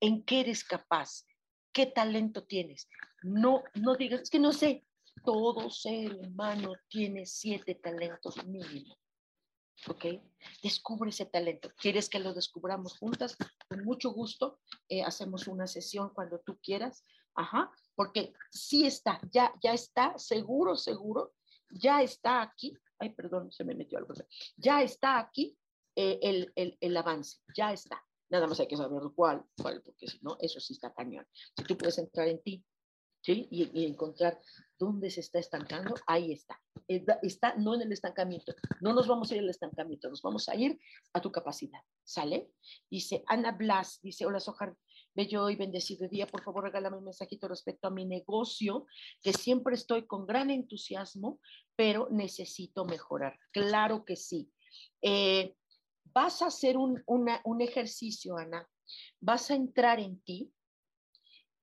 en 0.00 0.24
qué 0.24 0.40
eres 0.40 0.64
capaz, 0.64 1.26
qué 1.72 1.86
talento 1.86 2.42
tienes. 2.42 2.88
No, 3.22 3.62
no 3.74 3.94
digas, 3.96 4.28
que 4.30 4.38
no 4.38 4.52
sé, 4.52 4.84
todo 5.24 5.70
ser 5.70 6.14
humano 6.14 6.72
tiene 6.88 7.26
siete 7.26 7.74
talentos 7.74 8.44
mínimo. 8.46 8.96
¿Ok? 9.88 10.04
Descubre 10.62 11.10
ese 11.10 11.26
talento. 11.26 11.70
¿Quieres 11.76 12.08
que 12.08 12.20
lo 12.20 12.34
descubramos 12.34 12.98
juntas? 12.98 13.36
Con 13.68 13.84
mucho 13.84 14.12
gusto. 14.12 14.60
Eh, 14.88 15.02
hacemos 15.02 15.48
una 15.48 15.66
sesión 15.66 16.10
cuando 16.14 16.40
tú 16.40 16.58
quieras. 16.62 17.04
Ajá, 17.34 17.70
porque 17.94 18.32
sí 18.50 18.86
está, 18.86 19.18
ya, 19.30 19.52
ya 19.62 19.72
está, 19.72 20.18
seguro, 20.18 20.76
seguro, 20.76 21.32
ya 21.70 22.02
está 22.02 22.42
aquí. 22.42 22.76
Ay, 22.98 23.10
perdón, 23.10 23.50
se 23.50 23.64
me 23.64 23.74
metió 23.74 23.98
algo. 23.98 24.12
Ya 24.56 24.82
está 24.82 25.18
aquí 25.18 25.56
eh, 25.96 26.18
el, 26.22 26.52
el, 26.54 26.76
el 26.80 26.96
avance, 26.96 27.38
ya 27.56 27.72
está. 27.72 28.04
Nada 28.28 28.46
más 28.46 28.60
hay 28.60 28.68
que 28.68 28.76
saber 28.76 29.02
cuál, 29.14 29.44
cuál, 29.60 29.82
porque 29.82 30.06
si 30.06 30.18
no, 30.20 30.36
eso 30.40 30.60
sí 30.60 30.74
está 30.74 30.92
cañón. 30.92 31.26
Si 31.56 31.64
tú 31.64 31.76
puedes 31.76 31.98
entrar 31.98 32.28
en 32.28 32.42
ti, 32.42 32.64
¿sí? 33.22 33.48
Y, 33.50 33.86
encontrar 33.86 34.40
dónde 34.78 35.10
se 35.10 35.20
está 35.20 35.38
estancando, 35.38 35.94
ahí 36.06 36.32
está. 36.32 36.60
Está 36.88 37.54
no 37.56 37.74
en 37.74 37.82
el 37.82 37.92
estancamiento. 37.92 38.52
No 38.80 38.92
nos 38.92 39.06
vamos 39.06 39.30
a 39.30 39.36
ir 39.36 39.42
al 39.42 39.50
estancamiento, 39.50 40.10
nos 40.10 40.20
vamos 40.22 40.48
a 40.48 40.56
ir 40.56 40.78
a 41.12 41.20
tu 41.20 41.30
capacidad. 41.30 41.80
¿Sale? 42.04 42.50
Dice 42.90 43.22
Ana 43.26 43.52
Blas, 43.52 44.00
dice, 44.02 44.26
hola 44.26 44.40
Sojar, 44.40 44.76
bello 45.14 45.48
y 45.48 45.56
bendecido 45.56 46.08
día, 46.08 46.26
por 46.26 46.42
favor 46.42 46.64
regálame 46.64 46.98
un 46.98 47.04
mensajito 47.04 47.48
respecto 47.48 47.86
a 47.86 47.90
mi 47.90 48.04
negocio, 48.04 48.86
que 49.22 49.32
siempre 49.32 49.74
estoy 49.74 50.06
con 50.06 50.26
gran 50.26 50.50
entusiasmo, 50.50 51.40
pero 51.76 52.08
necesito 52.10 52.84
mejorar. 52.84 53.38
Claro 53.52 54.04
que 54.04 54.16
sí. 54.16 54.50
Eh, 55.00 55.54
vas 56.12 56.42
a 56.42 56.46
hacer 56.46 56.76
un, 56.76 57.02
un 57.06 57.60
ejercicio, 57.60 58.36
Ana, 58.36 58.68
vas 59.20 59.50
a 59.50 59.54
entrar 59.54 60.00
en 60.00 60.20
ti 60.22 60.52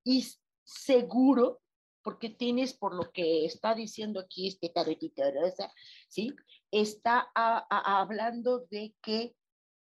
y 0.03 0.25
seguro, 0.69 1.61
porque 2.03 2.29
tienes 2.29 2.73
por 2.73 2.95
lo 2.95 3.11
que 3.11 3.45
está 3.45 3.73
diciendo 3.73 4.19
aquí 4.19 4.47
este 4.47 4.69
tarotito 4.69 5.23
rosa, 5.31 5.71
¿sí? 6.07 6.31
Está 6.71 7.29
hablando 7.33 8.65
de 8.69 8.95
que 9.01 9.35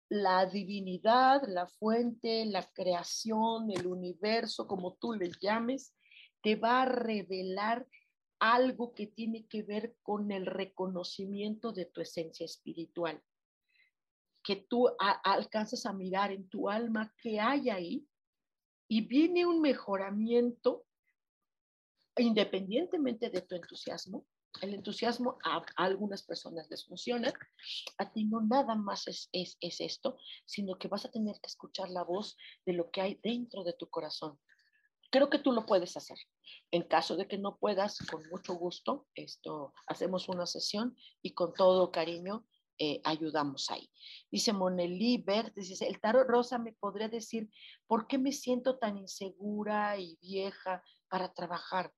la 0.08 0.46
divinidad, 0.46 1.42
la 1.46 1.66
fuente, 1.66 2.46
la 2.46 2.66
creación, 2.72 3.70
el 3.70 3.86
universo, 3.86 4.66
como 4.66 4.94
tú 4.94 5.12
le 5.12 5.30
llames, 5.40 5.94
te 6.42 6.56
va 6.56 6.82
a 6.82 6.86
revelar 6.86 7.86
algo 8.38 8.94
que 8.94 9.06
tiene 9.06 9.46
que 9.46 9.62
ver 9.62 9.96
con 10.02 10.32
el 10.32 10.46
reconocimiento 10.46 11.72
de 11.72 11.84
tu 11.84 12.00
esencia 12.00 12.46
espiritual. 12.46 13.22
Que 14.42 14.56
tú 14.56 14.88
alcances 14.98 15.84
a 15.84 15.92
mirar 15.92 16.32
en 16.32 16.48
tu 16.48 16.70
alma 16.70 17.12
qué 17.22 17.40
hay 17.40 17.68
ahí 17.68 18.08
y 18.88 19.02
viene 19.02 19.46
un 19.46 19.60
mejoramiento 19.60 20.86
independientemente 22.16 23.30
de 23.30 23.42
tu 23.42 23.54
entusiasmo. 23.54 24.26
El 24.62 24.74
entusiasmo 24.74 25.38
a, 25.44 25.64
algunas 25.76 26.22
personas 26.22 26.68
les 26.70 26.86
funciona, 26.86 27.32
a 27.98 28.12
ti 28.12 28.24
no 28.24 28.40
nada 28.40 28.74
más 28.74 29.06
es, 29.06 29.28
es, 29.30 29.56
es 29.60 29.80
esto, 29.80 30.16
sino 30.46 30.78
que 30.78 30.88
vas 30.88 31.04
a 31.04 31.10
tener 31.10 31.36
que 31.40 31.46
escuchar 31.46 31.90
la 31.90 32.02
voz 32.02 32.36
de 32.64 32.72
lo 32.72 32.90
que 32.90 33.02
hay 33.02 33.20
dentro 33.22 33.62
de 33.62 33.74
tu 33.74 33.88
corazón. 33.88 34.40
Creo 35.10 35.30
que 35.30 35.38
tú 35.38 35.52
lo 35.52 35.64
puedes 35.64 35.96
hacer. 35.96 36.18
En 36.70 36.82
caso 36.82 37.16
de 37.16 37.28
que 37.28 37.38
no 37.38 37.58
puedas, 37.58 37.98
con 38.10 38.26
mucho 38.30 38.54
gusto, 38.54 39.06
esto 39.14 39.74
hacemos 39.86 40.28
una 40.28 40.46
sesión 40.46 40.96
y 41.22 41.34
con 41.34 41.52
todo 41.54 41.92
cariño 41.92 42.46
eh, 42.78 43.00
ayudamos 43.04 43.70
ahí. 43.70 43.90
Dice 44.30 44.52
Monelí 44.52 45.24
dice, 45.56 45.86
el 45.86 46.00
tarot 46.00 46.28
rosa 46.28 46.58
me 46.58 46.72
podría 46.72 47.08
decir 47.08 47.50
por 47.86 48.06
qué 48.06 48.18
me 48.18 48.32
siento 48.32 48.78
tan 48.78 48.96
insegura 48.96 49.98
y 49.98 50.16
vieja 50.20 50.82
para 51.08 51.32
trabajar. 51.32 51.92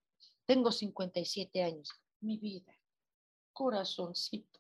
Tengo 0.47 0.73
57 0.73 1.63
años. 1.63 1.91
Mi 2.21 2.39
vida, 2.39 2.75
corazoncito. 3.53 4.59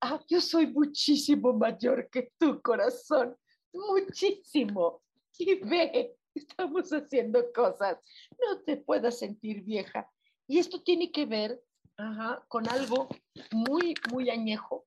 Ah, 0.00 0.20
yo 0.28 0.40
soy 0.40 0.66
muchísimo 0.66 1.52
mayor 1.52 2.08
que 2.10 2.32
tu 2.38 2.60
corazón, 2.62 3.36
muchísimo. 3.72 5.02
Y 5.38 5.54
ve, 5.56 6.16
estamos 6.34 6.90
haciendo 6.92 7.52
cosas. 7.52 7.98
No 8.40 8.60
te 8.62 8.76
puedas 8.76 9.18
sentir 9.18 9.62
vieja. 9.62 10.08
Y 10.46 10.58
esto 10.58 10.82
tiene 10.82 11.10
que 11.10 11.26
ver 11.26 11.62
con 12.48 12.68
algo 12.68 13.08
muy, 13.52 13.94
muy 14.10 14.30
añejo, 14.30 14.86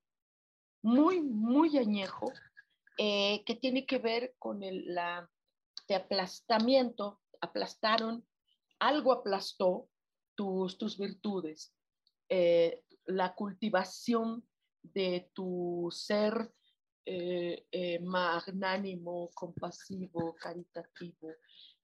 muy, 0.82 1.20
muy 1.22 1.78
añejo, 1.78 2.32
eh, 2.98 3.42
que 3.44 3.54
tiene 3.54 3.86
que 3.86 3.98
ver 3.98 4.34
con 4.38 4.62
el 4.62 4.94
la, 4.94 5.30
de 5.88 5.94
aplastamiento, 5.94 7.20
aplastaron, 7.40 8.26
algo 8.78 9.12
aplastó 9.12 9.88
tus, 10.34 10.78
tus 10.78 10.98
virtudes, 10.98 11.74
eh, 12.28 12.82
la 13.06 13.34
cultivación 13.34 14.46
de 14.82 15.30
tu 15.32 15.88
ser 15.92 16.52
eh, 17.04 18.00
magnánimo, 18.02 19.30
compasivo, 19.34 20.34
caritativo, 20.34 21.34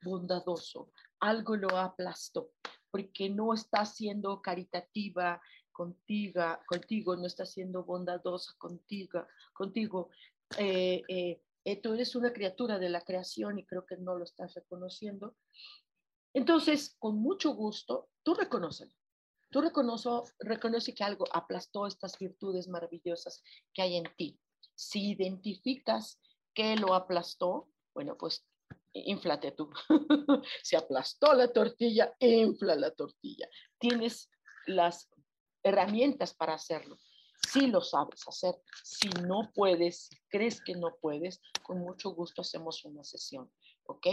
bondadoso, 0.02 0.90
algo 1.20 1.56
lo 1.56 1.78
aplastó 1.78 2.52
porque 2.92 3.30
no 3.30 3.54
está 3.54 3.84
siendo 3.86 4.40
caritativa 4.42 5.40
contigo, 5.72 6.42
contigo 6.66 7.16
no 7.16 7.26
está 7.26 7.46
siendo 7.46 7.82
bondadosa 7.84 8.52
contigo, 8.58 9.26
contigo. 9.54 10.10
Eh, 10.58 11.02
eh, 11.08 11.42
eh, 11.64 11.80
tú 11.80 11.94
eres 11.94 12.14
una 12.14 12.32
criatura 12.32 12.78
de 12.78 12.90
la 12.90 13.00
creación 13.00 13.58
y 13.58 13.64
creo 13.64 13.86
que 13.86 13.96
no 13.96 14.16
lo 14.16 14.24
estás 14.24 14.54
reconociendo. 14.54 15.34
Entonces, 16.34 16.96
con 16.98 17.16
mucho 17.16 17.54
gusto, 17.54 18.10
tú 18.22 18.34
reconoces. 18.34 18.94
Tú 19.50 19.62
reconoce, 19.62 20.08
reconoce 20.38 20.94
que 20.94 21.04
algo 21.04 21.24
aplastó 21.32 21.86
estas 21.86 22.18
virtudes 22.18 22.68
maravillosas 22.68 23.42
que 23.72 23.82
hay 23.82 23.96
en 23.96 24.04
ti. 24.16 24.38
Si 24.74 25.12
identificas 25.12 26.20
que 26.54 26.76
lo 26.76 26.94
aplastó, 26.94 27.70
bueno, 27.94 28.16
pues 28.18 28.46
inflate 28.92 29.52
tú. 29.52 29.70
Se 30.62 30.76
aplastó 30.76 31.32
la 31.34 31.52
tortilla, 31.52 32.14
infla 32.20 32.74
la 32.74 32.90
tortilla. 32.90 33.48
Tienes 33.78 34.30
las 34.66 35.08
herramientas 35.62 36.34
para 36.34 36.54
hacerlo. 36.54 36.98
Si 37.48 37.66
lo 37.66 37.80
sabes 37.80 38.26
hacer, 38.28 38.54
si 38.84 39.08
no 39.26 39.50
puedes, 39.54 40.10
crees 40.28 40.62
que 40.62 40.74
no 40.74 40.94
puedes, 41.00 41.40
con 41.62 41.78
mucho 41.78 42.10
gusto 42.10 42.42
hacemos 42.42 42.84
una 42.84 43.02
sesión, 43.02 43.50
¿ok? 43.84 44.06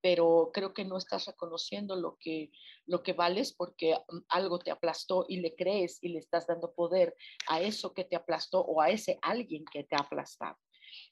Pero 0.00 0.50
creo 0.52 0.72
que 0.72 0.84
no 0.84 0.96
estás 0.96 1.26
reconociendo 1.26 1.96
lo 1.96 2.16
que, 2.20 2.52
lo 2.86 3.02
que 3.02 3.12
vales 3.12 3.52
porque 3.52 3.94
mm, 3.94 4.18
algo 4.28 4.60
te 4.60 4.70
aplastó 4.70 5.26
y 5.28 5.40
le 5.40 5.56
crees 5.56 5.98
y 6.00 6.10
le 6.10 6.20
estás 6.20 6.46
dando 6.46 6.72
poder 6.74 7.16
a 7.48 7.60
eso 7.60 7.92
que 7.92 8.04
te 8.04 8.14
aplastó 8.14 8.60
o 8.60 8.80
a 8.80 8.90
ese 8.90 9.18
alguien 9.20 9.64
que 9.64 9.82
te 9.82 9.96
ha 9.96 10.00
aplastado. 10.00 10.56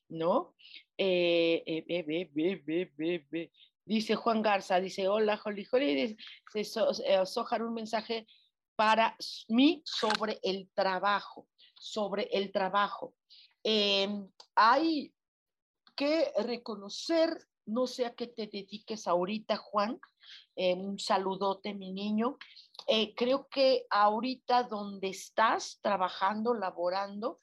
¿No? 0.09 0.55
Eh, 0.97 1.63
eh, 1.67 3.51
dice 3.85 4.15
Juan 4.15 4.43
Garza, 4.43 4.81
dice, 4.81 5.09
hola, 5.09 5.37
Joli, 5.37 5.65
Joli, 5.65 6.17
eh, 6.55 7.27
Sojar 7.27 7.63
un 7.63 7.75
mensaje 7.75 8.27
para 8.77 9.17
mí 9.49 9.83
sobre 9.85 10.39
el 10.43 10.69
trabajo, 10.75 11.49
sobre 11.75 12.29
el 12.33 12.53
trabajo. 12.53 13.15
Em, 13.63 14.29
hay 14.55 15.13
que 15.97 16.33
reconocer, 16.39 17.31
no 17.67 17.87
sé 17.87 18.07
a 18.07 18.15
qué 18.15 18.27
te 18.27 18.47
dediques 18.47 19.07
ahorita, 19.07 19.57
Juan, 19.57 20.01
un 20.57 20.99
saludote, 20.99 21.75
mi 21.75 21.93
niño. 21.93 22.37
creo 23.17 23.49
que 23.49 23.87
ahorita 23.91 24.65
donde 24.65 25.09
estás 25.09 25.79
trabajando, 25.81 26.53
laborando, 26.55 27.39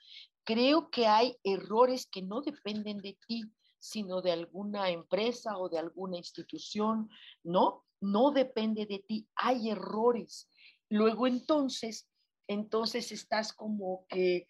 creo 0.52 0.90
que 0.90 1.08
hay 1.08 1.38
errores 1.46 2.08
que 2.08 2.22
no 2.22 2.42
dependen 2.42 2.98
de 2.98 3.18
ti, 3.26 3.44
sino 3.80 4.22
de 4.22 4.34
alguna 4.34 4.90
empresa 4.90 5.58
o 5.58 5.70
de 5.70 5.80
alguna 5.80 6.18
institución, 6.18 7.10
¿no? 7.42 7.86
No 8.02 8.32
depende 8.32 8.86
de 8.86 9.00
ti, 9.00 9.30
hay 9.36 9.70
errores. 9.70 10.50
Luego 10.90 11.26
entonces, 11.26 12.10
entonces 12.50 13.14
estás 13.14 13.54
como 13.54 14.06
que, 14.10 14.48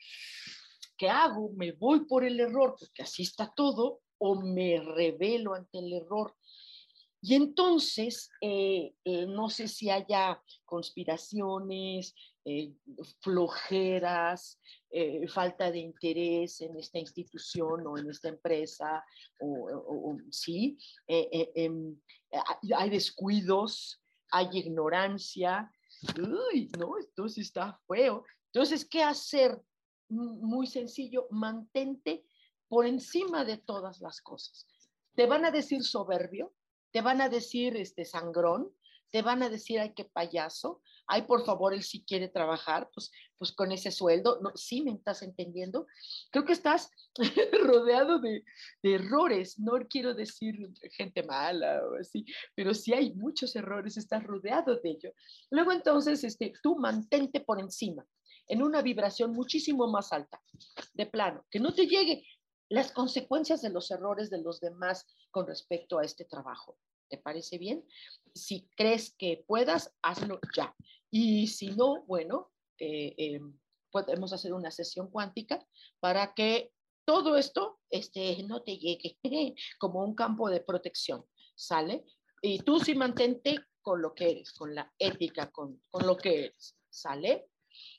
¿qué 0.97 1.07
hago? 1.07 1.51
¿Me 1.55 1.71
voy 1.73 2.05
por 2.05 2.23
el 2.23 2.39
error 2.39 2.75
porque 2.79 3.03
así 3.03 3.21
está 3.21 3.53
todo 3.55 4.01
o 4.17 4.41
me 4.41 4.81
revelo 4.81 5.53
ante 5.53 5.77
el 5.77 5.93
error? 5.93 6.35
Y 7.23 7.35
entonces, 7.35 8.31
eh, 8.41 8.95
eh, 9.05 9.27
no 9.27 9.47
sé 9.49 9.67
si 9.67 9.91
haya 9.91 10.41
conspiraciones, 10.65 12.15
eh, 12.43 12.73
flojeras, 13.19 14.59
falta 15.29 15.71
de 15.71 15.79
interés 15.79 16.59
en 16.61 16.75
esta 16.75 16.97
institución 16.97 17.85
o 17.85 17.97
en 17.97 18.09
esta 18.09 18.27
empresa, 18.27 19.05
o, 19.39 20.17
sí, 20.31 20.77
em, 21.07 21.95
hay 22.75 22.89
descuidos, 22.89 24.01
hay 24.31 24.49
ignorancia, 24.51 25.71
uy, 26.19 26.69
no, 26.77 26.97
esto 26.97 27.25
está 27.25 27.79
feo. 27.87 28.25
Entonces, 28.47 28.83
¿qué 28.83 29.03
hacer? 29.03 29.61
Muy 30.09 30.67
sencillo, 30.67 31.27
mantente 31.29 32.25
por 32.67 32.85
encima 32.85 33.45
de 33.45 33.57
todas 33.57 34.01
las 34.01 34.19
cosas. 34.21 34.67
Te 35.15 35.25
van 35.25 35.45
a 35.45 35.51
decir 35.51 35.83
soberbio, 35.83 36.53
te 36.91 37.01
van 37.01 37.21
a 37.21 37.29
decir 37.29 37.77
este 37.77 38.05
sangrón, 38.05 38.71
te 39.11 39.21
van 39.21 39.43
a 39.43 39.49
decir, 39.49 39.79
ay, 39.79 39.93
qué 39.93 40.05
payaso, 40.05 40.81
ay, 41.05 41.23
por 41.23 41.45
favor, 41.45 41.73
él 41.73 41.83
sí 41.83 42.03
quiere 42.07 42.29
trabajar, 42.29 42.89
pues, 42.93 43.11
pues 43.37 43.51
con 43.51 43.71
ese 43.71 43.91
sueldo, 43.91 44.39
no, 44.41 44.51
sí 44.55 44.81
me 44.81 44.91
estás 44.91 45.21
entendiendo. 45.21 45.85
Creo 46.31 46.45
que 46.45 46.53
estás 46.53 46.89
rodeado 47.63 48.19
de, 48.19 48.43
errores, 48.81 49.59
no 49.59 49.73
quiero 49.89 50.13
decir 50.13 50.55
gente 50.95 51.23
mala 51.23 51.81
o 51.85 51.99
así, 51.99 52.25
pero 52.55 52.73
sí 52.73 52.93
hay 52.93 53.13
muchos 53.13 53.55
errores, 53.55 53.97
estás 53.97 54.23
rodeado 54.23 54.79
de 54.79 54.89
ello. 54.89 55.13
Luego 55.49 55.73
entonces, 55.73 56.23
este, 56.23 56.53
tú 56.63 56.77
mantente 56.77 57.41
por 57.41 57.59
encima, 57.59 58.05
en 58.47 58.63
una 58.63 58.81
vibración 58.81 59.31
muchísimo 59.33 59.87
más 59.87 60.13
alta, 60.13 60.41
de 60.93 61.05
plano, 61.05 61.45
que 61.49 61.59
no 61.59 61.73
te 61.73 61.87
llegue 61.87 62.23
las 62.71 62.93
consecuencias 62.93 63.61
de 63.61 63.69
los 63.69 63.91
errores 63.91 64.29
de 64.29 64.41
los 64.41 64.61
demás 64.61 65.05
con 65.29 65.45
respecto 65.45 65.99
a 65.99 66.05
este 66.05 66.23
trabajo. 66.23 66.77
¿Te 67.09 67.17
parece 67.17 67.57
bien? 67.57 67.85
Si 68.33 68.69
crees 68.77 69.13
que 69.17 69.43
puedas, 69.45 69.93
hazlo 70.01 70.39
ya. 70.55 70.73
Y 71.09 71.47
si 71.47 71.71
no, 71.71 72.03
bueno, 72.03 72.49
eh, 72.79 73.13
eh, 73.17 73.41
podemos 73.91 74.31
hacer 74.31 74.53
una 74.53 74.71
sesión 74.71 75.11
cuántica 75.11 75.67
para 75.99 76.33
que 76.33 76.71
todo 77.03 77.35
esto 77.35 77.81
este, 77.89 78.41
no 78.43 78.63
te 78.63 78.77
llegue 78.77 79.17
como 79.77 80.05
un 80.05 80.15
campo 80.15 80.49
de 80.49 80.61
protección, 80.61 81.25
¿sale? 81.55 82.05
Y 82.41 82.59
tú 82.59 82.79
sí 82.79 82.95
mantente 82.95 83.65
con 83.81 84.01
lo 84.01 84.15
que 84.15 84.31
eres, 84.31 84.53
con 84.53 84.73
la 84.73 84.89
ética, 84.97 85.51
con, 85.51 85.83
con 85.89 86.07
lo 86.07 86.15
que 86.15 86.45
eres, 86.45 86.77
¿sale? 86.89 87.50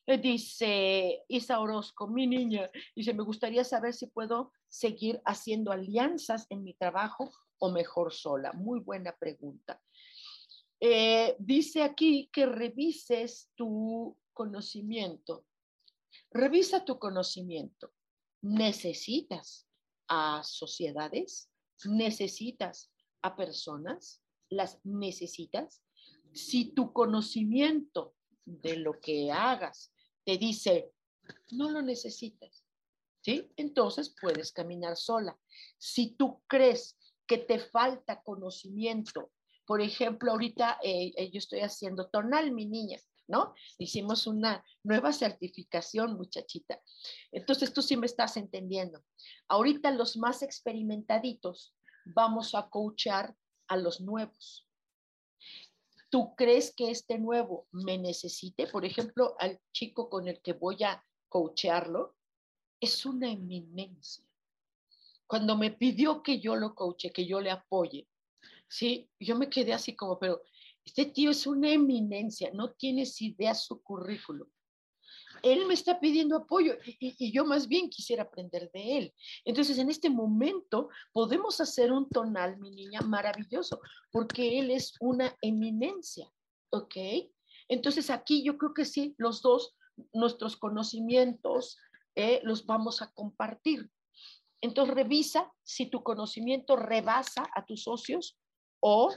Eh, 0.07 0.19
dice 0.19 1.25
Isa 1.29 1.61
Orozco, 1.61 2.09
mi 2.09 2.27
niña, 2.27 2.71
dice, 2.95 3.15
me 3.15 3.23
gustaría 3.23 3.65
saber 3.65 3.95
si 3.95 4.07
puedo 4.07 4.53
seguir 4.69 5.21
haciendo 5.25 5.71
alianzas 5.71 6.47
en 6.51 6.65
mi 6.65 6.75
trabajo 6.75 7.31
o 7.59 7.71
mejor 7.71 8.13
sola. 8.13 8.53
Muy 8.53 8.81
buena 8.81 9.17
pregunta. 9.17 9.81
Eh, 10.81 11.37
dice 11.39 11.83
aquí 11.83 12.29
que 12.33 12.47
revises 12.47 13.51
tu 13.55 14.19
conocimiento. 14.33 15.47
Revisa 16.33 16.85
tu 16.85 16.99
conocimiento. 16.99 17.93
¿Necesitas 18.43 19.69
a 20.09 20.43
sociedades? 20.43 21.49
¿Necesitas 21.85 22.93
a 23.23 23.37
personas? 23.37 24.23
¿Las 24.51 24.81
necesitas? 24.85 25.85
Si 26.33 26.73
tu 26.73 26.93
conocimiento 26.93 28.17
de 28.45 28.77
lo 28.77 29.01
que 29.01 29.31
hagas 29.31 29.93
te 30.25 30.39
dice, 30.39 30.93
no 31.51 31.71
lo 31.71 31.83
necesitas, 31.83 32.65
¿sí? 33.21 33.51
Entonces 33.57 34.15
puedes 34.21 34.53
caminar 34.53 34.97
sola. 34.97 35.39
Si 35.79 36.15
tú 36.15 36.43
crees 36.47 36.97
que 37.27 37.39
te 37.39 37.59
falta 37.59 38.23
conocimiento, 38.23 39.33
por 39.67 39.81
ejemplo, 39.81 40.33
ahorita 40.33 40.79
eh, 40.83 41.13
eh, 41.17 41.31
yo 41.31 41.39
estoy 41.39 41.61
haciendo 41.61 42.09
tonal, 42.09 42.53
mi 42.53 42.67
niña, 42.67 42.99
¿no? 43.29 43.55
Hicimos 43.79 44.27
una 44.27 44.65
nueva 44.83 45.13
certificación, 45.13 46.17
muchachita. 46.17 46.81
Entonces 47.31 47.73
tú 47.73 47.83
sí 47.83 47.97
me 47.97 48.07
estás 48.07 48.37
entendiendo. 48.37 49.05
Ahorita 49.49 49.91
los 49.91 50.17
más 50.17 50.43
experimentaditos 50.43 51.75
vamos 52.05 52.55
a 52.55 52.69
coachar 52.69 53.37
a 53.69 53.77
los 53.77 54.01
nuevos. 54.01 54.67
¿Tú 56.13 56.35
crees 56.37 56.75
que 56.77 56.91
este 56.91 57.19
nuevo 57.19 57.69
me 57.73 57.97
necesite? 57.97 58.67
Por 58.67 58.85
ejemplo, 58.85 59.35
al 59.39 59.59
chico 59.73 60.11
con 60.11 60.29
el 60.29 60.43
que 60.43 60.53
voy 60.53 60.83
a 60.85 61.03
coachearlo, 61.31 62.15
es 62.79 63.07
una 63.07 63.33
eminencia. 63.33 64.23
Cuando 65.27 65.57
me 65.57 65.71
pidió 65.71 66.23
que 66.23 66.39
yo 66.39 66.55
lo 66.55 66.75
coache, 66.75 67.11
que 67.13 67.25
yo 67.25 67.41
le 67.41 67.51
apoye, 67.51 68.07
sí, 68.69 69.09
yo 69.19 69.39
me 69.39 69.49
quedé 69.49 69.73
así 69.73 69.97
como, 69.97 70.19
pero 70.19 70.43
este 70.85 71.07
tío 71.07 71.31
es 71.31 71.47
una 71.47 71.73
eminencia, 71.73 72.51
no 72.53 72.73
tienes 72.73 73.23
idea 73.23 73.55
su 73.55 73.83
currículum. 73.83 74.51
Él 75.43 75.67
me 75.67 75.75
está 75.75 75.99
pidiendo 75.99 76.37
apoyo 76.37 76.75
y, 76.85 77.33
yo 77.33 77.45
más 77.45 77.67
bien 77.67 77.91
quisiera 77.91 78.25
aprender 78.25 78.71
de 78.73 78.99
él. 78.99 79.15
Entonces, 79.45 79.79
en 79.79 79.91
este 79.91 80.09
momento 80.09 80.89
podemos 81.13 81.61
hacer 81.61 81.93
un 81.93 82.09
tonal, 82.09 82.59
mi 82.59 82.71
niña, 82.71 83.01
maravilloso, 83.01 83.81
porque 84.11 84.59
él 84.59 84.71
es 84.71 84.95
una 85.01 85.37
eminencia, 85.43 86.31
¿ok? 86.71 86.97
Entonces, 87.69 88.11
aquí 88.11 88.43
yo 88.45 88.57
creo 88.57 88.75
que 88.75 88.85
sí, 88.85 89.15
los 89.19 89.43
dos, 89.43 89.75
nuestros 90.13 90.57
conocimientos, 90.57 91.79
eh, 92.15 92.41
los 92.45 92.67
vamos 92.67 93.03
a 93.03 93.11
compartir. 93.13 93.91
Entonces, 94.61 94.95
revisa 94.95 95.53
si 95.65 95.87
tu 95.87 96.03
conocimiento 96.03 96.77
rebasa 96.77 97.49
a 97.55 97.65
tus 97.67 97.83
socios 97.83 98.39
o 98.81 99.13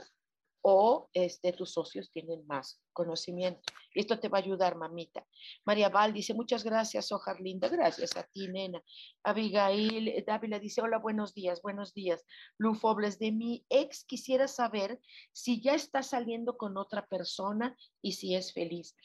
o 0.68 1.08
este, 1.12 1.52
tus 1.52 1.74
socios 1.74 2.10
tienen 2.10 2.44
más 2.48 2.82
conocimiento. 2.92 3.60
Esto 3.94 4.18
te 4.18 4.28
va 4.28 4.38
a 4.38 4.40
ayudar, 4.40 4.74
mamita. 4.74 5.24
María 5.64 5.90
Val 5.90 6.12
dice, 6.12 6.34
muchas 6.34 6.64
gracias, 6.64 7.12
Ojar 7.12 7.40
Linda. 7.40 7.68
Gracias 7.68 8.16
a 8.16 8.24
ti, 8.24 8.48
nena. 8.48 8.82
Abigail 9.22 10.08
eh, 10.08 10.24
Dávila 10.26 10.58
dice, 10.58 10.80
hola, 10.80 10.98
buenos 10.98 11.34
días, 11.34 11.62
buenos 11.62 11.94
días. 11.94 12.26
Lufobles, 12.58 13.20
de 13.20 13.30
mi 13.30 13.64
ex 13.68 14.04
quisiera 14.04 14.48
saber 14.48 15.00
si 15.30 15.62
ya 15.62 15.74
está 15.74 16.02
saliendo 16.02 16.56
con 16.56 16.76
otra 16.78 17.06
persona 17.06 17.76
y 18.02 18.14
si 18.14 18.34
es 18.34 18.52
feliz. 18.52 18.96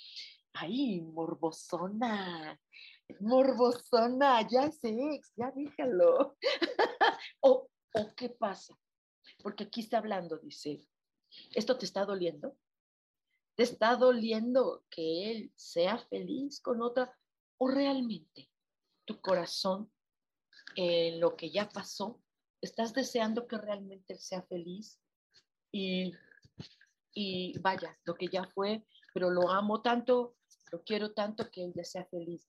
Ay, 0.53 1.01
morbosona. 1.01 2.59
Morbosona, 3.20 4.47
ya 4.49 4.64
es 4.64 4.80
ex, 4.82 5.32
ya 5.36 5.51
déjalo. 5.55 6.36
o, 7.41 7.70
o, 7.93 8.16
¿qué 8.18 8.30
pasa? 8.30 8.76
Porque 9.43 9.66
aquí 9.66 9.82
está 9.82 9.99
hablando, 9.99 10.39
dice, 10.39 10.82
¿Esto 11.54 11.78
te 11.78 11.86
está 11.86 12.06
doliendo? 12.06 12.58
¿Te 13.56 13.64
está 13.64 13.96
doliendo 13.96 14.86
que 14.90 15.32
él 15.32 15.54
sea 15.56 15.98
feliz 15.98 16.60
con 16.62 16.82
otra? 16.82 17.18
¿O 17.58 17.70
realmente 17.70 18.50
tu 19.06 19.20
corazón, 19.22 19.92
lo 20.76 21.36
que 21.36 21.52
ya 21.52 21.70
pasó, 21.70 22.22
estás 22.62 22.94
deseando 22.94 23.48
que 23.48 23.58
realmente 23.58 24.14
él 24.14 24.20
sea 24.20 24.42
feliz? 24.44 25.00
Y, 25.72 26.14
y 27.14 27.58
vaya, 27.60 27.98
lo 28.04 28.16
que 28.16 28.28
ya 28.28 28.46
fue, 28.46 28.86
pero 29.14 29.30
lo 29.30 29.50
amo 29.50 29.82
tanto, 29.82 30.38
lo 30.72 30.84
quiero 30.84 31.14
tanto 31.14 31.50
que 31.52 31.66
él 31.66 31.74
ya 31.76 31.84
sea 31.84 32.06
feliz. 32.06 32.48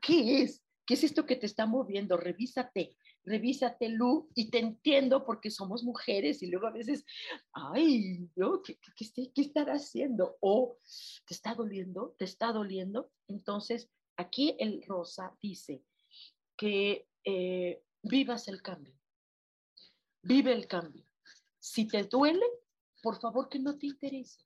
¿Qué 0.00 0.42
es? 0.42 0.62
¿Qué 0.86 0.94
es 0.94 1.04
esto 1.04 1.26
que 1.26 1.36
te 1.36 1.46
está 1.46 1.66
moviendo? 1.66 2.16
Revísate, 2.16 2.96
revísate, 3.24 3.88
Lu, 3.88 4.30
y 4.34 4.50
te 4.50 4.58
entiendo 4.58 5.24
porque 5.24 5.50
somos 5.50 5.84
mujeres 5.84 6.42
y 6.42 6.46
luego 6.46 6.66
a 6.66 6.72
veces, 6.72 7.04
ay, 7.52 8.28
¿qué, 8.64 8.78
qué, 8.96 9.32
qué 9.32 9.40
estará 9.40 9.74
haciendo? 9.74 10.36
O, 10.40 10.78
¿te 11.26 11.34
está 11.34 11.54
doliendo? 11.54 12.14
¿Te 12.18 12.24
está 12.24 12.52
doliendo? 12.52 13.10
Entonces, 13.28 13.90
aquí 14.16 14.56
el 14.58 14.82
Rosa 14.86 15.36
dice 15.40 15.82
que 16.56 17.08
eh, 17.24 17.82
vivas 18.02 18.48
el 18.48 18.62
cambio. 18.62 18.94
Vive 20.22 20.52
el 20.52 20.66
cambio. 20.66 21.04
Si 21.58 21.86
te 21.86 22.04
duele, 22.04 22.46
por 23.02 23.20
favor 23.20 23.48
que 23.48 23.58
no 23.58 23.76
te 23.76 23.86
interese. 23.86 24.40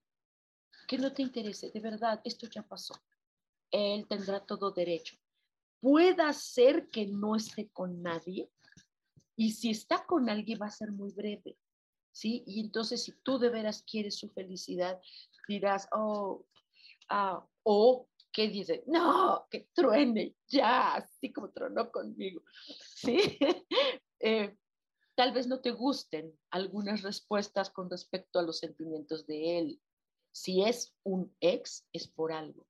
Que 0.88 0.98
no 0.98 1.12
te 1.12 1.22
interese. 1.22 1.70
De 1.70 1.80
verdad, 1.80 2.20
esto 2.24 2.46
ya 2.48 2.62
pasó. 2.62 2.94
Él 3.70 4.06
tendrá 4.08 4.40
todo 4.40 4.70
derecho. 4.70 5.16
Pueda 5.80 6.32
ser 6.32 6.88
que 6.88 7.06
no 7.06 7.36
esté 7.36 7.68
con 7.68 8.02
nadie, 8.02 8.50
y 9.36 9.52
si 9.52 9.70
está 9.70 10.04
con 10.06 10.28
alguien 10.28 10.58
va 10.60 10.66
a 10.66 10.70
ser 10.70 10.92
muy 10.92 11.12
breve, 11.12 11.56
¿sí? 12.10 12.42
Y 12.46 12.60
entonces 12.60 13.04
si 13.04 13.12
tú 13.22 13.38
de 13.38 13.50
veras 13.50 13.82
quieres 13.82 14.16
su 14.16 14.30
felicidad, 14.30 15.00
dirás, 15.46 15.88
oh, 15.92 16.46
ah, 17.10 17.46
o 17.62 18.08
¿qué 18.32 18.48
dice? 18.48 18.84
No, 18.86 19.46
que 19.50 19.68
truene 19.72 20.36
ya, 20.46 20.94
así 20.96 21.32
como 21.32 21.50
tronó 21.50 21.90
conmigo, 21.90 22.42
¿sí? 22.94 23.18
Eh, 24.18 24.56
tal 25.14 25.32
vez 25.32 25.46
no 25.46 25.60
te 25.60 25.72
gusten 25.72 26.32
algunas 26.50 27.02
respuestas 27.02 27.68
con 27.68 27.90
respecto 27.90 28.38
a 28.38 28.42
los 28.42 28.58
sentimientos 28.60 29.26
de 29.26 29.58
él. 29.58 29.82
Si 30.32 30.62
es 30.62 30.96
un 31.02 31.36
ex, 31.40 31.86
es 31.92 32.08
por 32.08 32.32
algo. 32.32 32.66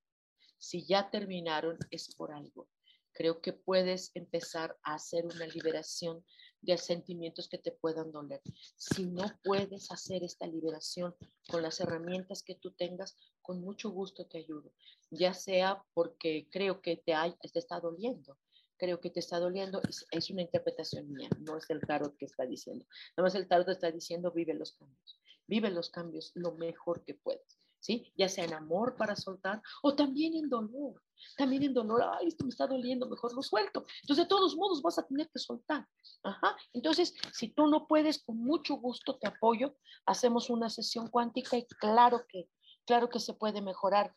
Si 0.57 0.85
ya 0.85 1.09
terminaron, 1.09 1.79
es 1.89 2.13
por 2.15 2.33
algo. 2.33 2.67
Creo 3.13 3.39
que 3.39 3.53
puedes 3.53 4.11
empezar 4.13 4.77
a 4.83 4.95
hacer 4.95 5.25
una 5.25 5.47
liberación 5.47 6.25
de 6.61 6.77
sentimientos 6.77 7.47
que 7.47 7.57
te 7.57 7.71
puedan 7.71 8.11
doler. 8.11 8.41
Si 8.75 9.05
no 9.05 9.25
puedes 9.43 9.91
hacer 9.91 10.23
esta 10.23 10.47
liberación 10.47 11.15
con 11.49 11.61
las 11.61 11.79
herramientas 11.79 12.43
que 12.43 12.55
tú 12.55 12.71
tengas, 12.71 13.15
con 13.41 13.61
mucho 13.61 13.89
gusto 13.91 14.25
te 14.25 14.39
ayudo, 14.39 14.73
ya 15.09 15.33
sea 15.33 15.83
porque 15.93 16.47
creo 16.51 16.81
que 16.81 16.97
te, 16.97 17.13
está 17.53 17.79
doliendo, 17.79 18.37
creo 18.77 18.99
que 18.99 19.09
te 19.09 19.19
está 19.19 19.39
doliendo, 19.39 19.81
es, 20.11 20.29
una 20.29 20.41
interpretación 20.41 21.11
mía, 21.11 21.29
no 21.39 21.57
es 21.57 21.69
el 21.69 21.81
tarot 21.81 22.15
que 22.17 22.25
está 22.25 22.45
diciendo. 22.45 22.85
Nada 23.15 23.27
más 23.27 23.35
el 23.35 23.47
tarot 23.47 23.69
está 23.69 23.91
diciendo 23.91 24.31
vive 24.31 24.53
los 24.53 24.73
cambios, 24.73 25.19
vive 25.47 25.69
los 25.71 25.89
cambios 25.89 26.31
lo 26.35 26.53
mejor 26.53 27.03
que 27.03 27.13
puedes. 27.13 27.56
¿Sí? 27.79 28.11
Ya 28.17 28.27
sea 28.27 28.45
en 28.45 28.53
amor 28.53 28.95
para 28.97 29.15
soltar 29.15 29.61
o 29.81 29.95
también 29.95 30.33
en 30.35 30.49
dolor 30.49 31.01
también 31.35 31.63
en 31.63 31.73
dolor, 31.73 32.03
ay, 32.19 32.27
esto 32.27 32.43
me 32.43 32.49
está 32.49 32.67
doliendo, 32.67 33.07
mejor 33.07 33.33
lo 33.33 33.41
suelto. 33.41 33.85
Entonces, 34.01 34.25
de 34.25 34.29
todos 34.29 34.55
modos, 34.55 34.81
vas 34.81 34.99
a 34.99 35.05
tener 35.05 35.29
que 35.29 35.39
soltar. 35.39 35.87
Ajá. 36.23 36.57
Entonces, 36.73 37.13
si 37.33 37.49
tú 37.49 37.67
no 37.67 37.87
puedes, 37.87 38.23
con 38.23 38.37
mucho 38.37 38.75
gusto 38.75 39.17
te 39.17 39.27
apoyo. 39.27 39.75
Hacemos 40.05 40.49
una 40.49 40.69
sesión 40.69 41.09
cuántica 41.09 41.57
y 41.57 41.65
claro 41.65 42.25
que, 42.27 42.49
claro 42.85 43.09
que 43.09 43.19
se 43.19 43.33
puede 43.33 43.61
mejorar 43.61 44.13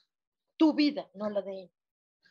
tu 0.57 0.75
vida, 0.75 1.09
no 1.15 1.31
la 1.31 1.43
de 1.43 1.65
él. 1.65 1.73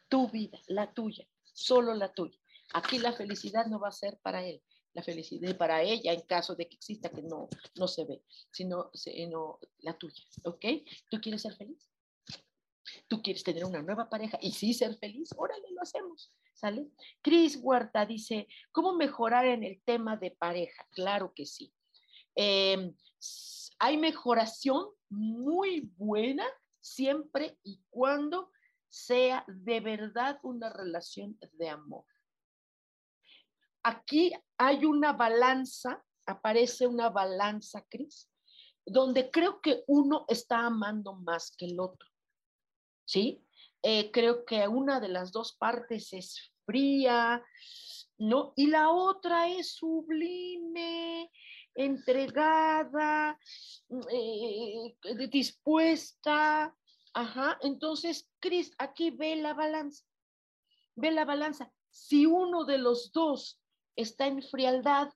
Tu 0.07 0.27
vida, 0.29 0.59
la 0.67 0.93
tuya, 0.93 1.27
solo 1.53 1.93
la 1.93 2.13
tuya. 2.13 2.37
Aquí 2.73 2.99
la 2.99 3.13
felicidad 3.13 3.65
no 3.65 3.79
va 3.79 3.89
a 3.89 3.91
ser 3.91 4.19
para 4.21 4.45
él, 4.45 4.61
la 4.99 5.03
felicidad 5.03 5.57
para 5.57 5.81
ella 5.81 6.13
en 6.13 6.21
caso 6.21 6.55
de 6.55 6.67
que 6.67 6.75
exista 6.75 7.09
que 7.09 7.21
no, 7.21 7.47
no 7.75 7.87
se 7.87 8.05
ve, 8.05 8.21
sino, 8.51 8.91
sino 8.93 9.59
la 9.79 9.97
tuya, 9.97 10.23
¿ok? 10.43 10.65
¿Tú 11.09 11.19
quieres 11.21 11.41
ser 11.41 11.55
feliz? 11.55 11.89
tú 13.07 13.21
quieres 13.21 13.43
tener 13.43 13.65
una 13.65 13.81
nueva 13.81 14.09
pareja 14.09 14.37
y 14.41 14.51
sí 14.51 14.73
ser 14.73 14.95
feliz, 14.97 15.29
órale, 15.37 15.71
lo 15.71 15.81
hacemos, 15.81 16.31
¿sale? 16.53 16.87
Cris 17.21 17.59
Huerta 17.61 18.05
dice, 18.05 18.47
¿cómo 18.71 18.93
mejorar 18.93 19.45
en 19.45 19.63
el 19.63 19.81
tema 19.83 20.17
de 20.17 20.31
pareja? 20.31 20.87
Claro 20.91 21.33
que 21.33 21.45
sí. 21.45 21.73
Em, 22.35 22.95
hay 23.79 23.97
mejoración 23.97 24.87
muy 25.09 25.91
buena 25.97 26.45
siempre 26.79 27.57
y 27.63 27.81
cuando 27.89 28.51
sea 28.87 29.43
de 29.47 29.79
verdad 29.79 30.39
una 30.43 30.69
relación 30.69 31.37
de 31.53 31.69
amor. 31.69 32.05
Aquí 33.83 34.33
hay 34.57 34.85
una 34.85 35.13
balanza, 35.13 36.03
aparece 36.25 36.87
una 36.87 37.09
balanza, 37.09 37.85
Cris, 37.89 38.29
donde 38.85 39.31
creo 39.31 39.61
que 39.61 39.83
uno 39.87 40.25
está 40.27 40.65
amando 40.65 41.13
más 41.13 41.55
que 41.57 41.65
el 41.65 41.79
otro. 41.79 42.07
¿sí? 43.05 43.43
eh, 43.81 44.11
creo 44.11 44.45
que 44.45 44.67
una 44.67 44.99
de 44.99 45.09
las 45.09 45.31
dos 45.31 45.53
partes 45.53 46.11
es 46.13 46.51
fría, 46.65 47.43
¿no? 48.17 48.53
Y 48.55 48.67
la 48.67 48.89
otra 48.91 49.49
es 49.49 49.73
sublime, 49.73 51.31
entregada, 51.73 53.39
eh, 54.11 54.95
dispuesta. 55.29 56.75
Ajá, 57.13 57.57
entonces, 57.61 58.29
Cris, 58.39 58.71
aquí 58.77 59.11
ve 59.11 59.35
la 59.37 59.53
balanza, 59.53 60.03
ve 60.95 61.11
la 61.11 61.25
balanza. 61.25 61.71
Si 61.89 62.25
uno 62.25 62.65
de 62.65 62.77
los 62.77 63.11
dos 63.11 63.58
está 64.01 64.27
en 64.27 64.41
frialdad, 64.41 65.09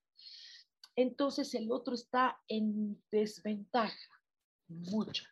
entonces 0.96 1.54
el 1.56 1.72
otro 1.72 1.96
está 1.96 2.40
en 2.48 3.02
desventaja, 3.12 4.10
mucho. 4.68 5.24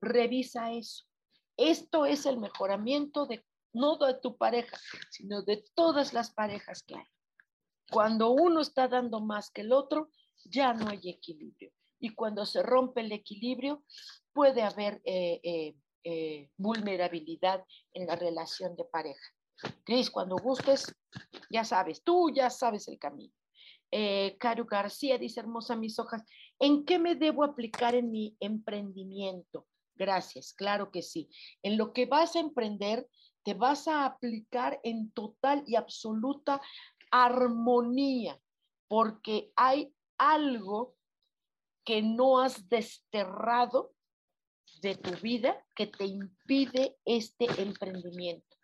Revisa 0.00 0.72
eso. 0.72 1.04
Esto 1.56 2.06
es 2.06 2.26
el 2.26 2.38
mejoramiento 2.38 3.26
de 3.26 3.44
no 3.72 3.96
de 3.96 4.14
tu 4.14 4.36
pareja, 4.36 4.78
sino 5.10 5.42
de 5.42 5.64
todas 5.74 6.12
las 6.12 6.32
parejas 6.32 6.82
que 6.82 6.96
hay. 6.96 7.06
Cuando 7.90 8.30
uno 8.30 8.60
está 8.60 8.88
dando 8.88 9.20
más 9.20 9.50
que 9.50 9.62
el 9.62 9.72
otro, 9.72 10.10
ya 10.44 10.74
no 10.74 10.88
hay 10.88 11.08
equilibrio. 11.08 11.72
Y 11.98 12.14
cuando 12.14 12.44
se 12.46 12.62
rompe 12.62 13.00
el 13.00 13.12
equilibrio, 13.12 13.84
puede 14.32 14.62
haber 14.62 15.00
eh, 15.04 15.40
eh, 15.42 15.76
eh, 16.04 16.50
vulnerabilidad 16.56 17.64
en 17.92 18.06
la 18.06 18.16
relación 18.16 18.74
de 18.76 18.84
pareja. 18.84 19.34
Cris, 19.84 20.10
cuando 20.10 20.36
gustes, 20.36 20.94
ya 21.50 21.64
sabes, 21.64 22.02
tú 22.02 22.30
ya 22.34 22.50
sabes 22.50 22.88
el 22.88 22.98
camino. 22.98 23.32
Eh, 23.90 24.38
García 24.40 25.18
dice, 25.18 25.40
hermosa 25.40 25.76
mis 25.76 25.98
hojas, 25.98 26.24
¿en 26.58 26.84
qué 26.84 26.98
me 26.98 27.14
debo 27.14 27.44
aplicar 27.44 27.94
en 27.94 28.10
mi 28.10 28.36
emprendimiento? 28.40 29.66
Gracias, 29.94 30.54
claro 30.54 30.90
que 30.90 31.02
sí. 31.02 31.28
En 31.62 31.76
lo 31.76 31.92
que 31.92 32.06
vas 32.06 32.34
a 32.34 32.40
emprender, 32.40 33.06
te 33.44 33.54
vas 33.54 33.88
a 33.88 34.06
aplicar 34.06 34.80
en 34.82 35.10
total 35.12 35.62
y 35.66 35.76
absoluta 35.76 36.60
armonía, 37.10 38.40
porque 38.88 39.52
hay 39.56 39.94
algo 40.16 40.96
que 41.84 42.00
no 42.00 42.40
has 42.40 42.68
desterrado 42.68 43.92
de 44.80 44.94
tu 44.96 45.10
vida 45.20 45.64
que 45.74 45.86
te 45.86 46.06
impide 46.06 46.96
este 47.04 47.46
emprendimiento. 47.60 48.56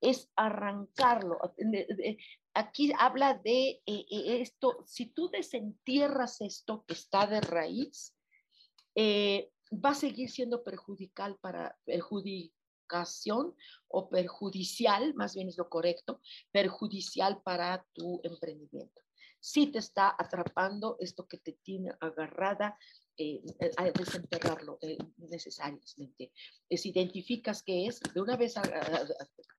Es 0.00 0.30
arrancarlo. 0.36 1.38
Aquí 2.54 2.92
habla 2.98 3.34
de 3.34 3.82
eh, 3.86 4.06
eh, 4.10 4.40
esto, 4.40 4.82
si 4.86 5.06
tú 5.06 5.28
desentierras 5.28 6.40
esto 6.40 6.84
que 6.86 6.94
está 6.94 7.26
de 7.26 7.40
raíz, 7.40 8.14
eh, 8.94 9.50
va 9.72 9.90
a 9.90 9.94
seguir 9.94 10.30
siendo 10.30 10.64
perjudicial 10.64 11.36
para 11.38 11.76
perjudicación 11.84 13.54
o 13.88 14.08
perjudicial, 14.08 15.14
más 15.14 15.34
bien 15.34 15.48
es 15.48 15.58
lo 15.58 15.68
correcto, 15.68 16.20
perjudicial 16.52 17.42
para 17.42 17.84
tu 17.92 18.20
emprendimiento. 18.22 19.02
Si 19.38 19.66
te 19.68 19.78
está 19.78 20.14
atrapando 20.18 20.96
esto 20.98 21.26
que 21.28 21.38
te 21.38 21.52
tiene 21.52 21.92
agarrada, 22.00 22.76
eh, 23.18 23.42
desenterrarlo 23.94 24.78
eh, 24.82 24.98
necesariamente. 25.16 26.32
Si 26.70 26.90
identificas 26.90 27.62
qué 27.62 27.86
es, 27.86 28.00
de 28.12 28.20
una 28.20 28.36
vez 28.36 28.56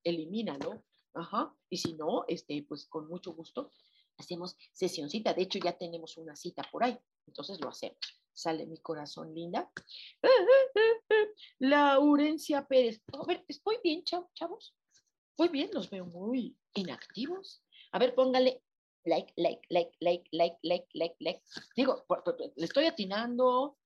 elimínalo. 0.04 0.84
Ajá. 1.14 1.54
Y 1.70 1.78
si 1.78 1.94
no, 1.94 2.26
este, 2.28 2.64
pues 2.64 2.86
con 2.86 3.08
mucho 3.08 3.34
gusto 3.34 3.72
hacemos 4.18 4.56
sesioncita. 4.74 5.34
De 5.34 5.44
hecho, 5.44 5.60
ya 5.60 5.78
tenemos 5.78 6.18
una 6.18 6.36
cita 6.36 6.64
por 6.72 6.84
ahí. 6.84 6.98
Entonces 7.26 7.60
lo 7.62 7.70
hacemos 7.70 7.98
sale 8.38 8.66
mi 8.68 8.78
corazón 8.78 9.34
linda. 9.34 9.70
Laurencia 11.60 12.66
Pérez. 12.68 13.02
A 13.14 13.26
ver, 13.26 13.44
¿estoy 13.48 13.78
bien, 13.84 14.04
chavos? 14.04 14.76
Muy 15.38 15.50
bien, 15.50 15.70
los 15.74 15.90
veo 15.90 16.06
muy 16.06 16.56
inactivos. 16.76 17.64
A 17.92 18.00
ver, 18.00 18.14
póngale 18.14 18.64
like, 19.06 19.34
like, 19.36 19.62
like, 19.70 19.92
like, 20.00 20.30
like, 20.32 20.58
like, 20.62 20.88
like, 20.94 21.16
like. 21.20 21.42
Digo, 21.76 22.06
le 22.56 22.66
estoy 22.66 22.86
atinando. 22.86 23.78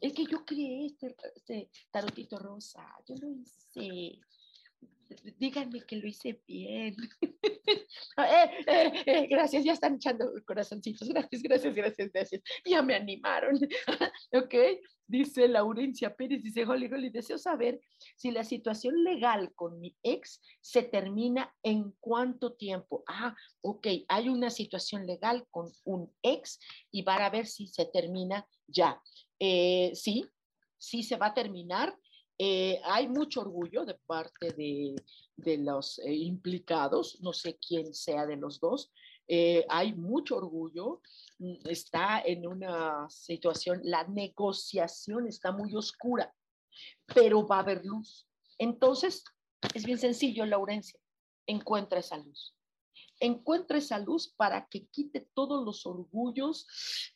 Es 0.00 0.12
que 0.12 0.24
yo 0.24 0.44
creé 0.44 0.86
este, 0.86 1.16
este 1.34 1.70
tarotito 1.90 2.38
rosa. 2.38 2.86
Yo 3.06 3.14
lo 3.16 3.28
hice 3.28 4.20
díganme 5.38 5.80
que 5.86 5.96
lo 5.96 6.06
hice 6.06 6.42
bien. 6.46 6.96
Eh, 8.18 8.50
eh, 8.66 8.92
eh, 9.06 9.26
gracias, 9.26 9.64
ya 9.64 9.72
están 9.72 9.96
echando 9.96 10.30
corazoncitos. 10.46 11.08
Gracias, 11.08 11.42
gracias, 11.42 11.74
gracias, 11.74 12.12
gracias. 12.12 12.42
Ya 12.64 12.80
me 12.82 12.94
animaron. 12.94 13.58
ok, 14.32 14.54
dice 15.06 15.48
Laurencia 15.48 16.14
Pérez, 16.14 16.42
dice 16.42 16.64
Holly, 16.64 16.86
Holly, 16.86 17.10
deseo 17.10 17.38
saber 17.38 17.80
si 18.16 18.30
la 18.30 18.44
situación 18.44 19.02
legal 19.02 19.52
con 19.54 19.80
mi 19.80 19.96
ex 20.02 20.40
se 20.60 20.82
termina 20.82 21.52
en 21.62 21.92
cuánto 22.00 22.54
tiempo. 22.54 23.02
Ah, 23.08 23.34
ok, 23.62 23.86
hay 24.08 24.28
una 24.28 24.50
situación 24.50 25.06
legal 25.06 25.46
con 25.50 25.70
un 25.84 26.12
ex 26.22 26.58
y 26.90 27.02
van 27.02 27.22
a 27.22 27.30
ver 27.30 27.46
si 27.46 27.66
se 27.66 27.86
termina 27.86 28.46
ya. 28.66 29.00
sí, 29.38 30.24
sí 30.78 31.02
se 31.02 31.16
va 31.16 31.26
a 31.26 31.34
terminar 31.34 31.96
eh, 32.38 32.80
hay 32.84 33.08
mucho 33.08 33.40
orgullo 33.40 33.84
de 33.84 33.94
parte 33.94 34.52
de, 34.52 34.96
los 35.58 35.98
eh, 36.00 36.12
implicados, 36.12 37.18
no 37.20 37.32
sé 37.32 37.58
quién 37.58 37.94
sea 37.94 38.26
de 38.26 38.36
los 38.36 38.60
dos, 38.60 38.92
eh, 39.28 39.64
hay 39.68 39.94
mucho 39.94 40.36
orgullo, 40.36 41.00
mm, 41.38 41.68
está 41.68 42.20
en 42.20 42.46
una 42.46 43.08
situación, 43.10 43.80
la 43.84 44.04
negociación 44.04 45.26
está 45.26 45.52
muy 45.52 45.74
oscura, 45.74 46.34
pero 47.14 47.46
va 47.46 47.56
a 47.56 47.60
haber 47.60 47.84
luz. 47.84 48.28
Entonces, 48.58 49.24
es 49.74 49.84
bien 49.84 49.98
sencillo, 49.98 50.46
Laurencia, 50.46 50.98
encuentra 51.46 52.00
esa 52.00 52.18
luz 52.18 52.55
encuentra 53.20 53.78
esa 53.78 53.98
luz 53.98 54.34
para 54.36 54.68
que 54.68 54.86
quite 54.86 55.28
todos 55.34 55.64
los 55.64 55.86
orgullos, 55.86 56.66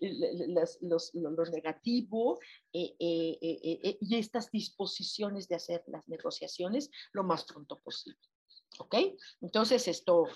lo 0.01 1.45
negativo 1.47 2.39
eh, 2.73 2.95
eh, 2.99 3.39
eh, 3.41 3.99
y 4.01 4.17
estas 4.17 4.51
disposiciones 4.51 5.49
de 5.49 5.57
hacer 5.57 5.85
las 5.87 6.09
negociaciones 6.09 6.91
lo 7.13 7.25
más 7.25 7.45
pronto 7.45 7.79
posible. 7.81 8.21
¿Ok? 8.79 8.97
Entonces 9.41 9.89
esto, 9.89 10.27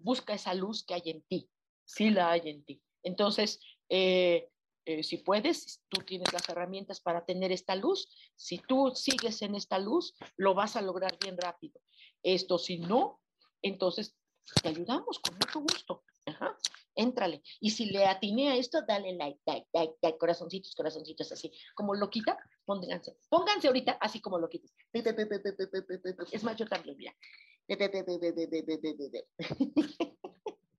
busca 0.00 0.34
esa 0.34 0.54
luz 0.54 0.84
que 0.84 0.94
hay 0.94 1.02
en 1.04 1.22
ti, 1.22 1.48
sí 1.84 2.10
la 2.10 2.30
hay 2.30 2.48
en 2.48 2.64
ti. 2.64 2.82
Entonces, 3.02 3.60
si 3.88 5.16
puedes, 5.18 5.82
tú 5.88 6.02
tienes 6.02 6.32
las 6.32 6.48
herramientas 6.48 7.00
para 7.00 7.24
tener 7.24 7.52
esta 7.52 7.76
luz. 7.76 8.08
Si 8.34 8.58
tú 8.58 8.92
sigues 8.94 9.42
en 9.42 9.54
esta 9.54 9.78
luz, 9.78 10.14
lo 10.36 10.54
vas 10.54 10.76
a 10.76 10.82
lograr 10.82 11.18
bien 11.22 11.36
rápido. 11.36 11.80
Esto, 12.22 12.58
si 12.58 12.78
no, 12.78 13.20
entonces 13.62 14.16
te 14.62 14.68
ayudamos 14.68 15.18
con 15.18 15.34
mucho 15.34 15.60
gusto. 15.60 16.04
Ajá. 16.26 16.56
Éntrale. 16.94 17.42
Y 17.60 17.70
si 17.70 17.86
le 17.86 18.06
atiné 18.06 18.50
a 18.50 18.56
esto, 18.56 18.82
dale 18.86 19.14
like, 19.14 19.40
like, 19.46 19.66
like, 19.72 19.94
like, 20.02 20.18
corazoncitos, 20.18 20.74
corazoncitos, 20.74 21.32
así. 21.32 21.52
Como 21.74 21.94
loquita, 21.94 22.38
pónganse. 22.64 23.16
Pónganse 23.28 23.68
ahorita 23.68 23.92
así 23.92 24.20
como 24.20 24.38
loquitos. 24.38 24.74
Es 24.92 26.44
más, 26.44 26.56
yo 26.56 26.66
también, 26.66 26.96
mira. 26.96 27.14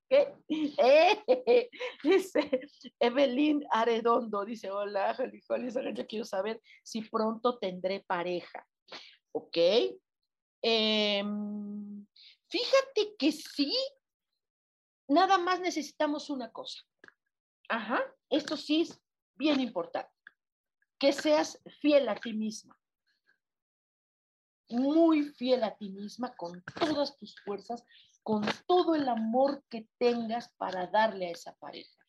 ¿Qué? 0.09 1.71
dice 2.03 2.67
Evelyn 2.99 3.65
Aredondo, 3.71 4.43
dice, 4.43 4.69
hola, 4.69 5.15
yo 5.93 6.05
quiero 6.05 6.25
saber 6.25 6.61
si 6.83 7.01
pronto 7.03 7.57
tendré 7.57 8.01
pareja. 8.01 8.67
¿Ok? 9.31 9.57
Eh, 10.61 11.23
Fíjate 12.51 13.15
que 13.17 13.31
sí, 13.31 13.73
nada 15.07 15.37
más 15.37 15.61
necesitamos 15.61 16.29
una 16.29 16.51
cosa. 16.51 16.81
Ajá, 17.69 18.03
esto 18.29 18.57
sí 18.57 18.81
es 18.81 19.01
bien 19.35 19.61
importante. 19.61 20.11
Que 20.99 21.13
seas 21.13 21.61
fiel 21.79 22.09
a 22.09 22.15
ti 22.15 22.33
misma. 22.33 22.77
Muy 24.67 25.23
fiel 25.23 25.63
a 25.63 25.77
ti 25.77 25.91
misma 25.91 26.35
con 26.35 26.61
todas 26.77 27.17
tus 27.17 27.39
fuerzas, 27.39 27.85
con 28.21 28.43
todo 28.67 28.95
el 28.95 29.07
amor 29.07 29.63
que 29.69 29.87
tengas 29.97 30.51
para 30.57 30.87
darle 30.87 31.27
a 31.27 31.31
esa 31.31 31.55
pareja. 31.55 32.05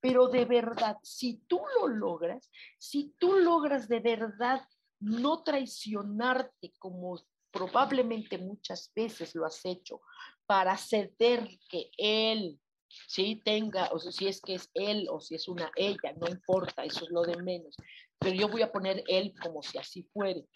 Pero 0.00 0.28
de 0.28 0.46
verdad, 0.46 0.96
si 1.02 1.44
tú 1.46 1.60
lo 1.78 1.88
logras, 1.88 2.50
si 2.78 3.14
tú 3.18 3.34
logras 3.34 3.86
de 3.86 4.00
verdad 4.00 4.66
no 4.98 5.42
traicionarte 5.42 6.72
como 6.78 7.18
probablemente 7.54 8.36
muchas 8.36 8.92
veces 8.94 9.34
lo 9.34 9.46
has 9.46 9.64
hecho 9.64 10.00
para 10.44 10.76
ceder 10.76 11.48
que 11.70 11.88
él 11.96 12.58
sí 13.06 13.40
tenga, 13.44 13.88
o 13.92 13.98
si 13.98 14.26
es 14.26 14.40
que 14.40 14.54
es 14.54 14.70
él 14.74 15.06
o 15.08 15.20
si 15.20 15.36
es 15.36 15.48
una 15.48 15.70
ella, 15.76 16.12
no 16.16 16.28
importa, 16.28 16.84
eso 16.84 17.04
es 17.04 17.10
lo 17.10 17.22
de 17.22 17.40
menos. 17.42 17.76
Pero 18.18 18.34
yo 18.36 18.48
voy 18.48 18.62
a 18.62 18.72
poner 18.72 19.04
él 19.08 19.32
como 19.40 19.62
si 19.62 19.78
así 19.78 20.02
fuere. 20.12 20.46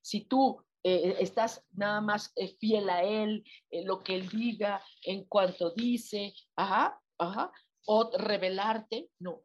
Si 0.00 0.24
tú 0.24 0.64
eh, 0.84 1.16
estás 1.18 1.64
nada 1.72 2.00
más 2.00 2.32
eh, 2.36 2.56
fiel 2.58 2.88
a 2.88 3.02
él, 3.02 3.44
eh, 3.70 3.84
lo 3.84 4.02
que 4.02 4.14
él 4.14 4.28
diga, 4.28 4.82
en 5.04 5.24
cuanto 5.24 5.72
dice, 5.74 6.34
ajá, 6.56 7.00
ajá, 7.18 7.52
o 7.86 8.10
revelarte, 8.16 9.08
no. 9.18 9.42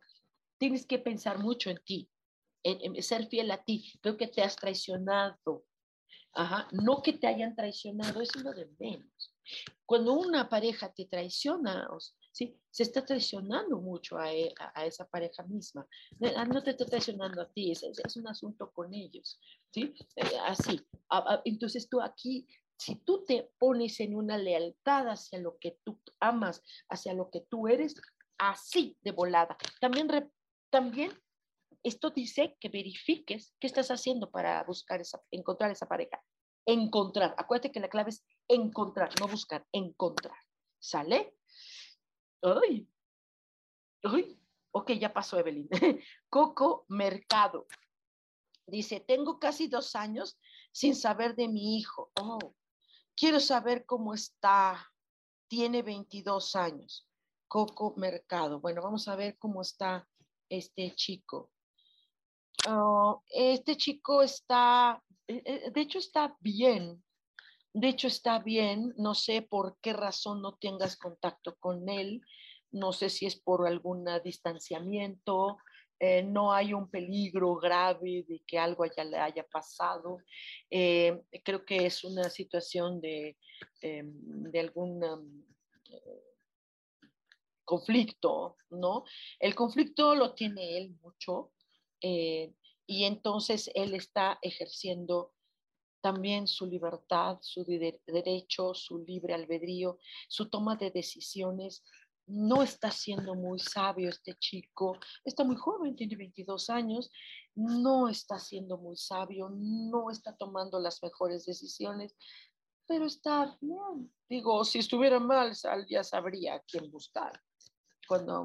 Tienes 0.60 0.86
que 0.86 1.00
pensar 1.00 1.40
mucho 1.40 1.70
en 1.70 1.80
ti, 1.86 2.10
en 2.64 3.02
ser 3.04 3.28
fiel 3.28 3.52
a 3.52 3.64
ti. 3.64 3.94
Creo 4.02 4.18
que 4.18 4.28
te 4.28 4.42
has 4.42 4.56
traicionado 4.56 5.64
Ajá, 6.38 6.68
no 6.72 7.02
que 7.02 7.14
te 7.14 7.26
hayan 7.26 7.56
traicionado, 7.56 8.22
es 8.22 8.36
lo 8.36 8.54
de 8.54 8.70
menos. 8.78 9.34
Cuando 9.88 10.14
una 10.14 10.48
pareja 10.48 10.94
te 10.94 11.06
traiciona, 11.06 11.90
¿sí? 12.32 12.56
se 12.70 12.84
está 12.84 13.04
traicionando 13.04 13.82
mucho 13.82 14.20
a, 14.20 14.32
e, 14.32 14.54
a, 14.76 14.86
esa 14.86 15.08
pareja 15.08 15.42
misma. 15.44 15.88
Ah, 16.36 16.46
no 16.46 16.62
te 16.62 16.72
está 16.72 16.86
traicionando 16.86 17.42
a 17.42 17.50
ti, 17.50 17.72
es, 17.72 17.82
es 17.82 18.18
un 18.18 18.28
asunto 18.28 18.72
con 18.72 18.94
ellos. 18.94 19.40
¿sí? 19.72 19.96
Eh, 20.16 20.38
así. 20.46 20.80
Entonces 21.44 21.90
tú 21.90 22.02
aquí, 22.02 22.48
si 22.78 22.98
tú 22.98 23.26
te 23.26 23.50
pones 23.58 24.00
en 24.00 24.14
una 24.14 24.38
lealtad 24.38 25.08
hacia 25.08 25.40
lo 25.40 25.58
que 25.58 25.80
tú 25.84 26.00
amas, 26.20 26.62
hacia 26.88 27.16
lo 27.16 27.32
que 27.32 27.42
tú 27.50 27.68
eres, 27.68 27.96
así 28.38 28.96
de 29.02 29.12
volada. 29.12 29.58
También, 29.82 30.08
también 30.70 31.12
esto 31.84 32.10
dice 32.10 32.58
que 32.60 32.70
verifiques 32.70 33.54
qué 33.60 33.68
estás 33.68 33.92
haciendo 33.92 34.30
para 34.30 34.64
buscar 34.64 35.02
esa, 35.02 35.22
encontrar 35.32 35.72
esa 35.72 35.88
pareja. 35.88 36.22
Encontrar. 36.66 37.34
Acuérdate 37.38 37.72
que 37.72 37.80
la 37.80 37.90
clave 37.90 38.10
es 38.10 38.26
encontrar, 38.48 39.10
no 39.20 39.28
buscar, 39.28 39.66
encontrar. 39.72 40.38
¿Sale? 40.80 41.38
Ay. 42.42 42.88
Ay. 44.04 44.40
Ok, 44.72 44.92
ya 44.92 45.14
pasó 45.14 45.40
Evelyn. 45.40 45.70
Coco 46.30 46.86
Mercado. 46.90 47.68
Dice, 48.68 49.00
tengo 49.00 49.40
casi 49.40 49.68
dos 49.68 49.96
años 49.96 50.38
sin 50.72 50.94
saber 50.96 51.36
de 51.36 51.48
mi 51.48 51.78
hijo. 51.78 52.12
Oh, 52.20 52.54
quiero 53.16 53.40
saber 53.40 53.86
cómo 53.86 54.14
está. 54.14 54.92
Tiene 55.48 55.82
22 55.82 56.56
años. 56.58 57.08
Coco 57.48 57.94
Mercado. 57.96 58.60
Bueno, 58.60 58.82
vamos 58.82 59.08
a 59.08 59.16
ver 59.16 59.38
cómo 59.38 59.62
está 59.62 60.08
este 60.50 60.94
chico. 60.96 61.50
Oh, 62.70 63.24
este 63.30 63.78
chico 63.78 64.22
está, 64.22 65.02
eh, 65.26 65.42
eh, 65.46 65.72
de 65.72 65.82
hecho 65.82 66.00
está 66.00 66.36
bien, 66.42 67.02
de 67.74 67.88
hecho 67.88 68.08
está 68.08 68.40
bien, 68.40 68.94
no 68.98 69.16
sé 69.16 69.42
por 69.42 69.78
qué 69.80 69.94
razón 69.94 70.42
no 70.42 70.58
tengas 70.58 70.98
contacto 70.98 71.56
con 71.62 71.88
él, 71.88 72.20
no 72.72 72.92
sé 72.92 73.10
si 73.10 73.26
es 73.26 73.38
por 73.38 73.66
algún 73.66 74.06
distanciamiento, 74.22 75.60
eh, 75.98 76.24
no 76.24 76.52
hay 76.52 76.74
un 76.74 76.90
peligro 76.90 77.56
grave 77.56 78.26
de 78.28 78.44
que 78.46 78.60
algo 78.60 78.84
le 78.84 79.18
haya 79.18 79.48
pasado. 79.48 80.18
creo 80.70 81.66
que 81.66 81.86
es 81.86 82.04
una 82.04 82.30
situación 82.30 83.00
de, 83.00 83.38
de 83.82 84.60
algún 84.60 85.02
um, 85.06 85.46
conflicto, 87.64 88.58
¿no? 88.72 89.06
El 89.40 89.56
conflicto 89.56 90.16
lo 90.16 90.34
tiene 90.34 90.78
él 90.78 90.98
mucho, 91.02 91.54
eh, 92.02 92.54
y 92.86 93.04
entonces 93.04 93.70
él 93.76 93.94
está 93.94 94.40
ejerciendo 94.42 95.34
también 96.02 96.48
su 96.48 96.66
libertad, 96.66 97.38
su 97.42 97.66
derecho, 97.66 98.74
su 98.74 99.00
libre 99.00 99.34
albedrío, 99.34 100.00
su 100.30 100.50
toma 100.50 100.76
de 100.76 100.92
decisiones. 100.92 101.84
No 102.28 102.62
está 102.62 102.92
siendo 102.92 103.36
muy 103.36 103.60
sabio 103.60 104.10
este 104.10 104.36
chico, 104.36 104.98
está 105.24 105.44
muy 105.44 105.56
joven, 105.56 105.96
tiene 105.96 106.16
22 106.16 106.70
años, 106.70 107.10
no 107.56 108.10
está 108.10 108.38
siendo 108.38 108.78
muy 108.78 108.98
sabio, 108.98 109.50
no 109.50 110.10
está 110.10 110.36
tomando 110.36 110.80
las 110.80 111.02
mejores 111.02 111.46
decisiones, 111.46 112.16
pero 112.86 113.06
está 113.06 113.58
bien. 113.62 114.14
Digo, 114.30 114.64
si 114.66 114.80
estuviera 114.80 115.20
mal, 115.20 115.54
ya 115.90 116.04
sabría 116.04 116.56
a 116.56 116.60
quién 116.60 116.92
buscar 116.92 117.34
cuando 118.08 118.44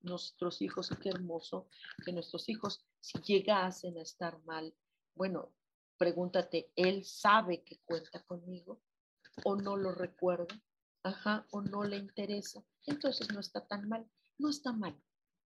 nuestros 0.00 0.62
hijos, 0.62 0.90
qué 1.00 1.10
hermoso 1.10 1.68
que 2.04 2.12
nuestros 2.12 2.48
hijos, 2.48 2.84
si 3.02 3.18
llegasen 3.20 3.98
a 3.98 4.02
estar 4.02 4.42
mal, 4.44 4.74
bueno, 5.14 5.52
pregúntate, 5.98 6.72
¿él 6.76 7.04
sabe 7.04 7.64
que 7.64 7.80
cuenta 7.84 8.22
conmigo 8.22 8.80
o 9.44 9.56
no 9.56 9.76
lo 9.76 9.92
recuerda? 9.92 10.54
Ajá, 11.02 11.44
o 11.50 11.60
no 11.60 11.82
le 11.82 11.96
interesa. 11.96 12.64
Entonces 12.86 13.32
no 13.32 13.40
está 13.40 13.66
tan 13.66 13.88
mal, 13.88 14.08
no 14.38 14.50
está 14.50 14.72
mal, 14.72 14.96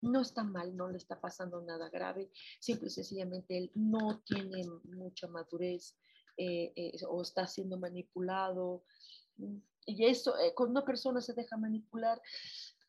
no 0.01 0.21
está 0.21 0.43
mal, 0.43 0.75
no 0.75 0.89
le 0.89 0.97
está 0.97 1.19
pasando 1.21 1.61
nada 1.61 1.89
grave, 1.89 2.29
simple 2.59 2.87
y 2.87 2.91
sencillamente 2.91 3.57
él 3.57 3.71
no 3.73 4.21
tiene 4.25 4.65
mucha 4.83 5.27
madurez 5.27 5.97
eh, 6.35 6.73
eh, 6.75 6.91
o 7.07 7.21
está 7.21 7.47
siendo 7.47 7.77
manipulado. 7.77 8.83
Y 9.85 10.05
eso, 10.05 10.37
eh, 10.39 10.53
cuando 10.53 10.79
una 10.79 10.85
persona 10.85 11.21
se 11.21 11.33
deja 11.33 11.55
manipular, 11.55 12.21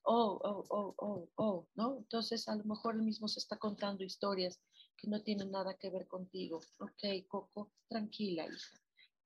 oh, 0.07 0.40
oh, 0.42 0.64
oh, 0.70 0.94
oh, 0.98 1.28
oh, 1.36 1.68
¿no? 1.74 1.98
Entonces 1.98 2.48
a 2.48 2.54
lo 2.54 2.64
mejor 2.64 2.94
él 2.94 3.02
mismo 3.02 3.28
se 3.28 3.40
está 3.40 3.59
contando 3.59 4.04
historias 4.04 4.61
que 4.96 5.09
no 5.09 5.22
tienen 5.22 5.50
nada 5.50 5.76
que 5.76 5.90
ver 5.90 6.07
contigo. 6.07 6.61
Ok, 6.78 7.26
Coco, 7.28 7.72
tranquila, 7.88 8.46
hija. 8.46 8.80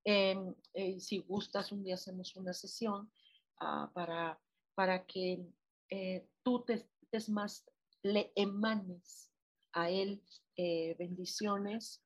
Em, 0.04 0.54
eh, 0.72 0.98
si 0.98 1.18
gustas, 1.18 1.72
un 1.72 1.84
día 1.84 1.94
hacemos 1.94 2.34
una 2.34 2.54
sesión 2.54 3.12
ah, 3.58 3.90
para, 3.92 4.40
para 4.74 5.04
que 5.04 5.46
eh, 5.90 6.26
tú 6.42 6.64
te, 6.64 6.88
más, 7.28 7.66
le 8.02 8.32
emanes 8.34 9.30
a 9.72 9.90
él 9.90 10.22
eh, 10.56 10.96
bendiciones, 10.98 12.02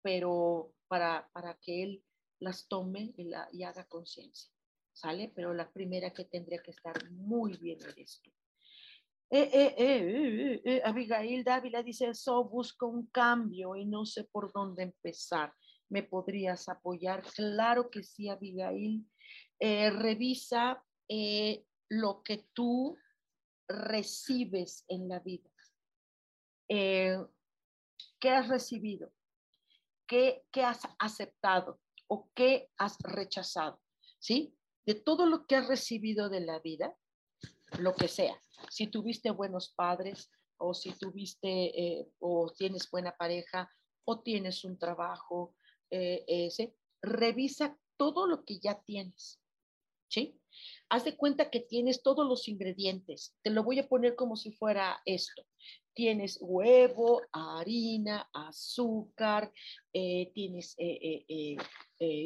pero 0.00 0.72
para, 0.86 1.28
para 1.32 1.58
que 1.58 1.82
él 1.82 2.04
las 2.38 2.68
tome 2.68 3.12
y 3.16 3.62
haga 3.62 3.84
conciencia. 3.88 4.50
¿Sale? 4.92 5.32
Pero 5.34 5.54
la 5.54 5.70
primera 5.70 6.12
que 6.12 6.24
tendría 6.24 6.62
que 6.62 6.70
estar 6.70 7.10
muy 7.10 7.56
bien 7.56 7.78
eres 7.82 8.20
tú. 8.22 8.30
Eh, 9.34 9.48
eh, 9.54 10.60
eh, 10.62 10.82
Abigail 10.84 11.42
Dávila 11.42 11.82
dice, 11.82 12.08
eso 12.08 12.44
busco 12.44 12.86
un 12.86 13.06
cambio 13.06 13.74
y 13.74 13.86
no 13.86 14.04
sé 14.04 14.24
por 14.24 14.52
dónde 14.52 14.82
empezar. 14.82 15.54
¿Me 15.88 16.02
podrías 16.02 16.68
apoyar? 16.68 17.22
Claro 17.34 17.88
que 17.90 18.02
sí, 18.02 18.28
Abigail. 18.28 19.06
revisa 19.58 20.84
lo 21.88 22.22
que 22.22 22.44
tú 22.52 22.98
recibes 23.66 24.84
en 24.88 25.08
la 25.08 25.20
vida. 25.20 25.50
¿Qué 26.68 28.30
has 28.30 28.48
recibido? 28.48 29.12
¿Qué, 30.06 30.44
¿Qué 30.50 30.62
has 30.62 30.82
aceptado 30.98 31.80
o 32.06 32.28
qué 32.34 32.70
has 32.76 32.98
rechazado? 33.02 33.80
¿Sí? 34.18 34.54
De 34.86 34.94
todo 34.94 35.26
lo 35.26 35.46
que 35.46 35.56
has 35.56 35.68
recibido 35.68 36.28
de 36.28 36.40
la 36.40 36.58
vida, 36.58 36.96
lo 37.78 37.94
que 37.94 38.08
sea. 38.08 38.42
Si 38.70 38.86
tuviste 38.86 39.30
buenos 39.30 39.72
padres 39.74 40.30
o 40.58 40.74
si 40.74 40.92
tuviste 40.92 41.48
eh, 41.48 42.08
o 42.18 42.52
tienes 42.56 42.90
buena 42.90 43.16
pareja 43.16 43.70
o 44.04 44.20
tienes 44.20 44.64
un 44.64 44.78
trabajo, 44.78 45.54
eh, 45.90 46.24
ese, 46.26 46.74
revisa 47.00 47.78
todo 47.96 48.26
lo 48.26 48.44
que 48.44 48.58
ya 48.58 48.80
tienes. 48.82 49.38
¿Sí? 50.08 50.38
Haz 50.90 51.04
de 51.04 51.16
cuenta 51.16 51.48
que 51.48 51.60
tienes 51.60 52.02
todos 52.02 52.28
los 52.28 52.46
ingredientes. 52.46 53.34
Te 53.42 53.48
lo 53.48 53.64
voy 53.64 53.78
a 53.78 53.88
poner 53.88 54.14
como 54.14 54.36
si 54.36 54.52
fuera 54.52 55.00
esto. 55.06 55.46
Tienes 55.94 56.38
huevo, 56.42 57.22
harina, 57.32 58.28
azúcar, 58.34 59.50
eh, 59.94 60.30
tienes 60.34 60.76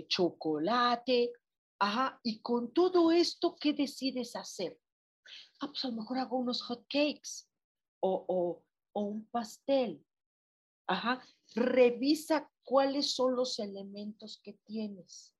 chocolate, 0.08 1.32
Ajá, 1.78 2.20
y 2.22 2.40
con 2.40 2.72
todo 2.72 3.12
esto, 3.12 3.56
¿qué 3.60 3.72
decides 3.72 4.34
hacer? 4.36 4.78
Ah, 5.60 5.68
pues 5.68 5.84
a 5.84 5.88
lo 5.88 5.96
mejor 5.96 6.18
hago 6.18 6.38
unos 6.38 6.62
hot 6.62 6.86
cakes 6.88 7.48
o, 8.00 8.62
o 8.92 9.00
un 9.00 9.26
pastel. 9.26 10.04
Ajá, 10.86 11.22
revisa 11.54 12.50
cuáles 12.62 13.14
son 13.14 13.36
los 13.36 13.58
elementos 13.58 14.40
que 14.42 14.54
tienes. 14.64 15.34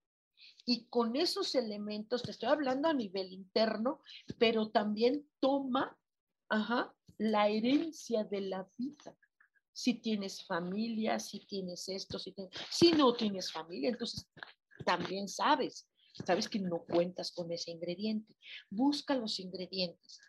Y 0.64 0.86
con 0.88 1.16
esos 1.16 1.54
elementos, 1.54 2.22
te 2.22 2.32
estoy 2.32 2.48
hablando 2.48 2.88
a 2.88 2.94
nivel 2.94 3.32
interno, 3.32 4.00
pero 4.38 4.70
también 4.70 5.28
toma 5.40 5.96
ajá, 6.48 6.94
la 7.18 7.48
herencia 7.48 8.24
de 8.24 8.42
la 8.42 8.68
vida. 8.76 9.16
Si 9.72 9.94
tienes 9.94 10.44
familia, 10.44 11.18
si 11.18 11.40
tienes 11.46 11.88
esto, 11.88 12.18
si, 12.18 12.34
si 12.70 12.92
no 12.92 13.14
tienes 13.14 13.52
familia, 13.52 13.90
entonces 13.90 14.26
también 14.84 15.28
sabes 15.28 15.86
sabes 16.24 16.48
que 16.48 16.58
no 16.58 16.84
cuentas 16.84 17.32
con 17.32 17.50
ese 17.52 17.70
ingrediente. 17.70 18.36
Busca 18.70 19.14
los 19.14 19.38
ingredientes 19.38 20.20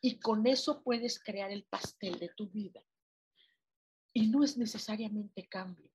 y 0.00 0.18
con 0.18 0.46
eso 0.46 0.82
puedes 0.82 1.18
crear 1.18 1.50
el 1.50 1.64
pastel 1.64 2.18
de 2.18 2.30
tu 2.36 2.48
vida. 2.48 2.82
Y 4.12 4.28
no 4.28 4.44
es 4.44 4.56
necesariamente 4.56 5.46
cambio, 5.48 5.90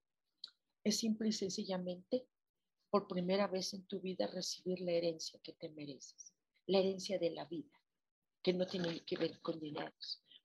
es 0.84 0.98
simple 0.98 1.30
y 1.30 1.32
sencillamente 1.32 2.28
por 2.90 3.08
primera 3.08 3.48
vez 3.48 3.74
en 3.74 3.86
tu 3.86 4.00
vida 4.02 4.28
recibir 4.28 4.82
la 4.82 4.92
herencia 4.92 5.40
que 5.42 5.54
te 5.54 5.70
mereces, 5.70 6.34
la 6.68 6.80
herencia 6.80 7.18
de 7.18 7.32
la 7.32 7.46
vida, 7.46 7.72
que 8.44 8.54
no 8.54 8.68
tiene 8.68 9.04
que 9.06 9.18
ver 9.18 9.40
con 9.42 9.60
dinero. 9.60 9.94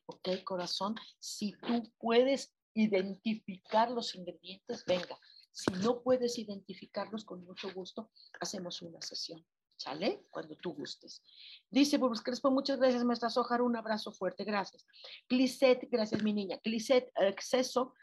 ¿Ok, 0.07 0.29
corazón? 0.45 0.95
Si 1.19 1.53
tú 1.67 1.93
puedes 1.99 2.55
identificar 2.73 3.91
los 3.91 4.15
ingredientes, 4.15 4.85
venga, 4.87 5.19
si 5.57 5.73
no 5.83 6.03
puedes 6.03 6.39
identificarlos, 6.39 7.25
con 7.25 7.43
mucho 7.43 7.73
gusto 7.73 8.11
hacemos 8.41 8.83
una 8.83 9.01
sesión. 9.01 9.43
¿Sale? 9.79 10.27
Cuando 10.31 10.57
tú 10.57 10.75
gustes. 10.75 11.23
Dice 11.71 11.99
Burbus 11.99 12.23
Crespo, 12.23 12.51
muchas 12.51 12.79
gracias, 12.79 13.05
maestra 13.05 13.29
Sojar, 13.29 13.61
un 13.61 13.77
abrazo 13.77 14.13
fuerte, 14.13 14.45
gracias. 14.45 14.87
Clisette, 15.29 15.89
gracias, 15.91 16.23
mi 16.23 16.33
niña. 16.33 16.59
Clisette, 16.59 17.11
acceso, 17.15 17.95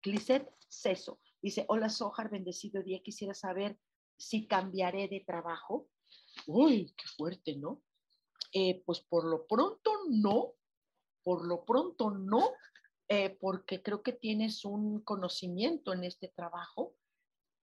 Clisette, 0.00 0.48
Ceso. 0.68 1.20
Dice, 1.42 1.64
hola 1.68 1.88
Sojar, 1.88 2.30
bendecido 2.30 2.82
día. 2.82 3.00
Quisiera 3.02 3.34
saber 3.34 3.78
si 4.16 4.46
cambiaré 4.46 5.08
de 5.08 5.20
trabajo. 5.20 5.88
Uy, 6.46 6.94
qué 6.96 7.04
fuerte, 7.16 7.56
¿no? 7.56 7.82
Eh, 8.52 8.82
pues 8.86 9.00
por 9.00 9.24
lo 9.24 9.46
pronto 9.46 9.90
no, 10.10 10.54
por 11.24 11.46
lo 11.46 11.64
pronto 11.64 12.10
no, 12.10 12.52
eh, 13.08 13.36
porque 13.40 13.82
creo 13.82 14.02
que 14.02 14.12
tienes 14.12 14.64
un 14.64 15.00
conocimiento 15.00 15.92
en 15.92 16.04
este 16.04 16.28
trabajo, 16.28 16.96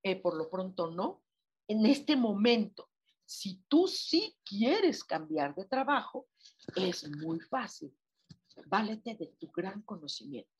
eh, 0.04 0.16
por 0.16 0.36
lo 0.36 0.50
pronto 0.50 0.92
no. 0.92 1.24
En 1.68 1.86
este 1.86 2.16
momento, 2.16 2.90
si 3.26 3.64
tú 3.68 3.88
sí 3.88 4.38
quieres 4.44 5.04
cambiar 5.04 5.56
de 5.56 5.66
trabajo, 5.66 6.28
es 6.76 7.10
muy 7.18 7.40
fácil. 7.40 7.96
Válete 8.68 9.16
de 9.16 9.28
tu 9.40 9.48
gran 9.48 9.82
conocimiento. 9.84 10.52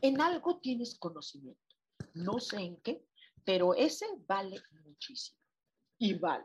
En 0.00 0.20
algo 0.20 0.58
tienes 0.60 0.98
conocimiento, 0.98 1.76
no 2.14 2.38
sé 2.38 2.58
en 2.58 2.76
qué, 2.82 3.06
pero 3.44 3.74
ese 3.74 4.06
vale 4.26 4.60
muchísimo 4.84 5.38
y 5.98 6.14
vale. 6.14 6.44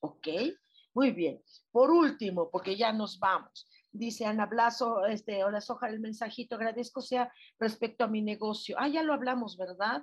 ¿Ok? 0.00 0.28
Muy 0.94 1.10
bien. 1.10 1.42
Por 1.70 1.90
último, 1.90 2.50
porque 2.50 2.76
ya 2.76 2.92
nos 2.92 3.18
vamos. 3.18 3.68
Dice 3.90 4.26
Ana 4.26 4.46
Blaso, 4.46 5.06
este, 5.06 5.44
hola 5.44 5.60
Soja, 5.60 5.88
el 5.88 6.00
mensajito, 6.00 6.56
agradezco 6.56 7.00
sea 7.00 7.32
respecto 7.58 8.04
a 8.04 8.08
mi 8.08 8.22
negocio. 8.22 8.76
Ah, 8.78 8.88
ya 8.88 9.02
lo 9.02 9.14
hablamos, 9.14 9.56
¿verdad? 9.56 10.02